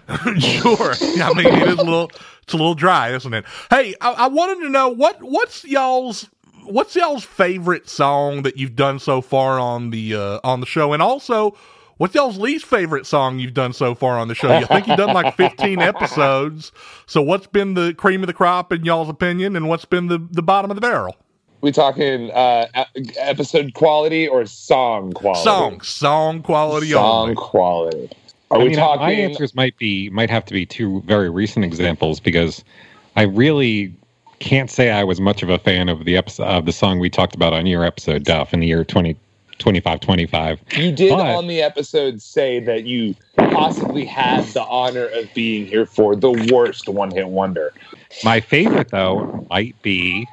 sure. 0.39 0.93
I 1.01 1.33
mean, 1.33 1.47
it 1.47 1.67
is 1.67 1.79
a 1.79 1.83
little, 1.83 2.11
it's 2.41 2.53
a 2.53 2.57
little 2.57 2.75
dry, 2.75 3.13
isn't 3.15 3.33
it? 3.33 3.45
Hey, 3.69 3.95
I, 4.01 4.11
I 4.11 4.27
wanted 4.27 4.63
to 4.63 4.69
know 4.69 4.89
what, 4.89 5.21
what's 5.21 5.63
y'all's, 5.63 6.29
what's 6.65 6.95
y'all's 6.95 7.23
favorite 7.23 7.89
song 7.89 8.43
that 8.43 8.57
you've 8.57 8.75
done 8.75 8.99
so 8.99 9.21
far 9.21 9.59
on 9.59 9.91
the, 9.91 10.15
uh, 10.15 10.39
on 10.43 10.59
the 10.59 10.65
show, 10.65 10.93
and 10.93 11.01
also. 11.01 11.55
What's 12.03 12.15
y'all's 12.15 12.37
least 12.37 12.65
favorite 12.65 13.05
song 13.05 13.39
you've 13.39 13.53
done 13.53 13.71
so 13.71 13.95
far 13.95 14.19
on 14.19 14.27
the 14.27 14.35
show? 14.35 14.59
You 14.59 14.65
think 14.65 14.89
you've 14.89 14.97
done 14.97 15.13
like 15.13 15.37
15 15.37 15.79
episodes. 15.81 16.73
So 17.05 17.21
what's 17.21 17.47
been 17.47 17.75
the 17.75 17.93
cream 17.93 18.21
of 18.23 18.27
the 18.27 18.33
crop 18.33 18.73
in 18.73 18.83
y'all's 18.83 19.07
opinion, 19.07 19.55
and 19.55 19.69
what's 19.69 19.85
been 19.85 20.07
the, 20.07 20.17
the 20.31 20.43
bottom 20.43 20.69
of 20.69 20.75
the 20.75 20.81
barrel? 20.81 21.15
We 21.61 21.71
talking 21.71 22.29
uh, 22.31 22.67
episode 23.17 23.73
quality 23.73 24.27
or 24.27 24.45
song 24.47 25.13
quality? 25.13 25.43
Song, 25.45 25.79
song 25.79 26.41
quality 26.41 26.91
Song 26.91 27.21
only. 27.21 27.35
quality. 27.35 28.09
Are 28.51 28.57
I 28.57 28.63
we 28.63 28.69
mean, 28.71 28.79
talking? 28.79 29.05
my 29.05 29.11
answers 29.13 29.55
might 29.55 29.77
be 29.77 30.09
might 30.09 30.29
have 30.29 30.43
to 30.43 30.53
be 30.53 30.65
two 30.65 31.01
very 31.05 31.29
recent 31.29 31.63
examples 31.63 32.19
because 32.19 32.65
I 33.15 33.21
really 33.21 33.95
can't 34.39 34.69
say 34.69 34.91
I 34.91 35.05
was 35.05 35.21
much 35.21 35.41
of 35.41 35.47
a 35.47 35.57
fan 35.57 35.87
of 35.87 36.03
the 36.03 36.17
episode 36.17 36.47
of 36.47 36.65
the 36.65 36.73
song 36.73 36.99
we 36.99 37.09
talked 37.09 37.33
about 37.33 37.53
on 37.53 37.65
your 37.65 37.85
episode, 37.85 38.25
Duff, 38.25 38.53
in 38.53 38.59
the 38.59 38.67
year 38.67 38.83
20, 38.83 39.15
25, 39.59 39.99
25. 39.99 40.59
You 40.77 40.91
did 40.91 41.09
But- 41.11 41.35
on 41.35 41.47
the 41.47 41.61
episode 41.61 42.21
say 42.21 42.59
that 42.61 42.85
you 42.85 43.15
possibly 43.37 44.05
had 44.05 44.43
the 44.47 44.63
honor 44.63 45.05
of 45.05 45.33
being 45.33 45.65
here 45.65 45.85
for 45.85 46.15
the 46.15 46.31
worst 46.51 46.89
one 46.89 47.11
hit 47.11 47.27
wonder. 47.27 47.73
My 48.23 48.39
favorite, 48.39 48.89
though, 48.89 49.45
might 49.49 49.79
be 49.81 50.27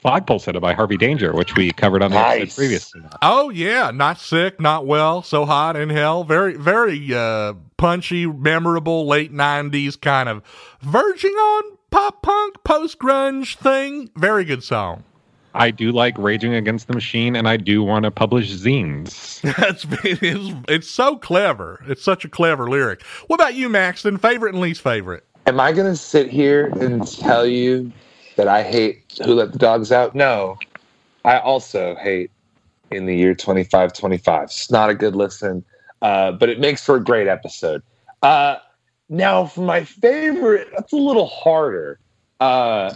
Flagpole 0.00 0.38
Sitter 0.38 0.60
by 0.60 0.74
Harvey 0.74 0.96
Danger, 0.96 1.32
which 1.34 1.56
we 1.56 1.72
covered 1.72 2.02
on 2.02 2.10
the 2.12 2.16
Nice. 2.20 2.42
episode 2.42 2.56
previously. 2.56 3.00
Oh 3.20 3.50
yeah, 3.50 3.90
not 3.92 4.20
sick, 4.20 4.60
not 4.60 4.86
well, 4.86 5.22
so 5.22 5.44
hot 5.44 5.74
in 5.76 5.90
hell. 5.90 6.22
Very, 6.24 6.54
very 6.54 7.12
uh, 7.12 7.54
punchy, 7.76 8.24
memorable 8.26 9.06
late 9.06 9.32
'90s 9.32 10.00
kind 10.00 10.28
of 10.28 10.42
verging 10.80 11.32
on 11.34 11.76
pop 11.90 12.22
punk, 12.22 12.62
post 12.64 12.98
grunge 13.00 13.56
thing. 13.56 14.08
Very 14.16 14.44
good 14.44 14.62
song. 14.62 15.02
I 15.58 15.72
do 15.72 15.90
like 15.90 16.16
Raging 16.16 16.54
Against 16.54 16.86
the 16.86 16.94
Machine, 16.94 17.34
and 17.34 17.48
I 17.48 17.56
do 17.56 17.82
want 17.82 18.04
to 18.04 18.12
publish 18.12 18.52
zines. 18.52 19.40
That's 19.56 19.84
it's, 20.04 20.54
it's 20.68 20.88
so 20.88 21.16
clever. 21.16 21.82
It's 21.88 22.02
such 22.02 22.24
a 22.24 22.28
clever 22.28 22.70
lyric. 22.70 23.02
What 23.26 23.36
about 23.40 23.56
you, 23.56 23.68
Maxton? 23.68 24.18
Favorite 24.18 24.54
and 24.54 24.62
least 24.62 24.82
favorite? 24.82 25.24
Am 25.46 25.58
I 25.58 25.72
going 25.72 25.90
to 25.90 25.96
sit 25.96 26.30
here 26.30 26.66
and 26.80 27.06
tell 27.06 27.44
you 27.44 27.90
that 28.36 28.46
I 28.46 28.62
hate 28.62 29.18
Who 29.24 29.34
Let 29.34 29.52
the 29.52 29.58
Dogs 29.58 29.90
Out? 29.90 30.14
No. 30.14 30.58
I 31.24 31.38
also 31.40 31.96
hate 31.96 32.30
in 32.92 33.06
the 33.06 33.16
year 33.16 33.34
2525. 33.34 34.44
It's 34.44 34.70
not 34.70 34.90
a 34.90 34.94
good 34.94 35.16
listen, 35.16 35.64
uh, 36.02 36.32
but 36.32 36.48
it 36.48 36.60
makes 36.60 36.84
for 36.84 36.96
a 36.96 37.02
great 37.02 37.26
episode. 37.26 37.82
Uh, 38.22 38.58
now, 39.08 39.46
for 39.46 39.62
my 39.62 39.82
favorite, 39.82 40.68
that's 40.72 40.92
a 40.92 40.96
little 40.96 41.26
harder. 41.26 41.98
Uh, 42.38 42.94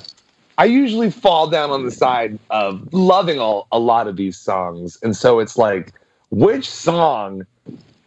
I 0.63 0.67
usually 0.67 1.11
fall 1.11 1.49
down 1.49 1.71
on 1.71 1.85
the 1.85 1.91
side 1.91 2.39
of 2.51 2.95
loving 2.95 3.41
all, 3.41 3.67
a 3.73 3.81
lot 3.81 4.07
of 4.07 4.15
these 4.15 4.39
songs. 4.39 4.97
And 5.03 5.17
so 5.17 5.41
it's 5.41 5.59
like, 5.59 5.93
which 6.31 6.71
song 6.71 7.45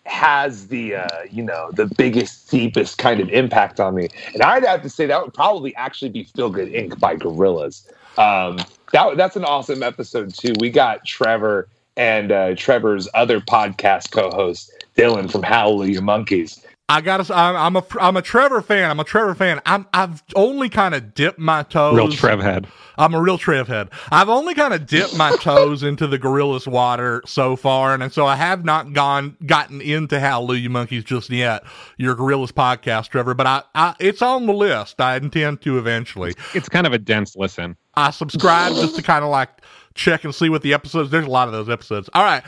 has 0.06 0.68
the 0.68 0.95
uh, 0.95 1.23
you 1.30 1.44
know 1.44 1.69
the 1.73 1.88
biggest 1.98 2.49
deepest 2.49 2.98
kind 2.98 3.19
of 3.19 3.27
impact 3.30 3.82
on 3.82 3.95
me? 3.95 4.07
And 4.34 4.41
i'd 4.44 4.64
have 4.64 4.84
to 4.84 4.90
say 4.90 5.06
that 5.07 5.22
would 5.22 5.34
probably 5.34 5.76
actually 5.76 6.10
be 6.10 6.23
Feel 6.23 6.49
Good 6.49 6.69
Inc 6.72 6.98
by 6.98 7.18
Gorillaz 7.18 7.90
um, 8.18 8.57
that, 8.94 9.18
that's 9.18 9.36
an 9.36 9.44
awesome 9.44 9.84
episode 9.84 10.34
too. 10.34 10.53
We 10.60 10.69
got 10.69 11.03
trevor 11.06 11.68
and 11.98 12.32
uh, 12.32 12.56
trevor's 12.56 13.10
other 13.14 13.41
podcast 13.41 14.11
co-host 14.11 14.72
dylan 14.95 15.30
from 15.30 15.44
Howl 15.44 15.72
hallelujah 15.72 16.02
monkeys 16.02 16.65
I 16.88 17.02
gotta. 17.02 17.34
I'm, 17.36 17.56
I'm 17.56 17.76
a. 17.78 17.84
I'm 17.99 18.16
a 18.16 18.22
Trevor 18.22 18.62
fan. 18.62 18.91
I'm 18.91 18.99
a 18.99 19.03
Trevor 19.03 19.34
fan. 19.34 19.60
I'm. 19.66 19.88
I've 19.91 20.22
only 20.36 20.70
kind 20.70 20.94
of 20.94 21.16
dipped 21.16 21.40
my 21.40 21.64
toes. 21.64 21.95
Real 21.95 22.12
Trev 22.12 22.40
head. 22.41 22.68
I'm 22.98 23.16
a 23.16 23.22
real 23.22 23.40
Trev 23.40 23.68
head. 23.68 23.90
I've 24.12 24.30
only 24.30 24.53
kind 24.53 24.72
of 24.72 24.86
dipped 24.86 25.18
my 25.18 25.36
toes 25.41 25.82
into 25.82 26.06
the 26.06 26.20
Gorillaz 26.20 26.68
water 26.68 27.24
so 27.26 27.56
far, 27.56 27.95
and 27.95 28.14
so 28.14 28.28
I 28.28 28.36
have 28.36 28.64
not 28.66 28.94
gone 28.94 29.36
gotten 29.48 29.82
into 29.82 30.20
Hallelujah 30.20 30.70
Monkeys 30.70 31.03
just 31.03 31.32
yet. 31.32 31.64
Your 31.98 32.16
Gorillaz 32.16 32.52
podcast, 32.52 33.10
Trevor, 33.10 33.34
but 33.34 33.48
I, 33.48 33.64
I 33.74 33.95
it's 33.99 34.22
on 34.22 34.45
the 34.45 34.53
list. 34.53 35.02
I 35.02 35.18
intend 35.18 35.62
to 35.62 35.80
eventually. 35.80 36.36
It's 36.53 36.70
kind 36.70 36.86
of 36.86 36.94
a 36.94 36.99
dense 36.99 37.36
listen. 37.36 37.78
I 37.95 38.12
subscribe 38.12 38.74
just 38.74 38.95
to 38.98 39.02
kind 39.02 39.24
of 39.24 39.32
like 39.32 39.49
check 39.96 40.24
and 40.24 40.36
see 40.36 40.50
what 40.50 40.62
the 40.62 40.74
episodes. 40.74 41.10
There's 41.10 41.26
a 41.26 41.30
lot 41.30 41.48
of 41.48 41.54
those 41.54 41.70
episodes. 41.70 42.10
All 42.14 42.24
right, 42.24 42.44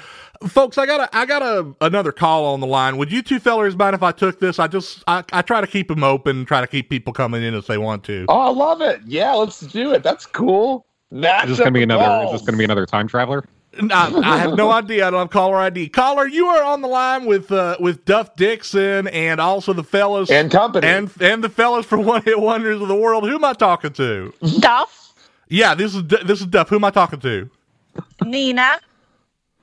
folks, 0.47 0.77
I 0.77 0.85
got 0.85 1.01
a 1.01 1.17
I 1.17 1.25
got 1.25 1.41
a 1.41 1.73
another 1.81 2.11
call 2.11 2.45
on 2.53 2.59
the 2.59 2.67
line. 2.67 2.97
Would 2.97 3.11
you 3.11 3.21
two 3.21 3.39
fellers 3.39 3.75
mind 3.75 3.95
if 3.95 4.03
I 4.03 4.11
took 4.11 4.39
this? 4.39 4.59
I 4.59 4.67
just 4.67 5.03
I, 5.07 5.23
I 5.33 5.41
try 5.41 5.61
to 5.61 5.67
keep 5.67 5.87
them 5.87 6.03
open, 6.03 6.45
try 6.45 6.61
to 6.61 6.67
keep 6.67 6.89
people 6.89 7.13
coming 7.13 7.41
in 7.43 7.53
as 7.55 7.65
they 7.67 7.77
want 7.77 8.03
to. 8.05 8.25
oh 8.29 8.39
i 8.39 8.49
love 8.49 8.81
it 8.81 9.01
yeah 9.05 9.33
let's 9.33 9.61
do 9.61 9.93
it 9.93 10.03
that's 10.03 10.25
cool 10.25 10.85
That's 11.11 11.45
Is 11.45 11.57
this 11.57 11.59
gonna 11.59 11.71
be 11.71 11.79
the 11.79 11.95
another? 11.95 12.25
Is 12.25 12.31
this 12.33 12.41
gonna 12.41 12.57
be 12.57 12.63
another 12.65 12.85
time 12.85 13.07
traveler? 13.07 13.43
I, 13.91 14.11
I 14.23 14.37
have 14.39 14.55
no 14.55 14.71
idea. 14.71 15.05
I 15.05 15.11
don't 15.11 15.19
have 15.19 15.29
caller 15.29 15.57
ID. 15.57 15.89
Caller, 15.89 16.27
you 16.27 16.47
are 16.47 16.63
on 16.63 16.81
the 16.81 16.87
line 16.87 17.25
with 17.25 17.51
uh, 17.51 17.77
with 17.79 18.05
Duff 18.05 18.35
Dixon 18.35 19.07
and 19.09 19.39
also 19.39 19.71
the 19.71 19.83
fellas 19.83 20.31
and 20.31 20.49
company 20.51 20.87
and 20.87 21.11
and 21.21 21.43
the 21.43 21.49
fellas 21.49 21.85
from 21.85 22.03
One 22.05 22.23
Hit 22.23 22.39
Wonders 22.39 22.81
of 22.81 22.87
the 22.87 22.95
World. 22.95 23.23
Who 23.29 23.35
am 23.35 23.43
I 23.45 23.53
talking 23.53 23.93
to? 23.93 24.33
Duff, 24.59 25.06
Yeah, 25.49 25.75
this 25.75 25.95
is 25.95 26.03
D- 26.03 26.23
this 26.25 26.41
is 26.41 26.47
Duff. 26.47 26.69
Who 26.69 26.75
am 26.75 26.83
I 26.83 26.91
talking 26.91 27.19
to? 27.21 27.49
Nina 28.25 28.79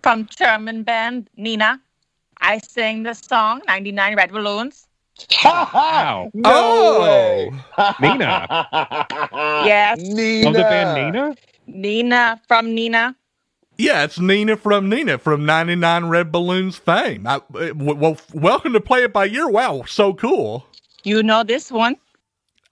from 0.02 0.26
German 0.26 0.82
band 0.82 1.28
Nina. 1.36 1.80
I 2.40 2.58
sang 2.58 3.02
the 3.04 3.14
song 3.14 3.62
99 3.66 4.16
Red 4.16 4.32
Balloons. 4.32 4.86
Wow. 5.44 6.30
no 6.34 6.50
Oh. 6.52 7.02
way. 7.02 7.50
Nina. 8.00 8.66
Yes, 9.64 9.98
Nina. 10.00 10.48
Of 10.48 10.54
the 10.54 10.60
band 10.62 10.94
Nina? 11.14 11.36
Nina 11.66 12.40
from 12.48 12.74
Nina. 12.74 13.14
Yeah, 13.78 14.04
it's 14.04 14.18
Nina 14.18 14.56
from 14.56 14.88
Nina 14.88 15.18
from 15.18 15.44
99 15.46 16.06
Red 16.06 16.30
Balloons 16.32 16.76
fame. 16.76 17.26
I, 17.26 17.36
uh, 17.36 17.72
well, 17.74 18.16
welcome 18.32 18.72
to 18.72 18.80
Play 18.80 19.04
It 19.04 19.12
By 19.12 19.26
Ear. 19.28 19.48
Wow, 19.48 19.84
so 19.86 20.14
cool. 20.14 20.66
You 21.04 21.22
know 21.22 21.42
this 21.44 21.70
one? 21.72 21.96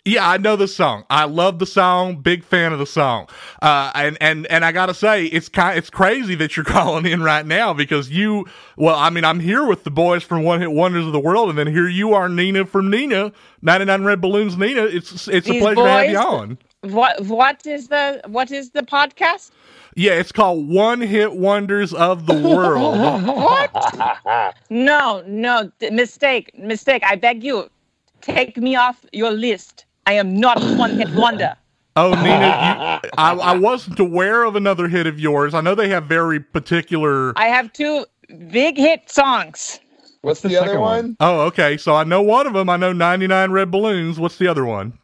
Yeah, 0.04 0.28
I 0.28 0.36
know 0.36 0.56
the 0.56 0.66
song. 0.66 1.04
I 1.10 1.26
love 1.26 1.60
the 1.60 1.66
song. 1.66 2.16
Big 2.16 2.42
fan 2.42 2.72
of 2.72 2.80
the 2.80 2.86
song. 2.86 3.28
Uh, 3.60 3.92
and 3.94 4.18
and 4.20 4.48
and 4.48 4.64
I 4.64 4.72
gotta 4.72 4.94
say, 4.94 5.26
it's 5.26 5.48
kind, 5.48 5.78
it's 5.78 5.90
crazy 5.90 6.34
that 6.36 6.56
you're 6.56 6.64
calling 6.78 7.06
in 7.06 7.22
right 7.22 7.46
now 7.46 7.72
because 7.72 8.10
you. 8.10 8.46
Well, 8.76 8.96
I 8.96 9.10
mean, 9.10 9.24
I'm 9.24 9.38
here 9.38 9.64
with 9.64 9.84
the 9.84 9.92
boys 9.92 10.24
from 10.24 10.42
One 10.42 10.60
Hit 10.60 10.72
Wonders 10.72 11.06
of 11.06 11.12
the 11.12 11.20
World, 11.20 11.50
and 11.50 11.58
then 11.58 11.68
here 11.68 11.86
you 11.86 12.14
are, 12.14 12.28
Nina 12.28 12.66
from 12.66 12.90
Nina, 12.90 13.30
99 13.62 14.02
Red 14.02 14.20
Balloons, 14.20 14.56
Nina. 14.56 14.82
It's 14.82 15.28
it's 15.28 15.48
a 15.48 15.52
These 15.52 15.62
pleasure 15.62 15.76
to 15.76 15.88
have 15.88 16.10
you 16.10 16.18
on. 16.18 16.58
What 16.80 17.20
what 17.26 17.64
is 17.64 17.86
the 17.86 18.22
what 18.26 18.50
is 18.50 18.70
the 18.70 18.82
podcast? 18.82 19.52
Yeah, 19.94 20.12
it's 20.12 20.32
called 20.32 20.68
One 20.68 21.00
Hit 21.00 21.36
Wonders 21.36 21.94
of 21.94 22.26
the 22.26 22.34
World. 22.34 22.98
what? 23.24 24.56
No, 24.68 25.22
no, 25.28 25.70
mistake, 25.92 26.58
mistake. 26.58 27.04
I 27.06 27.14
beg 27.14 27.44
you, 27.44 27.70
take 28.20 28.56
me 28.56 28.74
off 28.74 29.04
your 29.12 29.30
list. 29.30 29.84
I 30.06 30.14
am 30.14 30.38
not 30.38 30.62
a 30.62 30.74
one 30.76 30.96
hit 30.98 31.10
wonder. 31.14 31.56
Oh, 31.94 32.14
Nina, 32.14 33.00
you, 33.04 33.10
I, 33.18 33.34
I 33.34 33.58
wasn't 33.58 34.00
aware 34.00 34.44
of 34.44 34.56
another 34.56 34.88
hit 34.88 35.06
of 35.06 35.20
yours. 35.20 35.52
I 35.52 35.60
know 35.60 35.74
they 35.74 35.90
have 35.90 36.04
very 36.04 36.40
particular. 36.40 37.38
I 37.38 37.48
have 37.48 37.70
two 37.74 38.06
big 38.48 38.78
hit 38.78 39.10
songs. 39.10 39.78
what's 40.22 40.40
the, 40.40 40.48
the 40.48 40.56
other 40.56 40.68
second 40.68 40.80
one? 40.80 41.04
one? 41.04 41.16
Oh, 41.20 41.40
okay. 41.42 41.76
So 41.76 41.94
I 41.94 42.04
know 42.04 42.22
one 42.22 42.46
of 42.46 42.54
them. 42.54 42.70
I 42.70 42.78
know 42.78 42.92
99 42.94 43.50
Red 43.50 43.70
Balloons. 43.70 44.18
What's 44.18 44.38
the 44.38 44.48
other 44.48 44.64
one? 44.64 44.98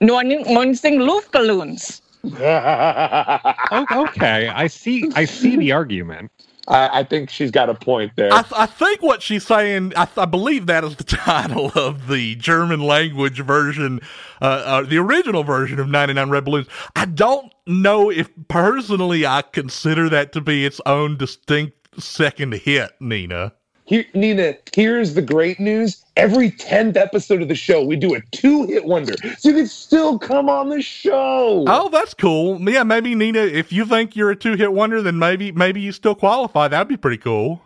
Neun- 0.00 0.44
Neunzig 0.46 0.98
Luftballons. 0.98 2.00
Oh, 2.24 4.04
okay. 4.08 4.48
I 4.48 4.68
see. 4.68 5.10
I 5.16 5.24
see 5.24 5.56
the 5.56 5.72
argument. 5.72 6.30
I, 6.68 7.00
I 7.00 7.04
think 7.04 7.30
she's 7.30 7.50
got 7.50 7.68
a 7.68 7.74
point 7.74 8.12
there. 8.16 8.32
I, 8.32 8.44
I 8.56 8.66
think 8.66 9.02
what 9.02 9.22
she's 9.22 9.44
saying, 9.44 9.92
I, 9.96 10.06
I 10.16 10.26
believe 10.26 10.66
that 10.66 10.84
is 10.84 10.96
the 10.96 11.04
title 11.04 11.72
of 11.74 12.08
the 12.08 12.36
German 12.36 12.80
language 12.80 13.40
version, 13.40 14.00
uh, 14.40 14.44
uh, 14.44 14.82
the 14.82 14.98
original 14.98 15.42
version 15.42 15.80
of 15.80 15.88
99 15.88 16.30
Red 16.30 16.44
Balloons. 16.44 16.68
I 16.94 17.06
don't 17.06 17.52
know 17.66 18.10
if 18.10 18.30
personally 18.48 19.26
I 19.26 19.42
consider 19.42 20.08
that 20.10 20.32
to 20.32 20.40
be 20.40 20.64
its 20.64 20.80
own 20.86 21.16
distinct 21.16 22.00
second 22.00 22.54
hit, 22.54 22.92
Nina. 23.00 23.52
Here, 23.84 24.04
Nina, 24.14 24.54
here's 24.74 25.14
the 25.14 25.22
great 25.22 25.58
news. 25.58 26.04
Every 26.16 26.52
10th 26.52 26.96
episode 26.96 27.42
of 27.42 27.48
the 27.48 27.54
show, 27.54 27.84
we 27.84 27.96
do 27.96 28.14
a 28.14 28.20
two 28.30 28.64
hit 28.66 28.84
wonder. 28.84 29.14
So 29.38 29.48
you 29.48 29.56
can 29.56 29.66
still 29.66 30.18
come 30.18 30.48
on 30.48 30.68
the 30.68 30.80
show. 30.80 31.64
Oh, 31.66 31.88
that's 31.88 32.14
cool. 32.14 32.60
Yeah, 32.60 32.84
maybe 32.84 33.14
Nina, 33.14 33.40
if 33.40 33.72
you 33.72 33.84
think 33.84 34.14
you're 34.14 34.30
a 34.30 34.36
two 34.36 34.54
hit 34.54 34.72
wonder, 34.72 35.02
then 35.02 35.18
maybe 35.18 35.50
maybe 35.52 35.80
you 35.80 35.90
still 35.90 36.14
qualify. 36.14 36.68
That'd 36.68 36.88
be 36.88 36.96
pretty 36.96 37.18
cool. 37.18 37.60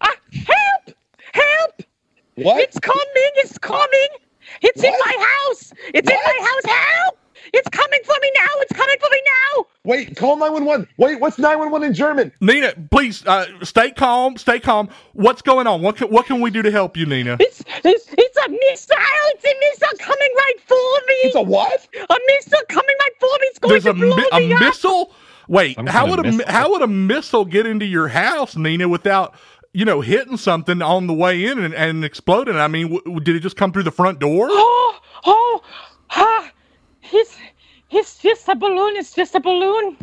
Ah, 0.00 0.14
help! 0.32 0.96
Help! 1.32 1.82
What? 2.36 2.60
It's 2.60 2.78
coming! 2.78 3.02
It's 3.36 3.58
coming! 3.58 4.08
It's 4.60 4.82
in 4.82 4.92
my 4.92 5.28
house! 5.46 5.72
It's 5.92 6.08
in 6.10 6.16
my 6.16 6.38
house! 6.40 6.74
Help! 6.74 7.18
It's 7.52 7.68
coming 7.68 8.00
for 8.04 8.14
me 8.22 8.30
now! 8.34 8.46
It's 8.60 8.72
coming 8.72 8.96
for 9.00 9.08
me 9.10 9.22
now! 9.26 9.64
Wait, 9.84 10.16
call 10.16 10.36
911. 10.36 10.88
Wait, 10.96 11.20
what's 11.20 11.38
911 11.38 11.88
in 11.88 11.94
German? 11.94 12.32
Nina, 12.40 12.72
please 12.90 13.26
uh, 13.26 13.46
stay 13.62 13.90
calm. 13.90 14.36
Stay 14.38 14.58
calm. 14.60 14.88
What's 15.12 15.42
going 15.42 15.66
on? 15.66 15.82
What 15.82 15.96
can, 15.96 16.08
what 16.08 16.26
can 16.26 16.40
we 16.40 16.50
do 16.50 16.62
to 16.62 16.70
help 16.70 16.96
you, 16.96 17.04
Nina? 17.04 17.36
It's, 17.40 17.62
it's, 17.84 18.06
it's 18.16 18.36
a 18.38 18.48
missile! 18.48 18.96
It's 19.34 19.44
a 19.44 19.54
missile 19.60 19.98
coming 19.98 20.30
right 20.36 20.54
for 20.66 20.74
me! 21.08 21.14
It's 21.24 21.36
a 21.36 21.42
what? 21.42 21.88
A 22.08 22.16
missile 22.26 22.60
coming 22.68 22.96
right 23.00 23.12
for 23.20 23.26
me! 23.26 23.46
It's 23.48 23.58
going 23.58 23.72
There's 23.72 23.84
to 23.84 23.90
a, 23.90 23.94
blow 23.94 24.16
mi- 24.16 24.28
a 24.32 24.38
me 24.40 24.52
up! 24.54 24.60
missile. 24.60 25.12
Wait, 25.48 25.74
Some 25.76 25.86
how 25.88 26.08
would 26.08 26.20
a 26.20 26.22
missile. 26.22 26.44
how 26.46 26.70
would 26.70 26.82
a 26.82 26.86
missile 26.86 27.44
get 27.44 27.66
into 27.66 27.84
your 27.84 28.08
house, 28.08 28.56
Nina, 28.56 28.88
without 28.88 29.34
you 29.74 29.84
know 29.84 30.00
hitting 30.00 30.36
something 30.36 30.80
on 30.80 31.08
the 31.08 31.12
way 31.12 31.44
in 31.44 31.58
and, 31.58 31.74
and 31.74 32.04
exploding? 32.04 32.56
I 32.56 32.68
mean, 32.68 32.84
w- 32.84 33.02
w- 33.02 33.20
did 33.20 33.34
it 33.36 33.40
just 33.40 33.56
come 33.56 33.72
through 33.72 33.82
the 33.82 33.90
front 33.90 34.20
door? 34.20 34.48
Oh, 34.50 35.00
oh, 35.24 35.62
ah, 36.10 36.50
it's, 37.14 37.36
it's 37.90 38.18
just 38.22 38.48
a 38.48 38.54
balloon. 38.56 38.96
It's 38.96 39.14
just 39.14 39.34
a 39.34 39.40
balloon. 39.40 39.96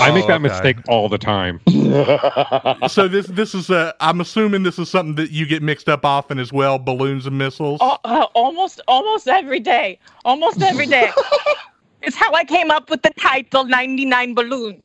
I 0.00 0.10
make 0.10 0.26
that 0.26 0.40
Oh, 0.40 0.42
okay. 0.42 0.42
mistake 0.42 0.78
all 0.88 1.08
the 1.08 1.18
time. 1.18 1.60
So 2.88 3.08
this 3.08 3.26
this 3.26 3.54
is 3.54 3.70
uh, 3.70 3.92
I'm 4.00 4.20
assuming 4.20 4.62
this 4.62 4.78
is 4.78 4.88
something 4.90 5.16
that 5.16 5.30
you 5.30 5.46
get 5.46 5.62
mixed 5.62 5.88
up 5.88 6.04
often 6.04 6.38
as 6.38 6.52
well, 6.52 6.78
balloons 6.78 7.26
and 7.26 7.38
missiles. 7.38 7.80
Oh, 7.80 7.98
uh, 8.04 8.26
almost, 8.34 8.80
almost 8.88 9.28
every 9.28 9.60
day. 9.60 9.98
Almost 10.24 10.62
every 10.62 10.86
day. 10.86 11.14
it's 12.02 12.16
how 12.16 12.32
I 12.32 12.44
came 12.44 12.70
up 12.70 12.90
with 12.90 13.02
the 13.02 13.10
title 13.18 13.64
99 13.64 14.34
Balloons. 14.34 14.82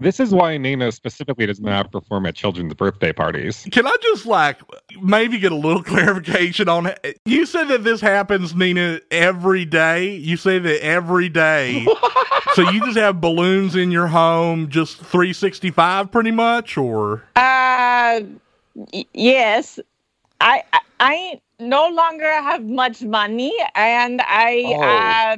This 0.00 0.20
is 0.20 0.32
why 0.32 0.56
Nina 0.58 0.92
specifically 0.92 1.46
does 1.46 1.60
not 1.60 1.90
perform 1.90 2.24
at 2.26 2.36
children's 2.36 2.72
birthday 2.74 3.12
parties. 3.12 3.66
Can 3.72 3.84
I 3.86 3.96
just 4.00 4.26
like 4.26 4.60
maybe 5.02 5.38
get 5.38 5.50
a 5.50 5.56
little 5.56 5.82
clarification 5.92 6.68
on 6.68 6.86
it? 6.86 7.20
You 7.24 7.44
said 7.46 7.64
that 7.64 7.82
this 7.82 8.00
happens, 8.00 8.54
Nina, 8.54 9.00
every 9.10 9.64
day. 9.64 10.14
You 10.14 10.36
say 10.36 10.60
that 10.60 10.84
every 10.84 11.28
day. 11.28 11.84
so 12.54 12.70
you 12.70 12.84
just 12.84 12.96
have 12.96 13.20
balloons 13.20 13.74
in 13.74 13.90
your 13.90 14.06
home, 14.06 14.68
just 14.68 14.98
365 14.98 16.12
pretty 16.12 16.30
much, 16.30 16.78
or 16.78 17.24
Uh, 17.34 18.20
y- 18.74 19.04
yes. 19.14 19.80
I, 20.40 20.62
I, 20.72 20.78
I 21.00 21.40
no 21.58 21.88
longer 21.88 22.30
have 22.30 22.62
much 22.64 23.02
money 23.02 23.52
and 23.74 24.20
I 24.24 24.62
Oh. 24.66 24.80
uh, 24.82 25.36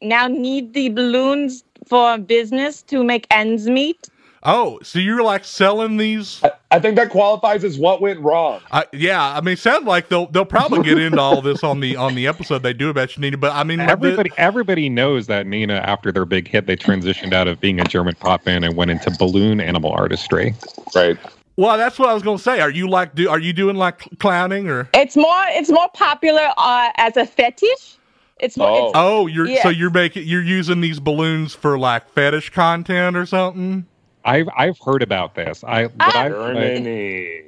now 0.00 0.28
need 0.28 0.72
the 0.72 0.88
balloons 0.88 1.64
for 1.88 2.18
business 2.18 2.82
to 2.82 3.02
make 3.02 3.26
ends 3.30 3.66
meet. 3.68 4.08
oh, 4.44 4.78
so 4.82 4.98
you're 4.98 5.22
like 5.22 5.44
selling 5.44 5.96
these 5.96 6.42
I 6.70 6.78
think 6.78 6.96
that 6.96 7.10
qualifies 7.10 7.64
as 7.64 7.78
what 7.78 8.00
went 8.00 8.20
wrong. 8.20 8.60
Uh, 8.70 8.84
yeah, 8.92 9.36
I 9.36 9.40
mean, 9.40 9.54
it 9.54 9.58
sounds 9.58 9.86
like 9.86 10.08
they'll 10.10 10.26
they'll 10.26 10.44
probably 10.44 10.82
get 10.84 10.98
into 10.98 11.18
all 11.20 11.40
this 11.42 11.64
on 11.64 11.80
the 11.80 11.96
on 11.96 12.14
the 12.14 12.26
episode 12.26 12.62
they 12.62 12.72
do 12.74 12.90
about 12.90 13.16
Nina. 13.18 13.36
But 13.36 13.52
I 13.52 13.64
mean, 13.64 13.78
the- 13.78 13.84
Everybody, 13.90 14.30
everybody 14.36 14.88
knows 14.88 15.26
that 15.28 15.46
Nina, 15.46 15.74
after 15.76 16.12
their 16.12 16.24
big 16.26 16.46
hit, 16.46 16.66
they 16.66 16.76
transitioned 16.76 17.32
out 17.32 17.48
of 17.48 17.58
being 17.60 17.80
a 17.80 17.84
German 17.84 18.14
pop 18.16 18.44
band 18.44 18.64
and 18.64 18.76
went 18.76 18.90
into 18.90 19.10
balloon 19.18 19.60
animal 19.60 19.90
artistry. 19.92 20.54
Right. 20.94 21.18
well, 21.56 21.76
that's 21.78 21.98
what 21.98 22.08
I 22.08 22.14
was 22.14 22.22
going 22.22 22.36
to 22.36 22.42
say. 22.42 22.60
Are 22.60 22.70
you 22.70 22.88
like 22.88 23.14
do 23.14 23.28
are 23.28 23.40
you 23.40 23.52
doing 23.52 23.76
like 23.76 24.06
clowning 24.18 24.68
or? 24.68 24.88
It's 24.94 25.16
more 25.16 25.44
it's 25.48 25.70
more 25.70 25.88
popular 25.94 26.48
uh, 26.58 26.90
as 26.96 27.16
a 27.16 27.26
fetish. 27.26 27.96
It's 28.40 28.56
more. 28.56 28.70
It's, 28.72 28.92
Oh, 28.94 29.26
you're 29.26 29.48
so 29.56 29.68
you're 29.70 29.90
making 29.90 30.26
you're 30.28 30.42
using 30.42 30.80
these 30.80 31.00
balloons 31.00 31.54
for 31.54 31.78
like 31.78 32.08
fetish 32.10 32.50
content 32.50 33.16
or 33.16 33.26
something. 33.26 33.86
I've 34.24 34.48
I've 34.56 34.78
heard 34.84 35.02
about 35.02 35.34
this. 35.34 35.64
I 35.64 35.84
what 35.86 36.16
Ah. 36.16 36.22
I, 36.22 36.30
Germany. 36.30 37.42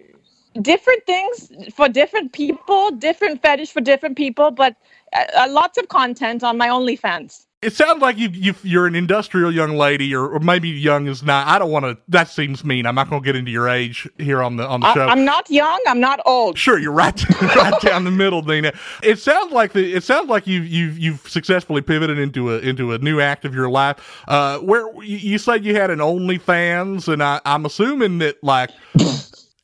different 0.62 1.06
things 1.06 1.52
for 1.74 1.88
different 1.88 2.32
people, 2.32 2.90
different 2.92 3.42
fetish 3.42 3.72
for 3.72 3.80
different 3.80 4.16
people, 4.16 4.50
but 4.50 4.76
uh, 5.14 5.24
uh, 5.36 5.46
lots 5.50 5.78
of 5.78 5.88
content 5.88 6.44
on 6.44 6.58
my 6.58 6.68
OnlyFans. 6.68 7.46
It 7.62 7.74
sounds 7.74 8.01
like 8.01 8.16
you, 8.16 8.31
you 8.31 8.55
you're 8.62 8.87
an 8.87 8.95
industrial 8.95 9.53
young 9.53 9.77
lady, 9.77 10.15
or, 10.15 10.27
or 10.27 10.41
maybe 10.41 10.70
young 10.70 11.07
is 11.09 11.23
not. 11.23 11.47
I 11.47 11.59
don't 11.59 11.70
want 11.70 11.85
to. 11.85 11.99
That 12.09 12.28
seems 12.28 12.65
mean. 12.65 12.87
I'm 12.87 12.95
not 12.95 13.11
going 13.11 13.20
to 13.20 13.27
get 13.27 13.37
into 13.37 13.51
your 13.51 13.69
age 13.69 14.09
here 14.16 14.43
on 14.43 14.57
the 14.57 14.66
on 14.66 14.81
the 14.81 14.87
I, 14.87 14.95
show. 14.95 15.07
I'm 15.07 15.27
not 15.27 15.51
young. 15.51 15.78
I'm 15.87 16.01
not 16.01 16.20
old. 16.24 16.57
Sure, 16.57 16.78
you're 16.78 16.91
right, 16.91 17.23
right 17.43 17.78
down 17.82 18.05
the 18.05 18.11
middle, 18.11 18.41
Dina. 18.41 18.73
It 19.03 19.19
sounds 19.19 19.53
like 19.53 19.74
the 19.74 19.93
it 19.93 20.05
sounds 20.05 20.31
like 20.31 20.47
you 20.47 20.62
you 20.62 20.87
you've 20.87 21.28
successfully 21.28 21.82
pivoted 21.82 22.19
into 22.19 22.55
a 22.55 22.61
into 22.61 22.95
a 22.95 22.99
new 22.99 23.20
act 23.20 23.45
of 23.45 23.55
your 23.55 23.69
life. 23.69 24.23
Uh, 24.27 24.59
where 24.61 24.87
you, 25.05 25.19
you 25.19 25.39
said 25.39 25.62
you 25.62 25.74
had 25.74 25.91
an 25.91 25.99
OnlyFans, 25.99 27.12
and 27.12 27.23
I, 27.23 27.43
I'm 27.45 27.66
assuming 27.66 28.20
that 28.20 28.43
like 28.43 28.70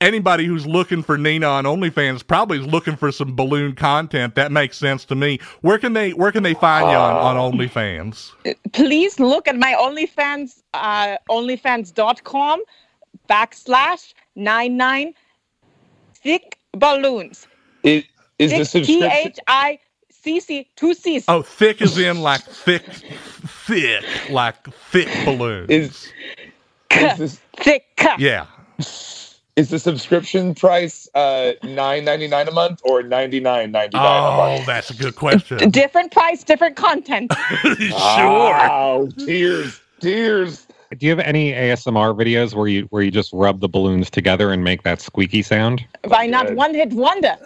anybody 0.01 0.44
who's 0.44 0.66
looking 0.66 1.02
for 1.02 1.16
Nina 1.16 1.47
on 1.47 1.64
OnlyFans 1.64 2.27
probably 2.27 2.59
is 2.59 2.66
looking 2.66 2.97
for 2.97 3.10
some 3.12 3.35
balloon 3.35 3.74
content. 3.74 4.35
That 4.35 4.52
makes 4.52 4.77
sense 4.77 5.05
to 5.06 5.14
me. 5.14 5.39
Where 5.60 5.78
can 5.78 5.93
they 5.93 6.12
where 6.12 6.32
can 6.32 6.43
they 6.43 6.55
find 6.55 6.90
you 6.90 6.97
on, 6.97 7.36
on 7.36 7.52
OnlyFans? 7.52 8.32
Please 8.73 9.18
look 9.18 9.48
at 9.48 9.56
my 9.56 9.74
OnlyFans, 9.78 10.62
uh, 10.74 11.16
OnlyFans.com 11.31 12.62
backslash 13.28 14.14
nine 14.35 14.77
nine 14.77 15.14
thick 16.14 16.59
balloons. 16.73 17.47
Is, 17.82 18.05
is 18.39 18.51
the 18.51 18.59
T 18.59 18.64
subscription? 18.64 19.10
H 19.10 19.39
I 19.47 19.78
C 20.10 20.40
C 20.40 20.68
two 20.77 20.94
C's. 20.94 21.24
Oh, 21.28 21.43
thick 21.43 21.81
is 21.81 21.98
in 21.98 22.20
like 22.20 22.43
thick, 22.43 22.85
thick, 22.85 24.05
like 24.31 24.62
thick 24.90 25.09
balloons. 25.24 25.70
Is 25.70 26.12
is, 26.90 27.18
this, 27.18 27.40
thick. 27.56 27.85
yeah. 28.18 28.47
Is 29.56 29.70
the 29.70 29.78
subscription 29.78 30.54
price 30.54 31.08
uh 31.14 31.52
nine 31.62 32.04
ninety 32.04 32.28
nine 32.28 32.46
a 32.46 32.52
month 32.52 32.80
or 32.84 33.02
ninety 33.02 33.40
nine 33.40 33.72
ninety 33.72 33.96
nine 33.96 34.22
a 34.22 34.26
Oh, 34.28 34.36
month? 34.36 34.66
that's 34.66 34.90
a 34.90 34.94
good 34.94 35.16
question. 35.16 35.70
Different 35.70 36.12
price, 36.12 36.44
different 36.44 36.76
content. 36.76 37.32
sure. 37.62 37.90
Wow, 37.96 39.08
tears, 39.18 39.80
tears. 40.00 40.66
do 40.98 41.06
you 41.06 41.10
have 41.10 41.20
any 41.20 41.52
ASMR 41.52 42.14
videos 42.16 42.54
where 42.54 42.68
you 42.68 42.82
where 42.90 43.02
you 43.02 43.10
just 43.10 43.32
rub 43.32 43.60
the 43.60 43.68
balloons 43.68 44.10
together 44.10 44.52
and 44.52 44.62
make 44.62 44.82
that 44.82 45.00
squeaky 45.00 45.42
sound? 45.42 45.84
Why 46.04 46.26
not 46.26 46.54
one 46.54 46.74
hit 46.74 46.92
wonder? 46.92 47.36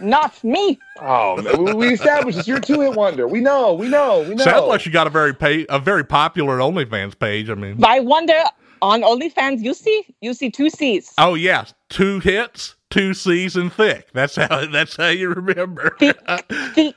Not 0.00 0.42
me. 0.44 0.78
Oh, 1.00 1.42
man, 1.42 1.64
we- 1.64 1.74
we 1.74 1.92
established 1.94 2.38
this. 2.38 2.46
You're 2.46 2.60
two 2.60 2.80
hit 2.82 2.94
wonder. 2.94 3.26
We 3.26 3.40
know, 3.40 3.74
we 3.74 3.88
know, 3.88 4.20
we 4.20 4.36
know. 4.36 4.44
Sounds 4.44 4.66
like 4.68 4.86
you 4.86 4.92
got 4.92 5.08
a 5.08 5.10
very 5.10 5.34
pay, 5.34 5.66
a 5.68 5.80
very 5.80 6.04
popular 6.04 6.58
OnlyFans 6.58 7.18
page. 7.18 7.50
I 7.50 7.54
mean, 7.54 7.78
By 7.78 7.98
wonder 7.98 8.40
on 8.82 9.02
OnlyFans, 9.02 9.62
you 9.62 9.74
see, 9.74 10.04
you 10.20 10.34
see 10.34 10.50
two 10.50 10.70
C's. 10.70 11.12
oh 11.18 11.34
yeah, 11.34 11.64
two 11.88 12.20
hits, 12.20 12.76
two 12.90 13.14
C's, 13.14 13.56
and 13.56 13.72
thick. 13.72 14.08
That's 14.12 14.36
how 14.36 14.66
that's 14.72 14.96
how 14.96 15.08
you 15.08 15.30
remember. 15.30 15.96
Thick, 15.98 16.18
thick. 16.74 16.94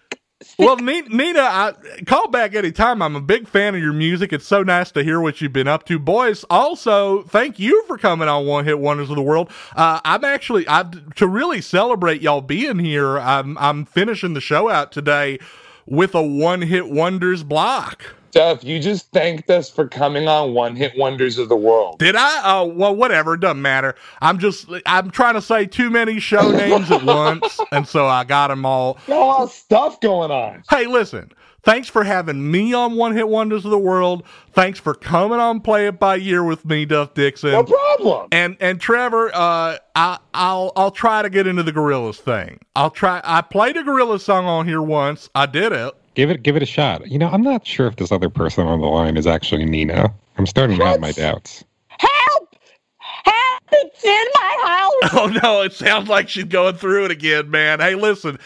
well, 0.57 0.77
Nina, 0.77 1.39
I, 1.41 1.73
call 2.05 2.27
back 2.29 2.55
anytime. 2.55 3.01
I'm 3.01 3.15
a 3.15 3.21
big 3.21 3.47
fan 3.47 3.75
of 3.75 3.81
your 3.81 3.93
music. 3.93 4.33
It's 4.33 4.47
so 4.47 4.63
nice 4.63 4.91
to 4.91 5.03
hear 5.03 5.19
what 5.21 5.39
you've 5.39 5.53
been 5.53 5.67
up 5.67 5.85
to, 5.85 5.99
boys. 5.99 6.43
Also, 6.49 7.23
thank 7.23 7.59
you 7.59 7.83
for 7.85 7.97
coming 7.97 8.27
on 8.27 8.47
One 8.47 8.65
Hit 8.65 8.79
Wonders 8.79 9.09
of 9.09 9.15
the 9.15 9.21
World. 9.21 9.51
Uh, 9.75 9.99
I'm 10.03 10.23
actually 10.23 10.65
I 10.67 10.83
to 11.15 11.27
really 11.27 11.61
celebrate 11.61 12.21
y'all 12.21 12.41
being 12.41 12.79
here. 12.79 13.19
I'm 13.19 13.57
I'm 13.57 13.85
finishing 13.85 14.33
the 14.33 14.41
show 14.41 14.69
out 14.69 14.91
today 14.91 15.39
with 15.85 16.15
a 16.15 16.23
One 16.23 16.61
Hit 16.61 16.89
Wonders 16.89 17.43
block. 17.43 18.15
Duff, 18.31 18.63
you 18.63 18.79
just 18.79 19.11
thanked 19.11 19.49
us 19.49 19.69
for 19.69 19.87
coming 19.87 20.27
on 20.27 20.53
One 20.53 20.75
Hit 20.75 20.97
Wonders 20.97 21.37
of 21.37 21.49
the 21.49 21.55
World. 21.55 21.99
Did 21.99 22.15
I? 22.15 22.41
Oh, 22.43 22.65
well, 22.65 22.95
whatever. 22.95 23.33
It 23.35 23.41
doesn't 23.41 23.61
matter. 23.61 23.95
I'm 24.21 24.39
just, 24.39 24.67
I'm 24.85 25.11
trying 25.11 25.35
to 25.35 25.41
say 25.41 25.65
too 25.65 25.89
many 25.89 26.19
show 26.19 26.51
names 26.51 26.89
at 26.91 27.03
once. 27.03 27.59
And 27.71 27.87
so 27.87 28.05
I 28.07 28.23
got 28.25 28.49
them 28.49 28.65
all. 28.65 28.97
Got 29.07 29.17
a 29.17 29.25
lot 29.25 29.41
of 29.43 29.51
stuff 29.51 30.01
going 30.01 30.29
on. 30.31 30.63
Hey, 30.69 30.87
listen. 30.87 31.31
Thanks 31.63 31.87
for 31.87 32.03
having 32.03 32.49
me 32.51 32.73
on 32.73 32.95
One 32.95 33.15
Hit 33.15 33.27
Wonders 33.27 33.65
of 33.65 33.71
the 33.71 33.77
World. 33.77 34.23
Thanks 34.53 34.79
for 34.79 34.95
coming 34.95 35.39
on 35.39 35.61
Play 35.61 35.87
It 35.87 35.99
by 35.99 36.15
Year 36.15 36.43
with 36.43 36.65
me, 36.65 36.85
Duff 36.85 37.13
Dixon. 37.13 37.51
No 37.51 37.63
problem. 37.63 38.27
And 38.31 38.57
and 38.59 38.81
Trevor, 38.81 39.29
uh, 39.33 39.77
I 39.95 40.17
I'll 40.33 40.71
I'll 40.75 40.91
try 40.91 41.21
to 41.21 41.29
get 41.29 41.45
into 41.45 41.61
the 41.61 41.71
Gorillaz 41.71 42.17
thing. 42.17 42.59
I'll 42.75 42.89
try. 42.89 43.21
I 43.23 43.41
played 43.41 43.77
a 43.77 43.83
Gorillaz 43.83 44.21
song 44.21 44.45
on 44.45 44.67
here 44.67 44.81
once. 44.81 45.29
I 45.35 45.45
did 45.45 45.71
it. 45.71 45.93
Give 46.15 46.29
it 46.29 46.43
give 46.43 46.55
it 46.55 46.63
a 46.63 46.65
shot. 46.65 47.07
You 47.07 47.17
know, 47.17 47.29
I'm 47.29 47.41
not 47.41 47.65
sure 47.65 47.88
if 47.88 47.95
this 47.95 48.11
other 48.11 48.29
person 48.29 48.67
on 48.67 48.81
the 48.81 48.88
line 48.88 49.17
is 49.17 49.27
actually 49.27 49.65
Nina. 49.65 50.13
I'm 50.38 50.45
starting 50.45 50.77
to 50.77 50.85
have 50.85 50.99
my 50.99 51.11
doubts. 51.11 51.63
Help! 51.88 52.55
Help! 52.97 53.63
It's 53.71 54.03
in 54.03 54.25
my 54.33 54.63
house. 54.65 54.91
Oh 55.13 55.27
no, 55.43 55.61
it 55.61 55.73
sounds 55.73 56.09
like 56.09 56.29
she's 56.29 56.45
going 56.45 56.75
through 56.75 57.05
it 57.05 57.11
again, 57.11 57.49
man. 57.49 57.79
Hey, 57.79 57.95
listen. 57.95 58.38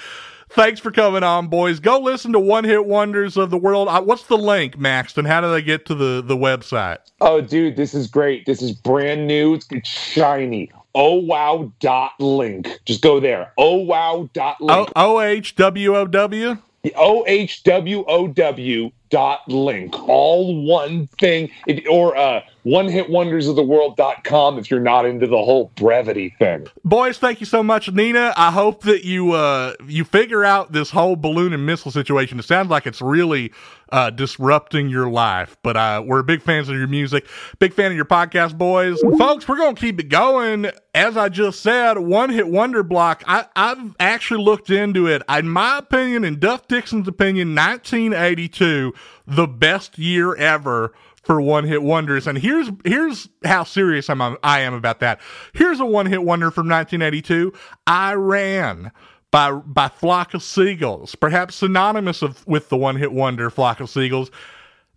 Thanks 0.50 0.80
for 0.80 0.90
coming 0.90 1.22
on, 1.22 1.48
boys. 1.48 1.80
Go 1.80 2.00
listen 2.00 2.32
to 2.32 2.40
One 2.40 2.64
Hit 2.64 2.86
Wonders 2.86 3.36
of 3.36 3.50
the 3.50 3.58
World. 3.58 3.90
Uh, 3.90 4.02
what's 4.02 4.24
the 4.24 4.38
link, 4.38 4.78
Maxton? 4.78 5.26
How 5.26 5.42
do 5.42 5.52
they 5.52 5.62
get 5.62 5.86
to 5.88 5.96
the, 5.96 6.24
the 6.26 6.38
website? 6.38 7.00
Oh, 7.20 7.42
dude, 7.42 7.76
this 7.76 7.94
is 7.94 8.08
great. 8.08 8.46
This 8.46 8.62
is 8.62 8.72
brand 8.72 9.28
new. 9.28 9.56
It's, 9.56 9.68
it's 9.72 9.90
shiny. 9.90 10.72
Oh 10.98 11.16
wow 11.16 11.74
dot 11.82 12.14
link. 12.22 12.80
Just 12.86 13.02
go 13.02 13.20
there. 13.20 13.52
Oh 13.58 13.76
wow 13.76 14.30
dot 14.32 14.56
O 14.62 14.66
link. 14.66 14.92
O 14.96 15.20
H 15.20 15.56
W 15.58 15.96
O 15.98 16.08
W. 16.08 16.58
O 16.96 17.24
H 17.28 17.64
W 17.64 18.04
O 18.08 18.28
W 18.28 18.92
dot 19.10 19.42
link. 19.48 19.98
All 20.08 20.66
one 20.66 21.08
thing. 21.20 21.50
It, 21.68 21.88
or 21.88 22.16
uh, 22.16 22.42
one 22.66 22.88
hit 22.88 23.12
wonders 23.12 23.48
of 23.48 23.56
the 23.56 23.62
world.com 23.62 24.58
if 24.58 24.72
you're 24.72 24.80
not 24.80 25.06
into 25.06 25.28
the 25.28 25.38
whole 25.38 25.72
brevity 25.76 26.34
thing. 26.40 26.66
Boys, 26.84 27.20
thank 27.20 27.40
you 27.40 27.46
so 27.46 27.62
much, 27.62 27.92
Nina. 27.92 28.34
I 28.36 28.50
hope 28.50 28.82
that 28.84 29.06
you 29.06 29.34
uh 29.34 29.76
you 29.88 30.04
figure 30.04 30.44
out 30.44 30.72
this 30.72 30.90
whole 30.90 31.16
balloon 31.16 31.54
and 31.54 31.64
missile 31.64 31.92
situation. 31.92 32.40
It 32.40 32.46
sounds 32.46 32.70
like 32.70 32.88
it's 32.88 33.04
really 33.04 33.54
uh 33.92 34.10
disrupting 34.10 34.90
your 34.90 35.08
life, 35.08 35.56
but 35.62 35.78
uh 35.78 36.04
we're 36.04 36.24
big 36.24 36.42
fans 36.42 36.68
of 36.68 36.76
your 36.76 36.88
music, 36.88 37.28
big 37.60 37.72
fan 37.72 37.92
of 37.92 37.96
your 37.96 38.06
podcast, 38.06 38.58
boys. 38.58 39.00
Folks, 39.20 39.48
we're 39.48 39.58
gonna 39.58 39.76
keep 39.76 40.00
it 40.00 40.10
going. 40.10 40.72
As 40.96 41.18
I 41.18 41.30
just 41.30 41.62
said, 41.62 42.00
one 42.00 42.32
hit 42.32 42.48
wonder 42.48 42.82
block. 42.82 43.24
I, 43.28 43.46
I've 43.56 43.96
actually 44.00 44.44
looked 44.44 44.72
into 44.72 45.06
it. 45.06 45.22
In 45.30 45.50
my 45.50 45.78
opinion, 45.78 46.24
in 46.24 46.40
Duff 46.40 46.68
Dixon's 46.68 47.08
opinion, 47.08 47.54
1982, 47.54 48.92
the 49.28 49.46
best 49.46 50.00
year 50.00 50.36
ever 50.36 50.94
for 51.26 51.42
one 51.42 51.66
hit 51.66 51.84
wonders. 51.84 52.28
And 52.28 52.38
here's 52.38 52.70
here's 52.86 53.28
how 53.44 53.64
serious 53.64 54.10
I'm 54.10 54.22
I 54.22 54.62
am 54.62 54.74
about 54.74 55.00
that. 55.00 55.20
Here's 55.54 55.80
a 55.80 55.86
one 55.86 56.06
hit 56.06 56.24
wonder 56.24 56.52
from 56.52 56.70
1982. 56.70 57.52
I 57.88 58.14
ran 58.14 58.92
by 59.32 59.52
by 59.52 59.90
Flock 59.90 60.34
of 60.34 60.44
Seagulls, 60.44 61.16
perhaps 61.16 61.56
synonymous 61.56 62.22
of, 62.22 62.46
with 62.48 62.70
the 62.70 62.78
one 62.78 62.96
hit 62.96 63.12
wonder 63.12 63.50
Flock 63.50 63.80
of 63.80 63.90
Seagulls. 63.90 64.32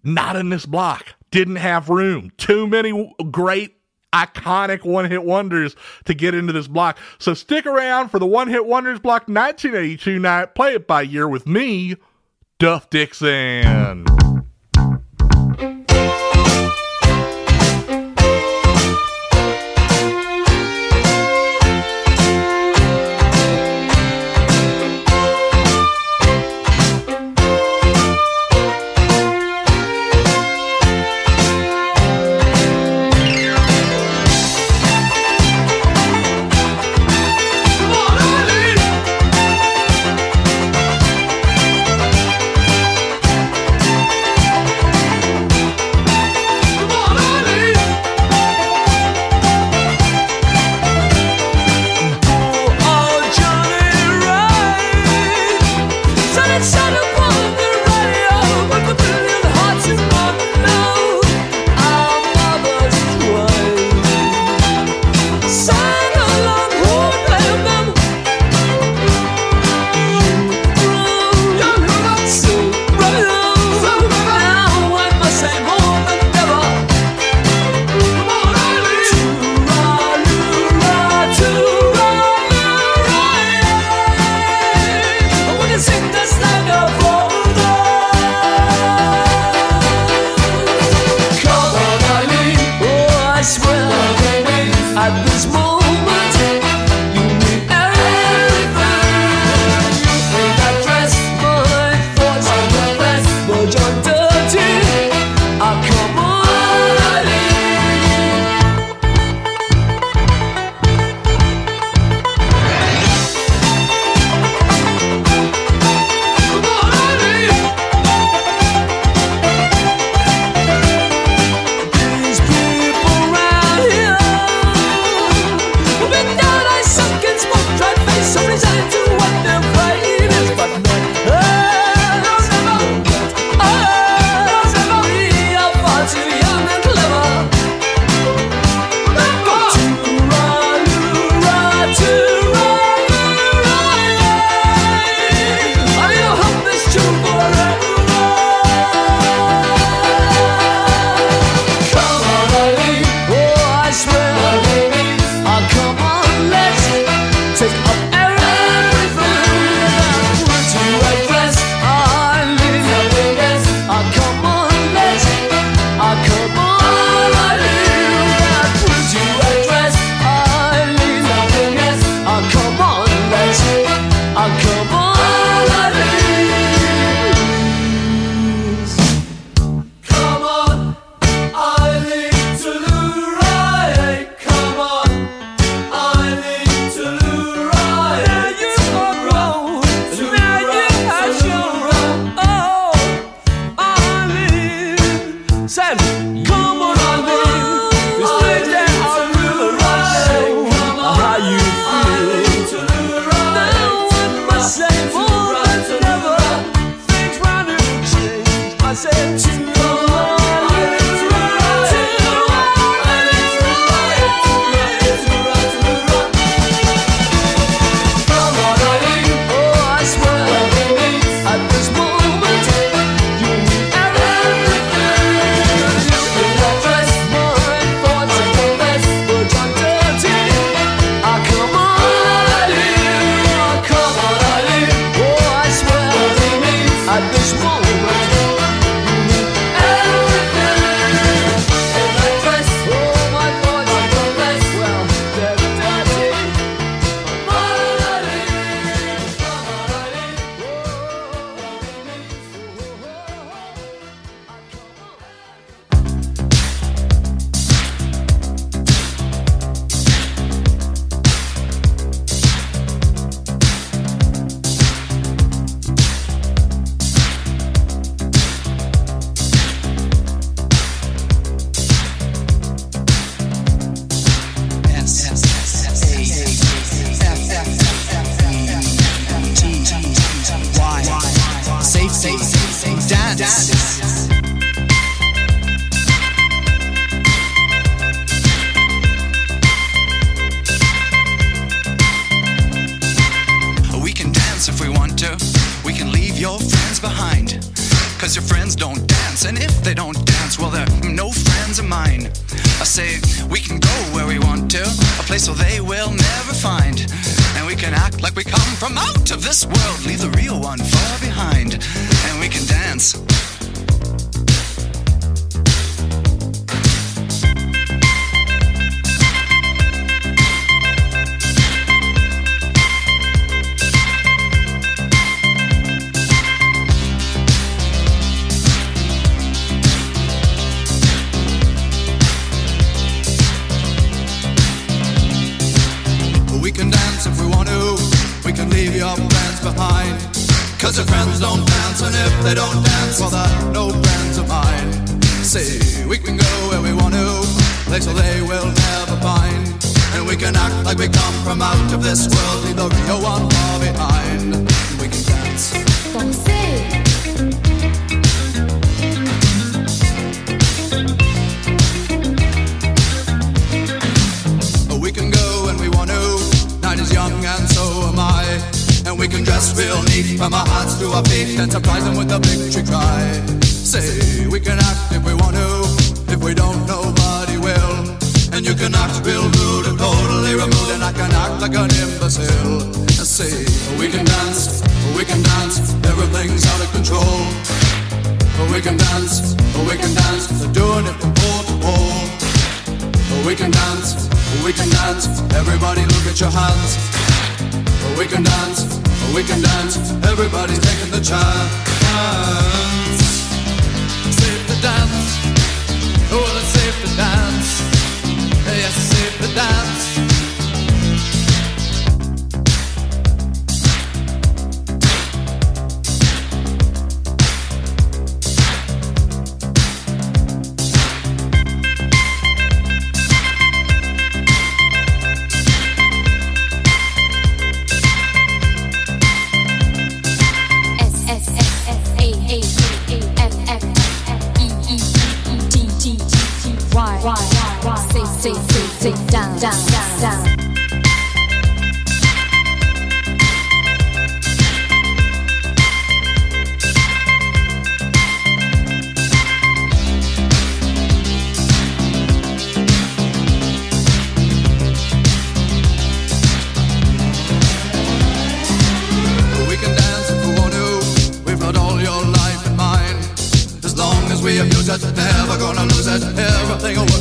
Not 0.05 0.37
in 0.37 0.51
this 0.51 0.67
block. 0.67 1.15
Didn't 1.31 1.57
have 1.57 1.89
room. 1.89 2.31
Too 2.37 2.67
many 2.69 3.15
great 3.31 3.77
iconic 4.13 4.85
one 4.85 5.11
hit 5.11 5.25
wonders 5.25 5.77
to 6.05 6.15
get 6.15 6.35
into 6.35 6.53
this 6.53 6.69
block. 6.69 6.99
So 7.19 7.35
stick 7.35 7.67
around 7.67 8.11
for 8.11 8.19
the 8.19 8.27
one 8.27 8.49
hit 8.49 8.67
wonders 8.67 9.01
block 9.01 9.23
1982 9.23 10.19
night. 10.19 10.55
Play 10.55 10.75
it 10.75 10.87
by 10.87 11.03
year 11.03 11.29
with 11.29 11.47
me, 11.47 11.97
Duff 12.59 12.89
Dixon. 12.91 14.18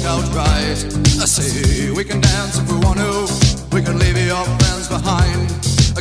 outright. 0.08 0.80
I 1.20 1.28
say 1.28 1.92
we 1.92 2.04
can 2.04 2.22
dance 2.22 2.58
if 2.58 2.72
we 2.72 2.80
want 2.80 3.00
to. 3.04 3.28
We 3.76 3.84
can 3.84 4.00
leave 4.00 4.18
your 4.18 4.46
friends 4.64 4.88
behind. 4.88 5.52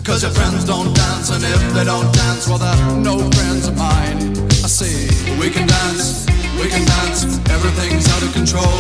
Cause 0.07 0.23
your 0.23 0.31
friends 0.31 0.65
don't 0.65 0.95
dance, 0.95 1.31
and 1.35 1.43
if 1.43 1.75
they 1.75 1.83
don't 1.83 2.07
dance, 2.15 2.47
well, 2.47 2.59
they're 2.59 2.97
no 3.03 3.19
friends 3.35 3.67
of 3.67 3.77
mine. 3.77 4.39
I 4.63 4.71
say 4.71 5.11
we 5.35 5.51
can 5.51 5.67
dance, 5.67 6.25
we 6.63 6.71
can 6.71 6.87
dance, 6.87 7.27
everything's 7.51 8.07
out 8.15 8.23
of 8.23 8.33
control. 8.33 8.79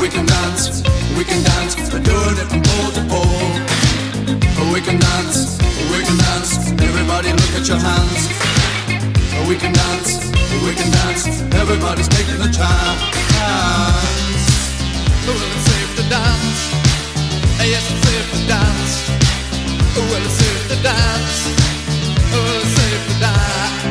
We 0.00 0.08
can 0.08 0.24
dance, 0.24 0.80
we 1.12 1.24
can 1.28 1.44
dance, 1.44 1.76
we're 1.92 2.00
doing 2.00 2.36
it 2.40 2.48
from 2.48 2.62
pole 2.64 2.90
to 2.96 3.02
pole. 3.12 3.52
We 4.72 4.80
can 4.80 4.96
dance, 4.98 5.60
we 5.92 6.00
can 6.00 6.16
dance, 6.16 6.72
everybody 6.80 7.28
look 7.36 7.52
at 7.60 7.68
your 7.68 7.76
hands. 7.76 8.32
We 9.46 9.60
can 9.60 9.74
dance, 9.76 10.24
we 10.64 10.72
can 10.72 10.90
dance, 10.90 11.42
everybody's 11.52 12.08
taking 12.08 12.40
a 12.40 12.50
chance 12.50 13.21
dance. 13.42 13.58
Ah, 13.82 15.26
well, 15.26 15.40
it's 15.46 15.64
safe 15.70 15.92
to 15.98 16.04
dance. 16.08 16.60
Ah, 17.60 17.66
yes, 17.72 17.84
it's 17.92 18.02
safe 18.06 18.28
to 18.34 18.40
dance. 18.46 18.92
Well, 19.96 20.24
it's 20.26 20.36
safe 20.40 20.62
to 20.70 20.76
dance. 20.82 21.36
Well, 22.32 22.48
it's 22.60 22.72
safe 22.78 23.04
to 23.08 23.16
dance. 23.26 23.82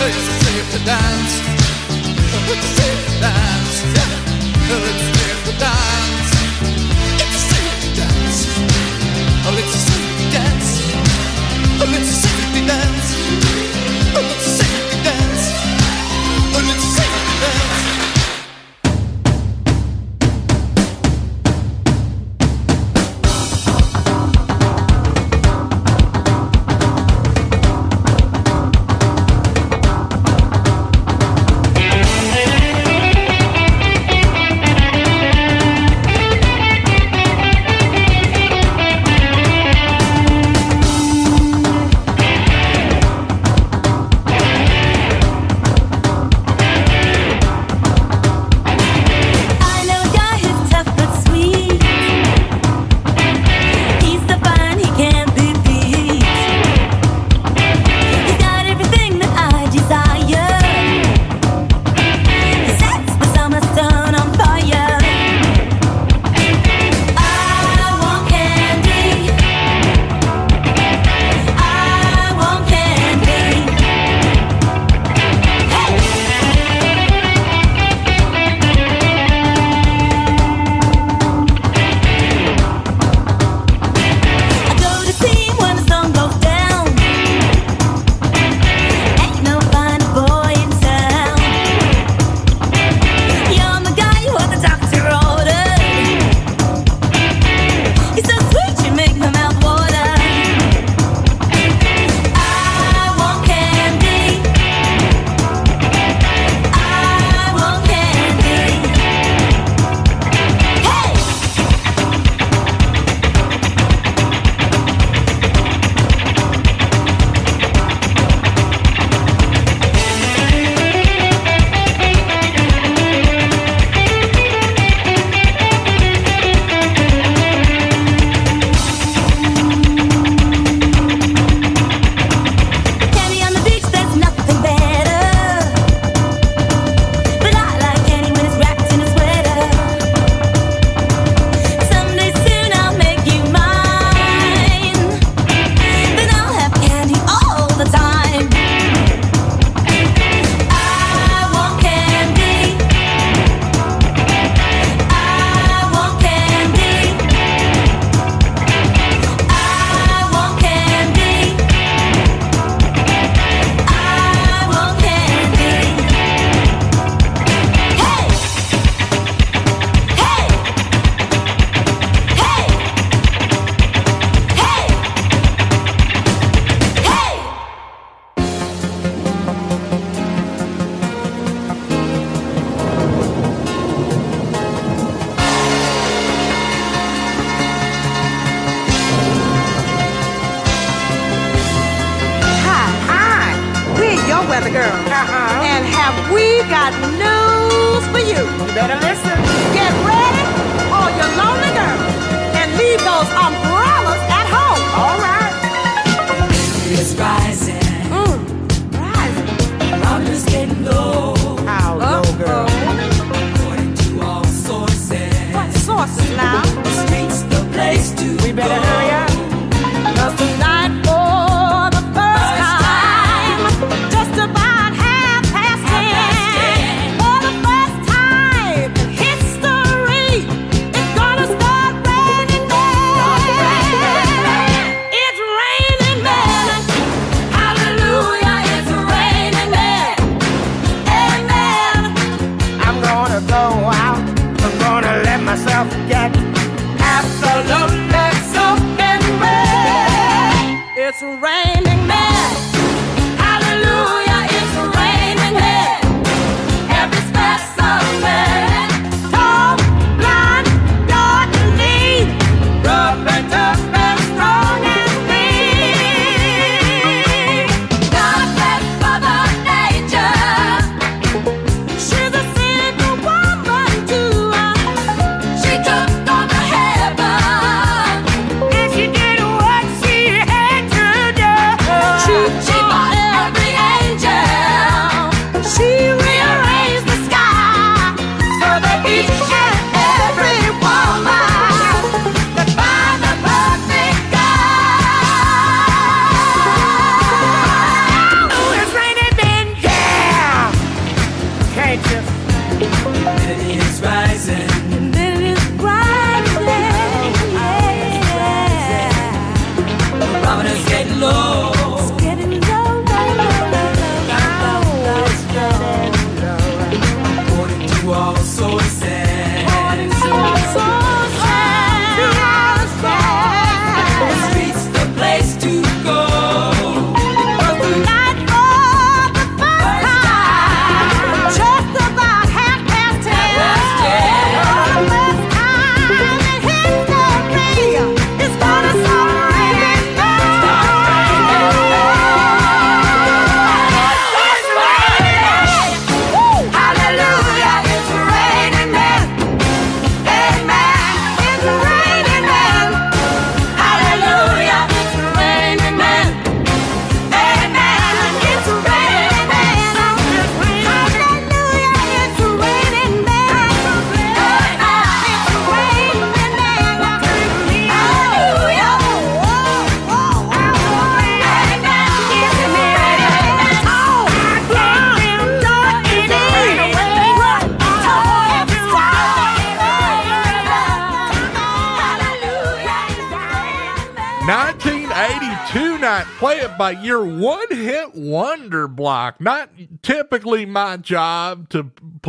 Yes, 0.00 0.16
it's 0.30 0.38
safe 0.44 0.68
to 0.74 0.80
dance. 0.92 1.34
Well, 2.32 2.58
it's 2.58 2.70
safe 2.78 3.02
to 3.08 3.14
dance. 3.26 3.74
Yeah. 3.96 4.12
Well, 4.68 4.84
it's 4.90 5.04
safe 5.18 5.40
to 5.46 5.52
dance. 5.58 6.19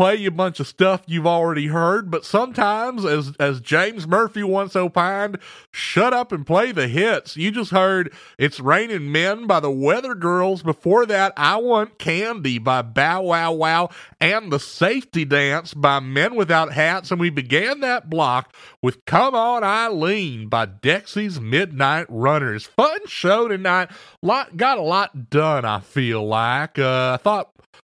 Play 0.01 0.15
you 0.15 0.29
a 0.29 0.31
bunch 0.31 0.59
of 0.59 0.65
stuff 0.65 1.03
you've 1.05 1.27
already 1.27 1.67
heard, 1.67 2.09
but 2.09 2.25
sometimes, 2.25 3.05
as 3.05 3.33
as 3.39 3.61
James 3.61 4.07
Murphy 4.07 4.41
once 4.41 4.75
opined, 4.75 5.37
shut 5.71 6.11
up 6.11 6.31
and 6.31 6.43
play 6.43 6.71
the 6.71 6.87
hits. 6.87 7.37
You 7.37 7.51
just 7.51 7.69
heard 7.69 8.11
"It's 8.39 8.59
Raining 8.59 9.11
Men" 9.11 9.45
by 9.45 9.59
the 9.59 9.69
Weather 9.69 10.15
Girls. 10.15 10.63
Before 10.63 11.05
that, 11.05 11.33
"I 11.37 11.57
Want 11.57 11.99
Candy" 11.99 12.57
by 12.57 12.81
Bow 12.81 13.21
Wow 13.21 13.51
Wow 13.53 13.89
and 14.19 14.51
"The 14.51 14.57
Safety 14.57 15.23
Dance" 15.23 15.75
by 15.75 15.99
Men 15.99 16.33
Without 16.33 16.73
Hats, 16.73 17.11
and 17.11 17.19
we 17.19 17.29
began 17.29 17.81
that 17.81 18.09
block 18.09 18.55
with 18.81 19.05
"Come 19.05 19.35
On 19.35 19.63
Eileen" 19.63 20.47
by 20.47 20.65
Dexy's 20.65 21.39
Midnight 21.39 22.07
Runners. 22.09 22.65
Fun 22.65 23.01
show 23.05 23.47
tonight. 23.47 23.91
Lot 24.23 24.57
got 24.57 24.79
a 24.79 24.81
lot 24.81 25.29
done. 25.29 25.63
I 25.63 25.79
feel 25.79 26.25
like. 26.25 26.79
Uh, 26.79 27.19
I 27.19 27.21
thought, 27.21 27.51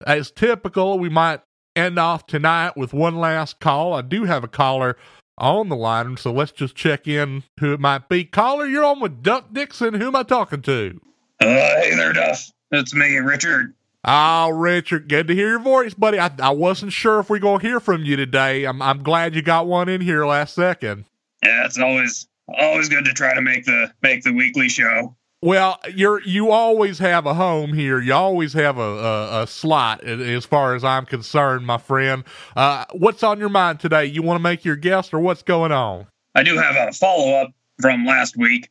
as 0.03 0.31
typical, 0.31 0.97
we 0.97 1.07
might 1.07 1.41
end 1.76 1.99
off 1.99 2.26
tonight 2.26 2.76
with 2.76 2.93
one 2.93 3.18
last 3.18 3.60
call. 3.60 3.93
I 3.93 4.02
do 4.02 4.26
have 4.26 4.43
a 4.43 4.48
caller 4.48 4.98
on 5.38 5.69
the 5.69 5.76
line, 5.76 6.18
so 6.18 6.31
let's 6.31 6.52
just 6.52 6.76
check 6.76 7.07
in 7.07 7.43
who 7.60 7.73
it 7.73 7.80
might 7.80 8.10
be. 8.10 8.23
Caller, 8.23 8.65
you're 8.65 8.85
on 8.85 8.99
with 8.99 9.23
Duff 9.23 9.45
Dixon. 9.52 9.95
Who 9.95 10.07
am 10.07 10.15
I 10.15 10.23
talking 10.23 10.61
to? 10.64 10.99
Uh, 11.39 11.45
hey 11.45 11.95
there, 11.95 12.14
Duff. 12.14 12.52
It's 12.72 12.93
me, 12.93 13.18
Richard. 13.18 13.73
Oh, 14.03 14.49
Richard, 14.49 15.10
good 15.10 15.27
to 15.27 15.35
hear 15.35 15.49
your 15.49 15.60
voice, 15.60 15.93
buddy. 15.93 16.19
I, 16.19 16.31
I 16.39 16.49
wasn't 16.49 16.91
sure 16.91 17.19
if 17.19 17.30
we're 17.30 17.39
gonna 17.39 17.61
hear 17.61 17.80
from 17.80 18.03
you 18.03 18.15
today. 18.15 18.65
I'm 18.65 18.81
I'm 18.81 19.03
glad 19.03 19.35
you 19.35 19.41
got 19.41 19.68
one 19.68 19.89
in 19.89 20.02
here 20.02 20.26
last 20.26 20.56
second. 20.56 21.06
Yeah, 21.43 21.65
it's 21.65 21.77
always 21.77 22.27
always 22.48 22.89
good 22.89 23.06
to 23.06 23.14
try 23.14 23.34
to 23.35 23.41
make 23.41 23.65
the 23.65 23.91
make 24.02 24.23
the 24.23 24.34
weekly 24.34 24.69
show. 24.69 25.15
Well, 25.41 25.80
you're 25.95 26.22
you 26.23 26.51
always 26.51 26.99
have 26.99 27.26
a 27.26 27.34
home 27.34 27.73
here. 27.73 27.99
You 27.99 28.13
always 28.13 28.53
have 28.53 28.77
a 28.77 28.81
a, 28.81 29.43
a 29.43 29.47
slot, 29.47 30.03
as 30.03 30.45
far 30.45 30.76
as 30.76 30.84
I'm 30.84 31.05
concerned, 31.05 31.65
my 31.65 31.80
friend. 31.80 32.23
Uh, 32.55 32.85
what's 32.93 33.23
on 33.23 33.39
your 33.39 33.49
mind 33.49 33.80
today? 33.80 34.05
You 34.05 34.22
want 34.22 34.38
to 34.38 34.43
make 34.43 34.63
your 34.63 34.76
guess, 34.76 35.11
or 35.13 35.19
what's 35.19 35.41
going 35.43 35.72
on? 35.72 36.07
I 36.35 36.43
do 36.43 36.57
have 36.57 36.76
a 36.88 36.91
follow 36.93 37.34
up 37.34 37.51
from 37.81 38.05
last 38.05 38.38
week. 38.38 38.69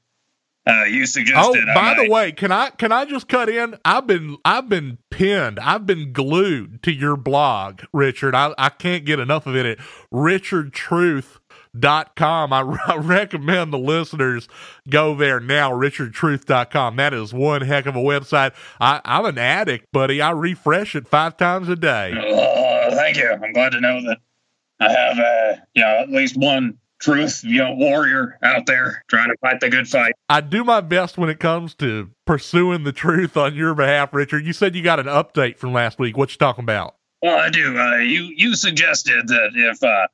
Uh, 0.67 0.85
you 0.85 1.03
Oh, 1.03 1.07
suggested. 1.07 1.69
I 1.69 1.75
by 1.75 1.95
the 2.05 2.11
way, 2.11 2.33
can 2.33 2.53
I 2.53 2.71
can 2.71 2.93
I 2.93 3.05
just 3.05 3.27
cut 3.29 3.49
in? 3.49 3.77
I've 3.85 4.07
been 4.07 4.37
I've 4.45 4.69
been 4.69 4.99
pinned. 5.11 5.59
I've 5.59 5.87
been 5.87 6.13
glued 6.13 6.83
to 6.85 6.93
your 6.93 7.17
blog, 7.17 7.83
Richard. 7.93 8.35
I, 8.37 8.55
I 8.59 8.69
can't 8.69 9.05
get 9.05 9.19
enough 9.19 9.47
of 9.47 9.57
it 9.57 9.67
at 9.67 9.79
richardtruth.com. 11.75 12.53
I, 12.53 12.61
I 12.87 12.97
recommend 12.97 13.73
the 13.73 13.79
listeners 13.79 14.49
go 14.89 15.15
there 15.15 15.41
now, 15.41 15.71
richardtruth.com. 15.73 16.97
That 16.97 17.15
is 17.15 17.33
one 17.33 17.63
heck 17.63 17.87
of 17.87 17.97
a 17.97 18.01
website. 18.01 18.53
I, 18.81 19.01
I'm 19.05 19.25
an 19.25 19.39
addict, 19.39 19.87
buddy. 19.93 20.21
I 20.21 20.31
refresh 20.31 20.95
it 20.95 21.09
five 21.09 21.37
times 21.37 21.69
a 21.69 21.77
day. 21.77 22.13
Uh, 22.13 22.95
thank 22.95 23.17
you. 23.17 23.31
I'm 23.31 23.53
glad 23.53 23.73
to 23.73 23.81
know 23.81 24.01
that 24.03 24.19
I 24.81 24.91
have, 24.91 25.19
uh, 25.19 25.61
you 25.75 25.83
know, 25.83 26.01
at 26.01 26.11
least 26.11 26.37
one 26.37 26.79
truth, 27.01 27.43
you 27.45 27.59
know, 27.59 27.75
warrior 27.75 28.39
out 28.43 28.67
there 28.67 29.05
trying 29.09 29.29
to 29.29 29.37
fight 29.41 29.61
the 29.61 29.71
good 29.71 29.89
fight. 29.89 30.13
I 30.29 30.41
do 30.43 30.65
my 30.65 30.81
best 30.81 31.17
when 31.17 31.31
it 31.31 31.41
comes 31.41 31.75
to 31.77 32.11
pursuing 32.27 32.85
the 32.85 32.93
truth 32.93 33.37
on 33.37 33.55
your 33.55 33.75
behalf, 33.75 34.13
Richard. 34.13 34.45
You 34.45 34.53
said 34.53 34.75
you 34.75 34.83
got 34.83 35.01
an 35.01 35.07
update 35.07 35.57
from 35.57 35.73
last 35.73 35.99
week. 35.99 36.17
What 36.17 36.31
you 36.31 36.39
talking 36.39 36.65
about? 36.65 36.97
Well, 37.23 37.39
I 37.39 37.51
do. 37.51 37.79
Uh, 37.79 37.97
you 37.99 38.33
you 38.35 38.55
suggested 38.55 39.29
that 39.29 39.51
if 39.55 39.83
uh, 39.83 40.07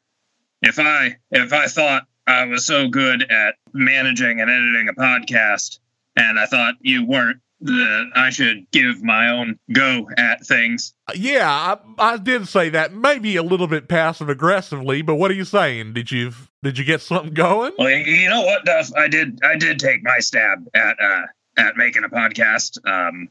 if 0.63 0.79
I 0.79 1.17
if 1.31 1.53
I 1.53 1.67
thought 1.67 2.07
I 2.27 2.45
was 2.47 2.67
so 2.67 2.89
good 2.89 3.23
at 3.31 3.55
managing 3.73 4.41
and 4.41 4.51
editing 4.51 4.89
a 4.89 4.93
podcast, 4.95 5.79
and 6.17 6.39
I 6.39 6.47
thought 6.47 6.75
you 6.81 7.05
weren't, 7.07 7.39
that 7.61 8.11
I 8.15 8.31
should 8.31 8.71
give 8.71 9.03
my 9.03 9.31
own 9.31 9.59
go 9.73 10.09
at 10.17 10.45
things. 10.47 10.93
Yeah, 11.15 11.49
I, 11.49 11.79
I 12.15 12.17
did 12.19 12.49
say 12.49 12.69
that. 12.71 12.93
Maybe 12.93 13.37
a 13.37 13.43
little 13.43 13.67
bit 13.69 13.89
passive 13.89 14.29
aggressively, 14.29 15.03
but 15.03 15.15
what 15.15 15.31
are 15.31 15.35
you 15.35 15.45
saying? 15.45 15.93
Did 15.95 16.11
you 16.11 16.33
did 16.63 16.79
you 16.79 16.85
get 16.85 17.01
something 17.01 17.33
going? 17.35 17.73
Well, 17.79 17.89
you- 17.91 18.05
you 18.15 18.29
know 18.29 18.43
what, 18.43 18.65
Duff? 18.65 18.93
I 18.97 19.09
did 19.09 19.39
I 19.45 19.57
did 19.57 19.79
take 19.79 20.03
my 20.03 20.19
stab 20.19 20.67
at 20.75 20.97
uh, 21.01 21.23
at 21.57 21.77
making 21.77 22.05
a 22.05 22.09
podcast. 22.09 22.79
Um, 22.87 23.29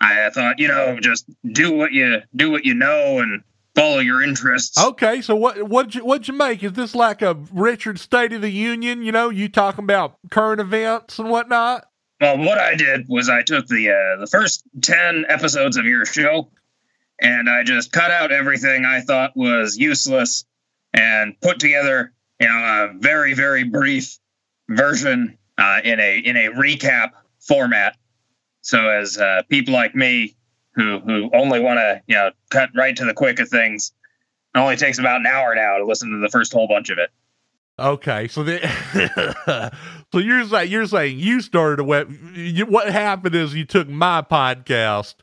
I 0.00 0.28
thought, 0.30 0.58
you 0.58 0.68
know, 0.68 0.98
just 1.00 1.24
do 1.50 1.72
what 1.72 1.92
you 1.92 2.20
do 2.34 2.50
what 2.50 2.64
you 2.66 2.74
know 2.74 3.20
and 3.20 3.42
follow 3.76 3.98
your 3.98 4.22
interests. 4.22 4.82
Okay, 4.82 5.20
so 5.20 5.36
what 5.36 5.62
what'd 5.62 5.94
you 5.94 6.04
what'd 6.04 6.26
you 6.26 6.34
make? 6.34 6.64
Is 6.64 6.72
this 6.72 6.94
like 6.94 7.22
a 7.22 7.34
Richard 7.52 8.00
State 8.00 8.32
of 8.32 8.42
the 8.42 8.50
Union? 8.50 9.02
You 9.02 9.12
know, 9.12 9.28
you 9.28 9.48
talking 9.48 9.84
about 9.84 10.16
current 10.30 10.60
events 10.60 11.18
and 11.20 11.30
whatnot? 11.30 11.86
Well, 12.20 12.38
what 12.38 12.58
I 12.58 12.74
did 12.74 13.06
was 13.08 13.28
I 13.28 13.42
took 13.42 13.66
the 13.68 13.90
uh, 13.90 14.20
the 14.20 14.26
first 14.26 14.64
ten 14.82 15.26
episodes 15.28 15.76
of 15.76 15.84
your 15.84 16.06
show, 16.06 16.48
and 17.20 17.48
I 17.48 17.62
just 17.62 17.92
cut 17.92 18.10
out 18.10 18.32
everything 18.32 18.84
I 18.84 19.02
thought 19.02 19.36
was 19.36 19.76
useless, 19.76 20.44
and 20.94 21.38
put 21.40 21.60
together, 21.60 22.12
you 22.40 22.48
know, 22.48 22.54
a 22.54 22.98
very 22.98 23.34
very 23.34 23.64
brief 23.64 24.18
version 24.68 25.38
uh, 25.58 25.80
in 25.84 26.00
a 26.00 26.18
in 26.18 26.36
a 26.36 26.48
recap 26.50 27.10
format. 27.40 27.96
So 28.62 28.88
as 28.88 29.18
uh, 29.18 29.42
people 29.48 29.74
like 29.74 29.94
me 29.94 30.35
who 30.76 31.00
who 31.00 31.30
only 31.34 31.60
want 31.60 31.78
to 31.78 32.02
you 32.06 32.14
know 32.14 32.30
cut 32.50 32.70
right 32.76 32.94
to 32.96 33.04
the 33.04 33.14
quick 33.14 33.40
of 33.40 33.48
things, 33.48 33.92
it 34.54 34.58
only 34.58 34.76
takes 34.76 34.98
about 34.98 35.20
an 35.20 35.26
hour 35.26 35.54
now 35.54 35.78
to 35.78 35.84
listen 35.84 36.10
to 36.10 36.18
the 36.18 36.28
first 36.28 36.52
whole 36.52 36.68
bunch 36.68 36.90
of 36.90 36.98
it. 36.98 37.10
Okay, 37.78 38.26
so 38.28 38.42
the, 38.42 39.72
so 40.12 40.18
you're 40.18 40.44
saying 40.44 40.70
you're 40.70 40.86
saying 40.86 41.18
you 41.18 41.40
started 41.42 41.80
a 41.80 41.84
web. 41.84 42.10
You, 42.34 42.64
what 42.66 42.90
happened 42.90 43.34
is 43.34 43.54
you 43.54 43.64
took 43.66 43.88
my 43.88 44.22
podcast 44.22 45.16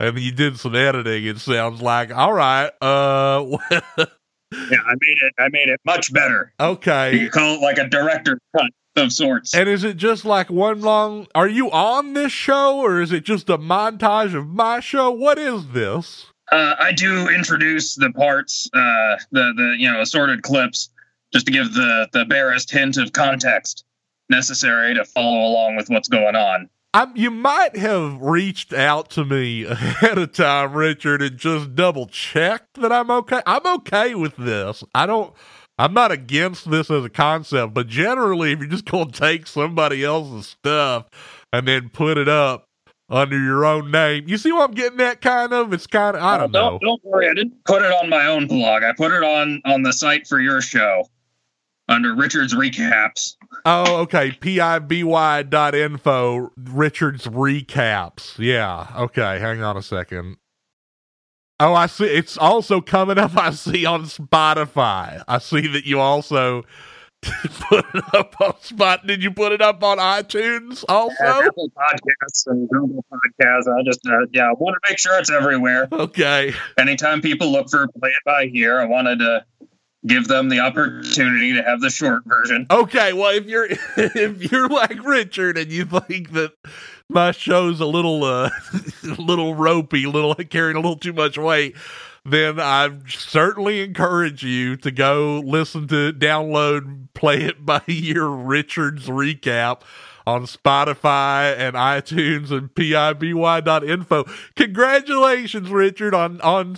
and 0.00 0.18
you 0.18 0.32
did 0.32 0.58
some 0.58 0.74
editing. 0.74 1.24
It 1.26 1.38
sounds 1.38 1.80
like 1.80 2.12
all 2.12 2.32
right. 2.32 2.70
Uh, 2.80 3.58
Yeah, 4.52 4.78
I 4.84 4.94
made 5.00 5.18
it. 5.22 5.32
I 5.38 5.48
made 5.50 5.68
it 5.68 5.80
much 5.86 6.12
better. 6.12 6.52
okay. 6.58 7.16
You 7.16 7.30
call 7.30 7.54
it 7.54 7.60
like 7.60 7.78
a 7.78 7.86
director's 7.88 8.40
cut 8.56 8.68
of 8.96 9.12
sorts. 9.12 9.54
And 9.54 9.68
is 9.68 9.84
it 9.84 9.96
just 9.96 10.24
like 10.24 10.50
one 10.50 10.80
long? 10.80 11.26
Are 11.34 11.48
you 11.48 11.70
on 11.70 12.14
this 12.14 12.32
show, 12.32 12.78
or 12.78 13.00
is 13.00 13.12
it 13.12 13.24
just 13.24 13.48
a 13.48 13.58
montage 13.58 14.34
of 14.34 14.48
my 14.48 14.80
show? 14.80 15.10
What 15.10 15.38
is 15.38 15.68
this? 15.68 16.26
Uh, 16.50 16.74
I 16.78 16.92
do 16.92 17.28
introduce 17.28 17.94
the 17.94 18.10
parts, 18.10 18.68
uh, 18.74 19.16
the 19.30 19.52
the 19.56 19.76
you 19.78 19.90
know 19.90 20.00
assorted 20.00 20.42
clips, 20.42 20.90
just 21.32 21.46
to 21.46 21.52
give 21.52 21.72
the 21.74 22.08
the 22.12 22.24
barest 22.24 22.70
hint 22.70 22.96
of 22.96 23.12
context 23.12 23.84
necessary 24.28 24.94
to 24.94 25.04
follow 25.04 25.48
along 25.48 25.76
with 25.76 25.88
what's 25.88 26.08
going 26.08 26.36
on. 26.36 26.68
I'm, 26.92 27.16
you 27.16 27.30
might 27.30 27.76
have 27.76 28.20
reached 28.20 28.72
out 28.72 29.10
to 29.10 29.24
me 29.24 29.64
ahead 29.66 30.18
of 30.18 30.32
time, 30.32 30.72
Richard, 30.72 31.22
and 31.22 31.36
just 31.36 31.74
double 31.76 32.06
checked 32.06 32.80
that 32.80 32.90
I'm 32.90 33.10
okay. 33.10 33.42
I'm 33.46 33.66
okay 33.78 34.14
with 34.14 34.36
this. 34.36 34.82
I 34.94 35.06
don't. 35.06 35.32
I'm 35.80 35.94
not 35.94 36.12
against 36.12 36.70
this 36.70 36.90
as 36.90 37.06
a 37.06 37.08
concept, 37.08 37.72
but 37.72 37.88
generally, 37.88 38.52
if 38.52 38.58
you're 38.58 38.68
just 38.68 38.84
going 38.84 39.10
to 39.10 39.18
take 39.18 39.46
somebody 39.46 40.04
else's 40.04 40.46
stuff 40.46 41.06
and 41.54 41.66
then 41.66 41.88
put 41.88 42.18
it 42.18 42.28
up 42.28 42.66
under 43.08 43.38
your 43.38 43.64
own 43.64 43.90
name, 43.90 44.28
you 44.28 44.36
see 44.36 44.52
what 44.52 44.68
I'm 44.68 44.74
getting 44.74 45.00
at? 45.00 45.22
Kind 45.22 45.54
of. 45.54 45.72
It's 45.72 45.86
kind 45.86 46.16
of. 46.16 46.22
I 46.22 46.36
don't 46.36 46.52
know. 46.52 46.78
Don't, 46.78 46.82
don't 46.82 47.04
worry, 47.04 47.30
I 47.30 47.34
didn't 47.34 47.64
put 47.64 47.80
it 47.80 47.90
on 47.90 48.10
my 48.10 48.26
own 48.26 48.46
blog. 48.46 48.82
I 48.82 48.92
put 48.92 49.10
it 49.10 49.22
on 49.24 49.62
on 49.64 49.82
the 49.82 49.94
site 49.94 50.26
for 50.26 50.38
your 50.38 50.60
show 50.60 51.08
under 51.88 52.14
Richard's 52.14 52.54
recaps. 52.54 53.36
Oh, 53.64 54.02
okay. 54.02 54.32
P-I-B-Y 54.32 55.42
dot 55.44 55.74
info. 55.74 56.52
Richard's 56.58 57.26
recaps. 57.26 58.38
Yeah. 58.38 58.86
Okay. 58.96 59.40
Hang 59.40 59.62
on 59.62 59.78
a 59.78 59.82
second. 59.82 60.36
Oh, 61.60 61.74
I 61.74 61.86
see. 61.86 62.06
It's 62.06 62.38
also 62.38 62.80
coming 62.80 63.18
up. 63.18 63.36
I 63.36 63.50
see 63.50 63.84
on 63.84 64.04
Spotify. 64.04 65.22
I 65.28 65.38
see 65.38 65.66
that 65.68 65.84
you 65.84 66.00
also 66.00 66.62
put 67.22 67.84
it 67.94 68.14
up 68.14 68.34
on 68.40 68.58
Spot. 68.62 69.06
Did 69.06 69.22
you 69.22 69.30
put 69.30 69.52
it 69.52 69.60
up 69.60 69.84
on 69.84 69.98
iTunes 69.98 70.84
also? 70.88 71.14
And 71.20 71.46
Apple 71.48 71.70
Podcasts 71.76 72.46
and 72.46 72.66
Google 72.70 73.04
Podcasts. 73.12 73.68
I 73.68 73.82
just, 73.84 74.00
uh, 74.06 74.26
yeah, 74.32 74.48
I 74.48 74.52
want 74.54 74.74
to 74.82 74.90
make 74.90 74.98
sure 74.98 75.18
it's 75.18 75.30
everywhere. 75.30 75.86
Okay. 75.92 76.54
Anytime 76.78 77.20
people 77.20 77.52
look 77.52 77.68
for 77.68 77.86
Play 77.88 78.08
It 78.08 78.24
By 78.24 78.50
Ear, 78.54 78.80
I 78.80 78.86
wanted 78.86 79.18
to 79.18 79.44
give 80.06 80.28
them 80.28 80.48
the 80.48 80.60
opportunity 80.60 81.52
to 81.52 81.62
have 81.62 81.80
the 81.80 81.90
short 81.90 82.22
version. 82.24 82.66
Okay, 82.70 83.12
well, 83.12 83.36
if 83.36 83.46
you're 83.46 83.66
if 83.96 84.50
you're 84.50 84.68
like 84.68 85.04
Richard 85.04 85.58
and 85.58 85.70
you 85.70 85.84
think 85.84 86.32
that 86.32 86.52
my 87.10 87.32
show's 87.32 87.80
a 87.80 87.86
little 87.86 88.24
uh 88.24 88.50
a 89.04 89.20
little 89.20 89.54
ropey, 89.54 90.06
little 90.06 90.34
carrying 90.50 90.76
a 90.76 90.80
little 90.80 90.98
too 90.98 91.12
much 91.12 91.36
weight, 91.36 91.76
then 92.24 92.60
I 92.60 92.90
certainly 93.08 93.80
encourage 93.80 94.42
you 94.42 94.76
to 94.76 94.90
go 94.90 95.42
listen 95.44 95.88
to 95.88 96.12
download 96.12 97.08
play 97.14 97.42
it 97.42 97.64
by 97.64 97.82
your 97.86 98.30
Richard's 98.30 99.08
recap 99.08 99.82
on 100.26 100.42
Spotify 100.42 101.56
and 101.56 101.74
iTunes 101.74 102.50
and 102.50 102.72
piby.info. 102.74 104.24
Congratulations, 104.54 105.70
Richard, 105.70 106.14
on 106.14 106.40
on 106.42 106.76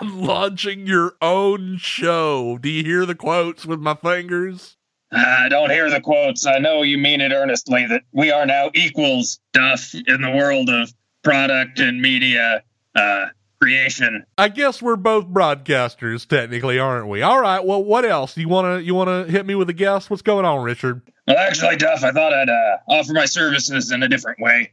on 0.00 0.20
launching 0.20 0.86
your 0.86 1.14
own 1.20 1.76
show. 1.76 2.58
Do 2.58 2.68
you 2.68 2.82
hear 2.82 3.06
the 3.06 3.14
quotes 3.14 3.66
with 3.66 3.80
my 3.80 3.94
fingers? 3.94 4.77
I 5.10 5.48
don't 5.48 5.70
hear 5.70 5.88
the 5.88 6.00
quotes. 6.00 6.46
I 6.46 6.58
know 6.58 6.82
you 6.82 6.98
mean 6.98 7.20
it 7.20 7.32
earnestly 7.32 7.86
that 7.86 8.02
we 8.12 8.30
are 8.30 8.44
now 8.44 8.70
equals, 8.74 9.40
Duff, 9.52 9.94
in 9.94 10.20
the 10.20 10.30
world 10.30 10.68
of 10.68 10.92
product 11.22 11.78
and 11.78 12.00
media 12.00 12.62
uh, 12.94 13.26
creation. 13.60 14.24
I 14.36 14.48
guess 14.48 14.82
we're 14.82 14.96
both 14.96 15.26
broadcasters, 15.26 16.26
technically, 16.26 16.78
aren't 16.78 17.08
we? 17.08 17.22
All 17.22 17.40
right. 17.40 17.64
Well, 17.64 17.82
what 17.82 18.04
else? 18.04 18.36
You 18.36 18.48
wanna 18.48 18.80
you 18.80 18.94
wanna 18.94 19.24
hit 19.24 19.46
me 19.46 19.54
with 19.54 19.70
a 19.70 19.74
guess? 19.74 20.10
What's 20.10 20.22
going 20.22 20.44
on, 20.44 20.62
Richard? 20.62 21.02
Well, 21.26 21.38
actually, 21.38 21.76
Duff, 21.76 22.04
I 22.04 22.12
thought 22.12 22.32
I'd 22.32 22.50
uh, 22.50 22.78
offer 22.88 23.12
my 23.12 23.26
services 23.26 23.90
in 23.90 24.02
a 24.02 24.08
different 24.08 24.40
way. 24.40 24.72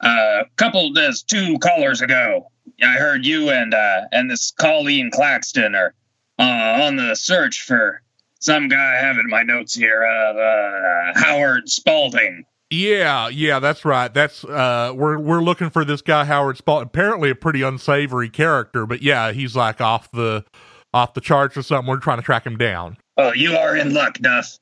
Uh, 0.00 0.44
couple 0.56 0.92
there's 0.92 1.22
two 1.22 1.58
callers 1.58 2.00
ago, 2.00 2.50
I 2.82 2.94
heard 2.94 3.24
you 3.24 3.50
and 3.50 3.74
uh, 3.74 4.02
and 4.12 4.30
this 4.30 4.52
Colleen 4.52 5.10
Claxton 5.10 5.74
are 5.74 5.94
uh, 6.38 6.84
on 6.84 6.96
the 6.96 7.14
search 7.14 7.62
for 7.62 8.02
some 8.44 8.68
guy. 8.68 8.96
I 8.96 9.00
have 9.00 9.16
in 9.16 9.28
my 9.28 9.42
notes 9.42 9.74
here, 9.74 10.04
uh, 10.04 10.34
uh, 10.34 11.12
Howard 11.18 11.68
Spalding. 11.68 12.44
Yeah, 12.70 13.28
yeah, 13.28 13.58
that's 13.60 13.84
right. 13.84 14.12
That's 14.12 14.44
uh 14.44 14.92
we're 14.94 15.18
we're 15.18 15.42
looking 15.42 15.70
for 15.70 15.84
this 15.84 16.02
guy 16.02 16.24
Howard 16.24 16.56
Spalding. 16.56 16.86
Apparently 16.86 17.30
a 17.30 17.34
pretty 17.34 17.62
unsavory 17.62 18.28
character, 18.28 18.84
but 18.86 19.02
yeah, 19.02 19.32
he's 19.32 19.54
like 19.54 19.80
off 19.80 20.10
the 20.10 20.44
off 20.92 21.14
the 21.14 21.20
charts 21.20 21.56
or 21.56 21.62
something. 21.62 21.88
We're 21.88 21.98
trying 21.98 22.18
to 22.18 22.22
track 22.22 22.44
him 22.46 22.56
down. 22.56 22.96
Oh, 23.16 23.32
you 23.32 23.56
are 23.56 23.76
in 23.76 23.94
luck, 23.94 24.18
Duff. 24.18 24.58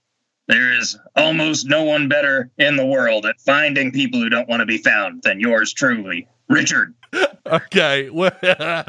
There 0.49 0.77
is 0.77 0.99
almost 1.17 1.67
no 1.67 1.85
one 1.85 2.09
better 2.09 2.51
in 2.59 2.77
the 2.77 2.85
world 2.85 3.25
at 3.25 3.41
finding 3.41 3.93
people 3.93 4.21
who 4.21 4.29
don't 4.29 4.49
want 4.49 4.61
to 4.61 4.67
be 4.67 4.79
found 4.79 5.23
than 5.23 5.41
yours 5.41 5.73
truly, 5.73 6.29
Richard. 6.49 6.95
okay. 7.47 8.11
Well, 8.11 8.33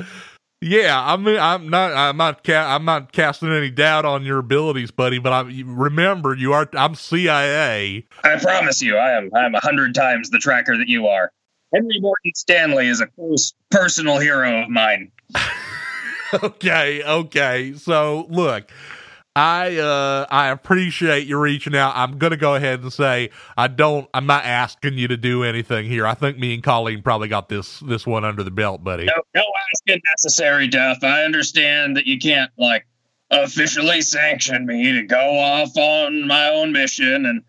yeah, 0.64 1.02
I 1.02 1.18
mean, 1.18 1.38
I'm 1.38 1.70
not, 1.70 1.94
I'm 1.94 2.18
not, 2.18 2.44
ca- 2.44 2.76
I'm 2.76 2.86
not 2.86 3.12
casting 3.12 3.52
any 3.52 3.70
doubt 3.70 4.06
on 4.06 4.24
your 4.24 4.40
abilities, 4.40 4.92
buddy. 4.92 5.20
But 5.20 5.34
I 5.34 5.42
remember 5.66 6.34
you 6.36 6.54
are, 6.54 6.70
I'm 6.74 6.96
CIA. 6.96 8.06
I 8.24 8.40
promise 8.40 8.82
you, 8.82 8.98
I 8.98 9.18
am, 9.18 9.30
I 9.36 9.46
am 9.46 9.56
a 9.56 9.60
hundred 9.60 9.94
times 9.94 10.30
the 10.30 10.40
tracker 10.40 10.78
that 10.78 10.88
you 10.88 11.08
are. 11.08 11.32
Henry 11.74 12.00
Morton 12.00 12.34
Stanley 12.36 12.88
is 12.88 13.02
a 13.02 13.08
close 13.08 13.54
personal 13.72 14.20
hero 14.20 14.64
of 14.64 14.70
mine. 14.70 15.12
okay, 16.44 17.04
okay. 17.04 17.74
So 17.74 18.28
look, 18.30 18.70
I 19.36 19.78
uh 19.78 20.28
I 20.30 20.50
appreciate 20.50 21.26
you 21.26 21.40
reaching 21.40 21.76
out. 21.76 21.94
I'm 21.96 22.20
gonna 22.20 22.38
go 22.38 22.54
ahead 22.54 22.82
and 22.82 22.94
say 22.94 23.32
I 23.58 23.68
don't 23.68 24.08
I'm 24.14 24.28
not 24.28 24.46
asking 24.46 24.98
you 24.98 25.08
to 25.08 25.18
do 25.18 25.44
anything 25.44 25.86
here. 25.86 26.06
I 26.06 26.14
think 26.14 26.38
me 26.38 26.54
and 26.54 26.64
Colleen 26.64 27.02
probably 27.02 27.30
got 27.30 27.50
this 27.50 27.80
this 27.80 28.06
one 28.06 28.26
under 28.26 28.44
the 28.44 28.52
belt, 28.52 28.84
buddy. 28.84 29.06
No, 29.06 29.14
no 29.34 29.44
asking 29.74 30.02
necessary, 30.12 30.68
Duff. 30.68 31.04
I 31.04 31.24
understand 31.24 31.98
that 31.98 32.06
you 32.06 32.20
can't 32.20 32.52
like 32.58 32.86
officially 33.32 34.02
sanction 34.02 34.66
me 34.66 34.92
to 34.94 35.04
go 35.04 35.40
off 35.40 35.76
on 35.78 36.28
my 36.28 36.50
own 36.50 36.72
mission 36.72 37.26
and 37.26 37.44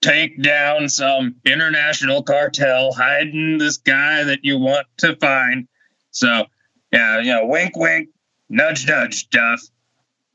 take 0.00 0.40
down 0.42 0.88
some 0.88 1.36
international 1.44 2.22
cartel 2.22 2.92
hiding 2.92 3.58
this 3.58 3.78
guy 3.78 4.24
that 4.24 4.40
you 4.42 4.58
want 4.58 4.86
to 4.98 5.16
find. 5.16 5.66
So, 6.10 6.44
yeah, 6.92 7.18
you 7.20 7.32
know, 7.32 7.46
wink, 7.46 7.76
wink, 7.76 8.10
nudge, 8.48 8.86
nudge, 8.86 9.28
Duff. 9.30 9.60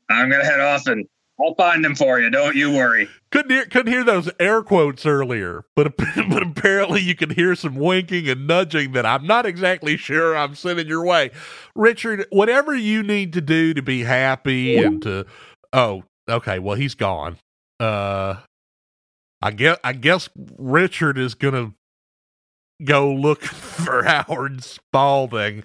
I'm 0.08 0.30
gonna 0.30 0.44
head 0.44 0.60
off 0.60 0.86
and 0.86 1.06
I'll 1.40 1.54
find 1.56 1.84
them 1.84 1.96
for 1.96 2.20
you. 2.20 2.30
Don't 2.30 2.54
you 2.54 2.72
worry. 2.72 3.08
Couldn't 3.32 3.50
hear 3.50 3.64
couldn't 3.66 3.92
hear 3.92 4.04
those 4.04 4.30
air 4.38 4.62
quotes 4.62 5.04
earlier, 5.04 5.64
but 5.74 5.96
but 5.96 6.42
apparently 6.42 7.00
you 7.00 7.14
can 7.14 7.30
hear 7.30 7.54
some 7.54 7.74
winking 7.74 8.28
and 8.28 8.46
nudging 8.46 8.92
that 8.92 9.04
I'm 9.04 9.26
not 9.26 9.44
exactly 9.44 9.96
sure 9.96 10.36
I'm 10.36 10.54
sending 10.54 10.86
your 10.86 11.04
way. 11.04 11.30
Richard, 11.74 12.26
whatever 12.30 12.74
you 12.76 13.02
need 13.02 13.32
to 13.32 13.40
do 13.40 13.74
to 13.74 13.82
be 13.82 14.04
happy 14.04 14.76
and 14.76 15.02
to 15.02 15.26
oh, 15.72 16.04
okay, 16.28 16.58
well 16.60 16.76
he's 16.76 16.94
gone. 16.94 17.38
Uh 17.80 18.36
I 19.42 19.50
guess 19.50 19.78
I 19.82 19.92
guess 19.92 20.28
Richard 20.56 21.18
is 21.18 21.34
gonna 21.34 21.74
go 22.84 23.12
look 23.12 23.42
for 23.42 24.04
Howard 24.04 24.62
Spalding. 24.62 25.64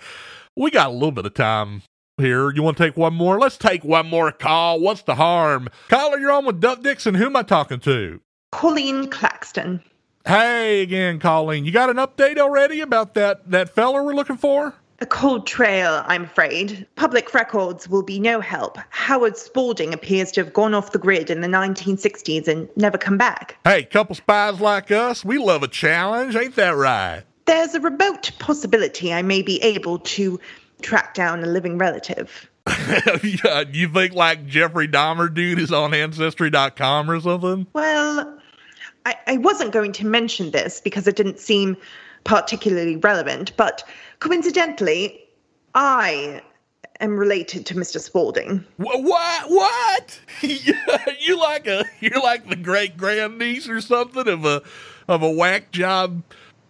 We 0.55 0.71
got 0.71 0.89
a 0.89 0.93
little 0.93 1.11
bit 1.11 1.27
of 1.27 1.35
time 1.35 1.83
here. 2.19 2.51
You 2.51 2.63
want 2.63 2.77
to 2.77 2.83
take 2.83 2.97
one 2.97 3.13
more? 3.13 3.39
Let's 3.39 3.57
take 3.57 3.83
one 3.83 4.07
more 4.07 4.31
call. 4.31 4.79
What's 4.79 5.01
the 5.03 5.15
harm? 5.15 5.69
Caller, 5.89 6.19
you're 6.19 6.31
on 6.31 6.45
with 6.45 6.59
Duff 6.59 6.81
Dixon. 6.81 7.15
Who 7.15 7.25
am 7.25 7.35
I 7.35 7.43
talking 7.43 7.79
to? 7.81 8.21
Colleen 8.51 9.09
Claxton. 9.09 9.81
Hey 10.25 10.81
again, 10.81 11.19
Colleen. 11.19 11.65
You 11.65 11.71
got 11.71 11.89
an 11.89 11.97
update 11.97 12.37
already 12.37 12.81
about 12.81 13.13
that 13.15 13.49
that 13.49 13.69
fella 13.69 14.03
we're 14.03 14.13
looking 14.13 14.37
for? 14.37 14.75
A 15.01 15.05
cold 15.05 15.47
trail, 15.47 16.03
I'm 16.07 16.25
afraid. 16.25 16.85
Public 16.97 17.33
records 17.33 17.87
will 17.87 18.03
be 18.03 18.19
no 18.19 18.41
help. 18.41 18.77
Howard 18.89 19.37
Spalding 19.37 19.93
appears 19.93 20.29
to 20.33 20.43
have 20.43 20.51
gone 20.51 20.73
off 20.73 20.91
the 20.91 20.99
grid 20.99 21.29
in 21.29 21.39
the 21.39 21.47
1960s 21.47 22.49
and 22.49 22.67
never 22.75 22.97
come 22.97 23.17
back. 23.17 23.57
Hey, 23.63 23.83
couple 23.83 24.13
spies 24.13 24.59
like 24.59 24.91
us, 24.91 25.23
we 25.23 25.37
love 25.37 25.63
a 25.63 25.69
challenge, 25.69 26.35
ain't 26.35 26.57
that 26.57 26.75
right? 26.75 27.23
There's 27.45 27.75
a 27.75 27.79
remote 27.79 28.31
possibility 28.39 29.13
I 29.13 29.21
may 29.21 29.41
be 29.41 29.61
able 29.63 29.99
to 29.99 30.37
track 30.81 31.13
down 31.13 31.43
a 31.43 31.47
living 31.47 31.77
relative. 31.77 32.49
yeah, 33.23 33.63
you 33.71 33.89
think 33.89 34.13
like 34.13 34.45
Jeffrey 34.45 34.87
Dahmer 34.87 35.33
dude 35.33 35.59
is 35.59 35.71
on 35.71 35.93
Ancestry.com 35.93 37.09
or 37.09 37.19
something? 37.19 37.67
Well, 37.73 38.39
I, 39.05 39.15
I 39.27 39.37
wasn't 39.37 39.71
going 39.71 39.91
to 39.93 40.05
mention 40.05 40.51
this 40.51 40.81
because 40.81 41.07
it 41.07 41.15
didn't 41.15 41.39
seem 41.39 41.77
particularly 42.23 42.97
relevant, 42.97 43.55
but 43.57 43.83
coincidentally, 44.19 45.19
I 45.73 46.41
am 46.99 47.17
related 47.17 47.65
to 47.67 47.75
Mr. 47.75 47.99
Spalding. 47.99 48.63
What? 48.77 49.03
What? 49.49 49.49
what? 49.49 50.19
you 50.41 51.39
like 51.39 51.67
a 51.67 51.85
you're 51.99 52.21
like 52.21 52.47
the 52.49 52.55
great 52.55 52.97
grandniece 52.97 53.67
or 53.67 53.81
something 53.81 54.27
of 54.27 54.45
a 54.45 54.61
of 55.07 55.23
a 55.23 55.31
whack 55.31 55.71
job 55.71 56.23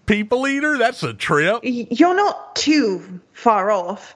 people 0.10 0.48
eater? 0.48 0.78
That's 0.78 1.04
a 1.04 1.14
trip. 1.14 1.60
You're 1.64 2.16
not 2.16 2.56
too 2.56 3.22
far 3.34 3.70
off. 3.70 4.16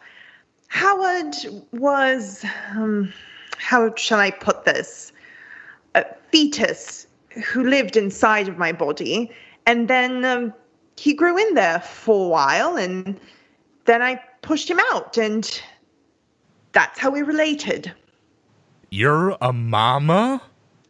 Howard 0.67 1.35
was, 1.71 2.43
um, 2.71 3.13
how 3.57 3.93
shall 3.95 4.19
I 4.19 4.31
put 4.31 4.65
this? 4.65 5.11
A 5.93 6.03
fetus 6.31 7.05
who 7.45 7.63
lived 7.63 7.95
inside 7.95 8.47
of 8.47 8.57
my 8.57 8.71
body, 8.71 9.31
and 9.67 9.87
then 9.87 10.25
um, 10.25 10.53
he 10.97 11.13
grew 11.13 11.37
in 11.37 11.53
there 11.53 11.79
for 11.79 12.25
a 12.25 12.29
while, 12.29 12.75
and 12.75 13.19
then 13.85 14.01
I 14.01 14.19
pushed 14.41 14.69
him 14.69 14.79
out, 14.91 15.17
and 15.17 15.61
that's 16.71 16.97
how 16.99 17.11
we 17.11 17.21
related. 17.21 17.93
You're 18.89 19.37
a 19.41 19.53
mama? 19.53 20.41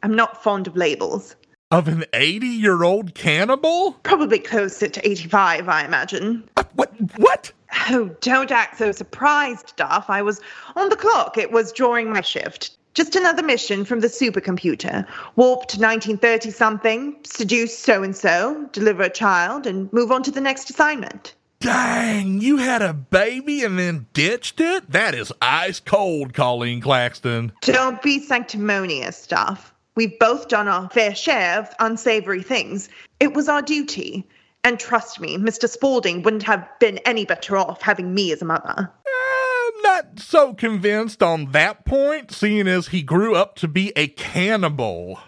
I'm 0.01 0.15
not 0.15 0.41
fond 0.41 0.67
of 0.67 0.77
labels. 0.77 1.35
Of 1.73 1.87
an 1.87 2.05
80 2.13 2.45
year 2.45 2.83
old 2.83 3.15
cannibal? 3.15 3.93
Probably 4.03 4.37
closer 4.37 4.87
to 4.87 5.09
85, 5.09 5.67
I 5.67 5.83
imagine. 5.83 6.47
what? 6.75 6.91
What? 7.17 7.51
Oh, 7.89 8.15
don't 8.21 8.51
act 8.51 8.77
so 8.77 8.91
surprised, 8.91 9.75
Duff. 9.75 10.05
I 10.07 10.21
was 10.21 10.39
on 10.75 10.89
the 10.89 10.95
clock. 10.95 11.37
It 11.37 11.51
was 11.51 11.71
during 11.71 12.11
my 12.13 12.21
shift. 12.21 12.77
Just 12.93 13.15
another 13.15 13.41
mission 13.41 13.85
from 13.85 14.01
the 14.01 14.07
supercomputer. 14.07 15.07
Warp 15.35 15.61
to 15.69 15.79
1930 15.79 16.51
something, 16.51 17.15
seduce 17.23 17.75
so 17.75 18.03
and 18.03 18.15
so, 18.15 18.69
deliver 18.71 19.01
a 19.01 19.09
child, 19.09 19.65
and 19.65 19.91
move 19.91 20.11
on 20.11 20.21
to 20.21 20.31
the 20.31 20.41
next 20.41 20.69
assignment. 20.69 21.33
Dang, 21.59 22.39
you 22.39 22.57
had 22.57 22.83
a 22.83 22.93
baby 22.93 23.63
and 23.63 23.79
then 23.79 24.05
ditched 24.13 24.59
it? 24.59 24.91
That 24.91 25.15
is 25.15 25.33
ice 25.41 25.79
cold, 25.79 26.35
Colleen 26.35 26.81
Claxton. 26.81 27.51
Don't 27.61 27.99
be 28.03 28.19
sanctimonious, 28.19 29.25
Duff. 29.25 29.72
We've 29.95 30.17
both 30.19 30.47
done 30.47 30.67
our 30.67 30.89
fair 30.89 31.13
share 31.13 31.59
of 31.59 31.69
unsavory 31.79 32.41
things. 32.41 32.89
It 33.19 33.33
was 33.33 33.47
our 33.47 33.61
duty. 33.61 34.27
And 34.63 34.79
trust 34.79 35.19
me, 35.19 35.37
Mr. 35.37 35.67
Spalding 35.67 36.21
wouldn't 36.23 36.43
have 36.43 36.67
been 36.79 36.97
any 36.99 37.25
better 37.25 37.57
off 37.57 37.81
having 37.81 38.13
me 38.13 38.31
as 38.31 38.41
a 38.41 38.45
mother. 38.45 38.89
I'm 39.05 39.81
not 39.83 40.19
so 40.19 40.53
convinced 40.53 41.21
on 41.21 41.51
that 41.51 41.85
point, 41.85 42.31
seeing 42.31 42.67
as 42.67 42.87
he 42.87 43.01
grew 43.01 43.35
up 43.35 43.55
to 43.57 43.67
be 43.67 43.91
a 43.95 44.07
cannibal. 44.07 45.19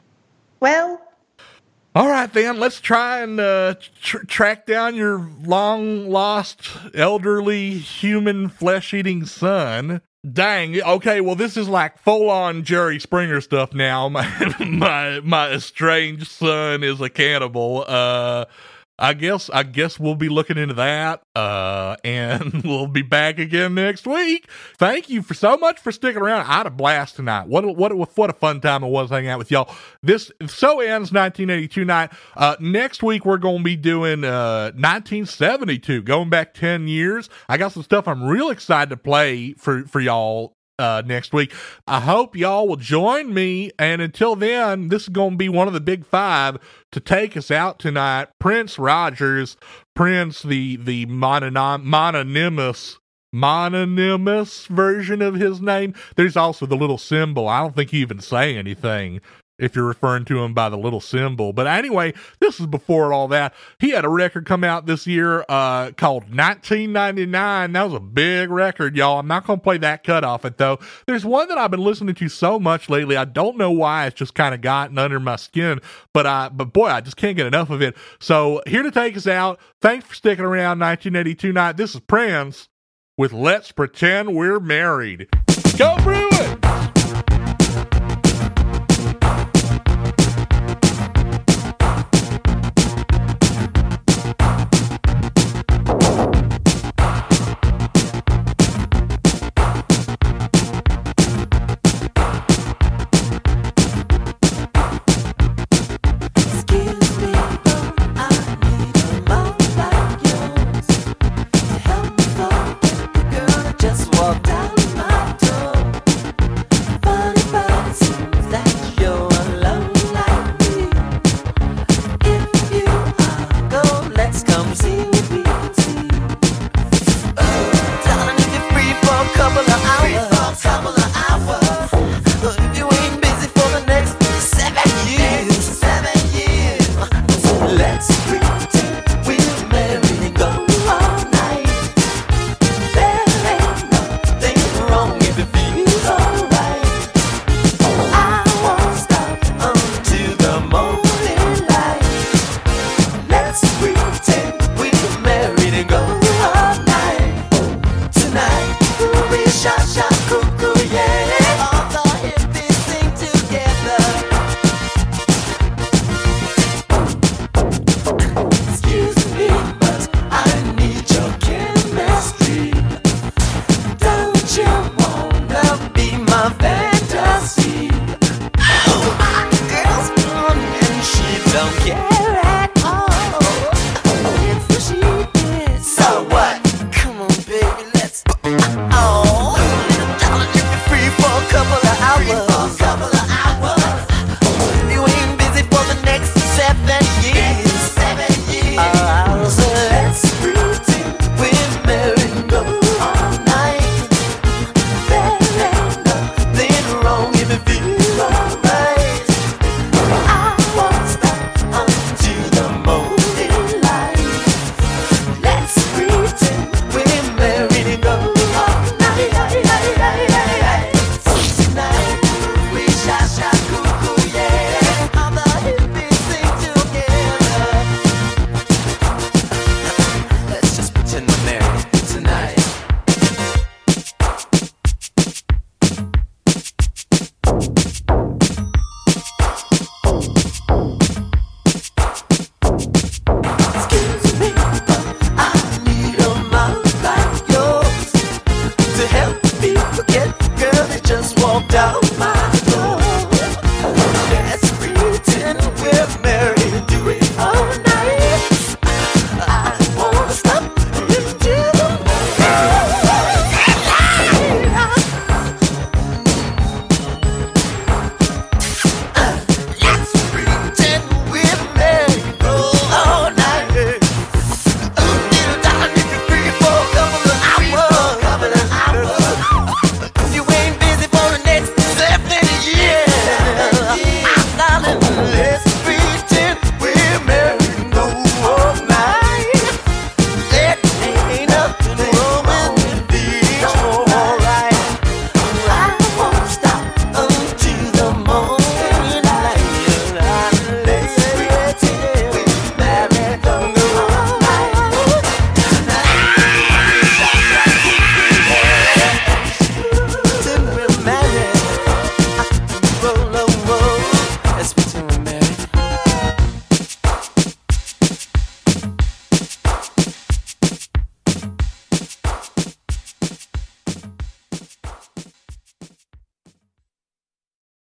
Well, 0.62 1.02
All 1.94 2.08
right, 2.10 2.32
then, 2.32 2.60
let's 2.60 2.82
try 2.82 3.22
and 3.22 3.40
uh, 3.40 3.76
tr- 4.02 4.26
track 4.26 4.66
down 4.66 4.96
your 4.96 5.30
long 5.44 6.10
lost 6.10 6.68
elderly 6.94 7.78
human 7.78 8.50
flesh 8.50 8.94
eating 8.94 9.26
son. 9.26 10.02
Dang. 10.32 10.82
Okay, 10.82 11.22
well, 11.22 11.36
this 11.36 11.56
is 11.56 11.70
like 11.70 12.00
full 12.00 12.30
on 12.30 12.64
Jerry 12.64 13.00
Springer 13.00 13.42
stuff 13.42 13.74
now. 13.74 14.10
My, 14.16 14.56
my, 14.60 15.20
my 15.20 15.52
estranged 15.52 16.28
son 16.28 16.84
is 16.84 17.00
a 17.00 17.10
cannibal. 17.10 17.86
Uh, 17.88 18.46
I 18.98 19.14
guess 19.14 19.50
I 19.50 19.64
guess 19.64 20.00
we'll 20.00 20.16
be 20.16 20.30
looking 20.30 20.58
into 20.58 20.76
that, 20.76 21.22
uh, 21.36 21.98
and 22.06 22.64
we'll 22.64 22.88
be 22.88 23.02
back 23.02 23.40
again 23.40 23.76
next 23.76 24.08
week. 24.08 24.50
Thank 24.78 25.10
you 25.10 25.22
for 25.22 25.34
so 25.34 25.58
much 25.58 25.80
for 25.82 25.92
sticking 25.92 26.22
around. 26.22 26.42
I 26.42 26.54
had 26.58 26.66
a 26.66 26.70
blast 26.70 27.18
tonight. 27.18 27.48
What 27.48 27.66
a- 27.66 27.72
what 27.74 27.92
a- 27.92 27.96
what 27.96 28.30
a 28.30 28.34
fun 28.34 28.62
time 28.62 28.84
it 28.84 28.88
was 28.88 29.10
hanging 29.10 29.30
out 29.30 29.38
with 29.40 29.52
y'all. 29.52 29.70
This 30.02 30.32
so 30.48 30.80
ends 30.80 31.12
1982 31.12 31.84
night. 31.84 32.12
Uh, 32.38 32.56
next 32.62 33.04
week 33.04 33.26
we're 33.26 33.38
going 33.38 33.58
to 33.58 33.64
be 33.64 33.76
doing 33.76 34.24
uh 34.24 34.72
1972, 34.76 36.02
going 36.04 36.30
back 36.30 36.54
10 36.54 36.88
years. 36.88 37.30
I 37.50 37.58
got 37.58 37.74
some 37.74 37.84
stuff 37.84 38.08
I'm 38.08 38.24
real 38.24 38.50
excited 38.50 38.90
to 38.92 38.98
play 38.98 39.54
for 39.54 39.84
for 39.88 40.00
y'all 40.00 40.55
uh, 40.80 41.04
next 41.06 41.34
week. 41.34 41.54
I 41.88 42.00
hope 42.00 42.36
y'all 42.36 42.68
will 42.68 42.76
join 42.76 43.34
me. 43.34 43.72
And 43.80 44.02
until 44.02 44.36
then, 44.36 44.90
this 44.90 45.04
is 45.04 45.10
going 45.10 45.32
to 45.32 45.38
be 45.38 45.50
one 45.50 45.68
of 45.68 45.74
the 45.74 45.80
big 45.80 46.06
five 46.06 46.58
to 46.92 47.00
take 47.00 47.36
us 47.38 47.52
out 47.52 47.80
tonight. 47.80 48.30
Prince 48.40 48.78
Rogers, 48.78 49.58
Prince, 49.96 50.42
the 50.42 50.78
the 50.78 51.06
mononym, 51.06 51.84
mononymous 51.84 53.00
mononymous 53.34 54.66
version 54.68 55.22
of 55.22 55.36
his 55.36 55.60
name. 55.60 55.94
There's 56.16 56.38
also 56.38 56.66
the 56.66 56.78
little 56.78 56.98
symbol. 56.98 57.50
I 57.50 57.60
don't 57.60 57.76
think 57.76 57.92
he 57.92 57.98
even 57.98 58.22
say 58.22 58.56
anything 58.56 59.20
if 59.58 59.76
you're 59.76 59.86
referring 59.86 60.26
to 60.26 60.44
him 60.44 60.54
by 60.54 60.70
the 60.70 60.78
little 60.78 61.00
symbol. 61.00 61.54
But 61.54 61.68
anyway, 61.68 62.14
this 62.40 62.60
is 62.60 62.66
before 62.66 63.14
all 63.14 63.28
that. 63.30 63.54
He 63.80 63.92
had 63.92 64.06
a 64.06 64.10
record 64.10 64.46
come 64.46 64.64
out 64.64 64.86
this 64.86 65.08
year 65.08 65.46
uh, 65.48 65.92
called 65.92 66.24
1999. 66.24 67.72
That 67.72 67.84
was 67.84 67.94
a 67.94 68.00
big 68.00 68.50
record, 68.50 68.96
y'all. 68.96 69.20
I'm 69.20 69.28
not 69.28 69.46
going 69.48 69.60
to 69.60 69.64
play 69.64 69.78
that 69.80 70.04
cut 70.04 70.24
off 70.24 70.46
it, 70.46 70.58
though. 70.58 70.80
There's 71.08 71.26
one 71.26 71.48
that 71.50 71.58
I've 71.58 71.72
been 71.72 71.84
listening 71.84 72.16
to 72.16 72.30
so 72.30 72.60
much 72.60 72.90
lately. 72.90 73.16
I 73.16 73.26
don't 73.26 73.58
know 73.58 73.72
why. 73.72 74.08
It's 74.08 74.16
just 74.16 74.36
kind 74.36 74.54
of 74.54 74.62
gotten 74.62 74.98
under 74.98 75.20
my 75.20 75.38
skin. 75.38 75.80
But, 76.14 76.26
I, 76.26 76.50
but 76.50 76.74
boy, 76.74 76.88
I 76.88 77.02
just 77.02 77.18
can't 77.18 77.38
get 77.38 77.48
enough 77.48 77.70
of 77.70 77.82
it. 77.82 77.96
So 78.20 78.62
here 78.68 78.84
to 78.84 78.92
take 78.92 79.16
us 79.16 79.28
out. 79.28 79.60
Thanks 79.82 80.06
for 80.06 80.16
sticking 80.16 80.46
around 80.46 80.80
1982 80.80 81.54
night. 81.54 81.78
This 81.78 81.96
is 81.96 82.02
Prince 82.02 82.70
with 83.18 83.32
Let's 83.32 83.72
Pretend 83.72 84.36
We're 84.36 84.60
Married. 84.60 85.30
Go 85.78 85.98
Bruins! 86.04 86.65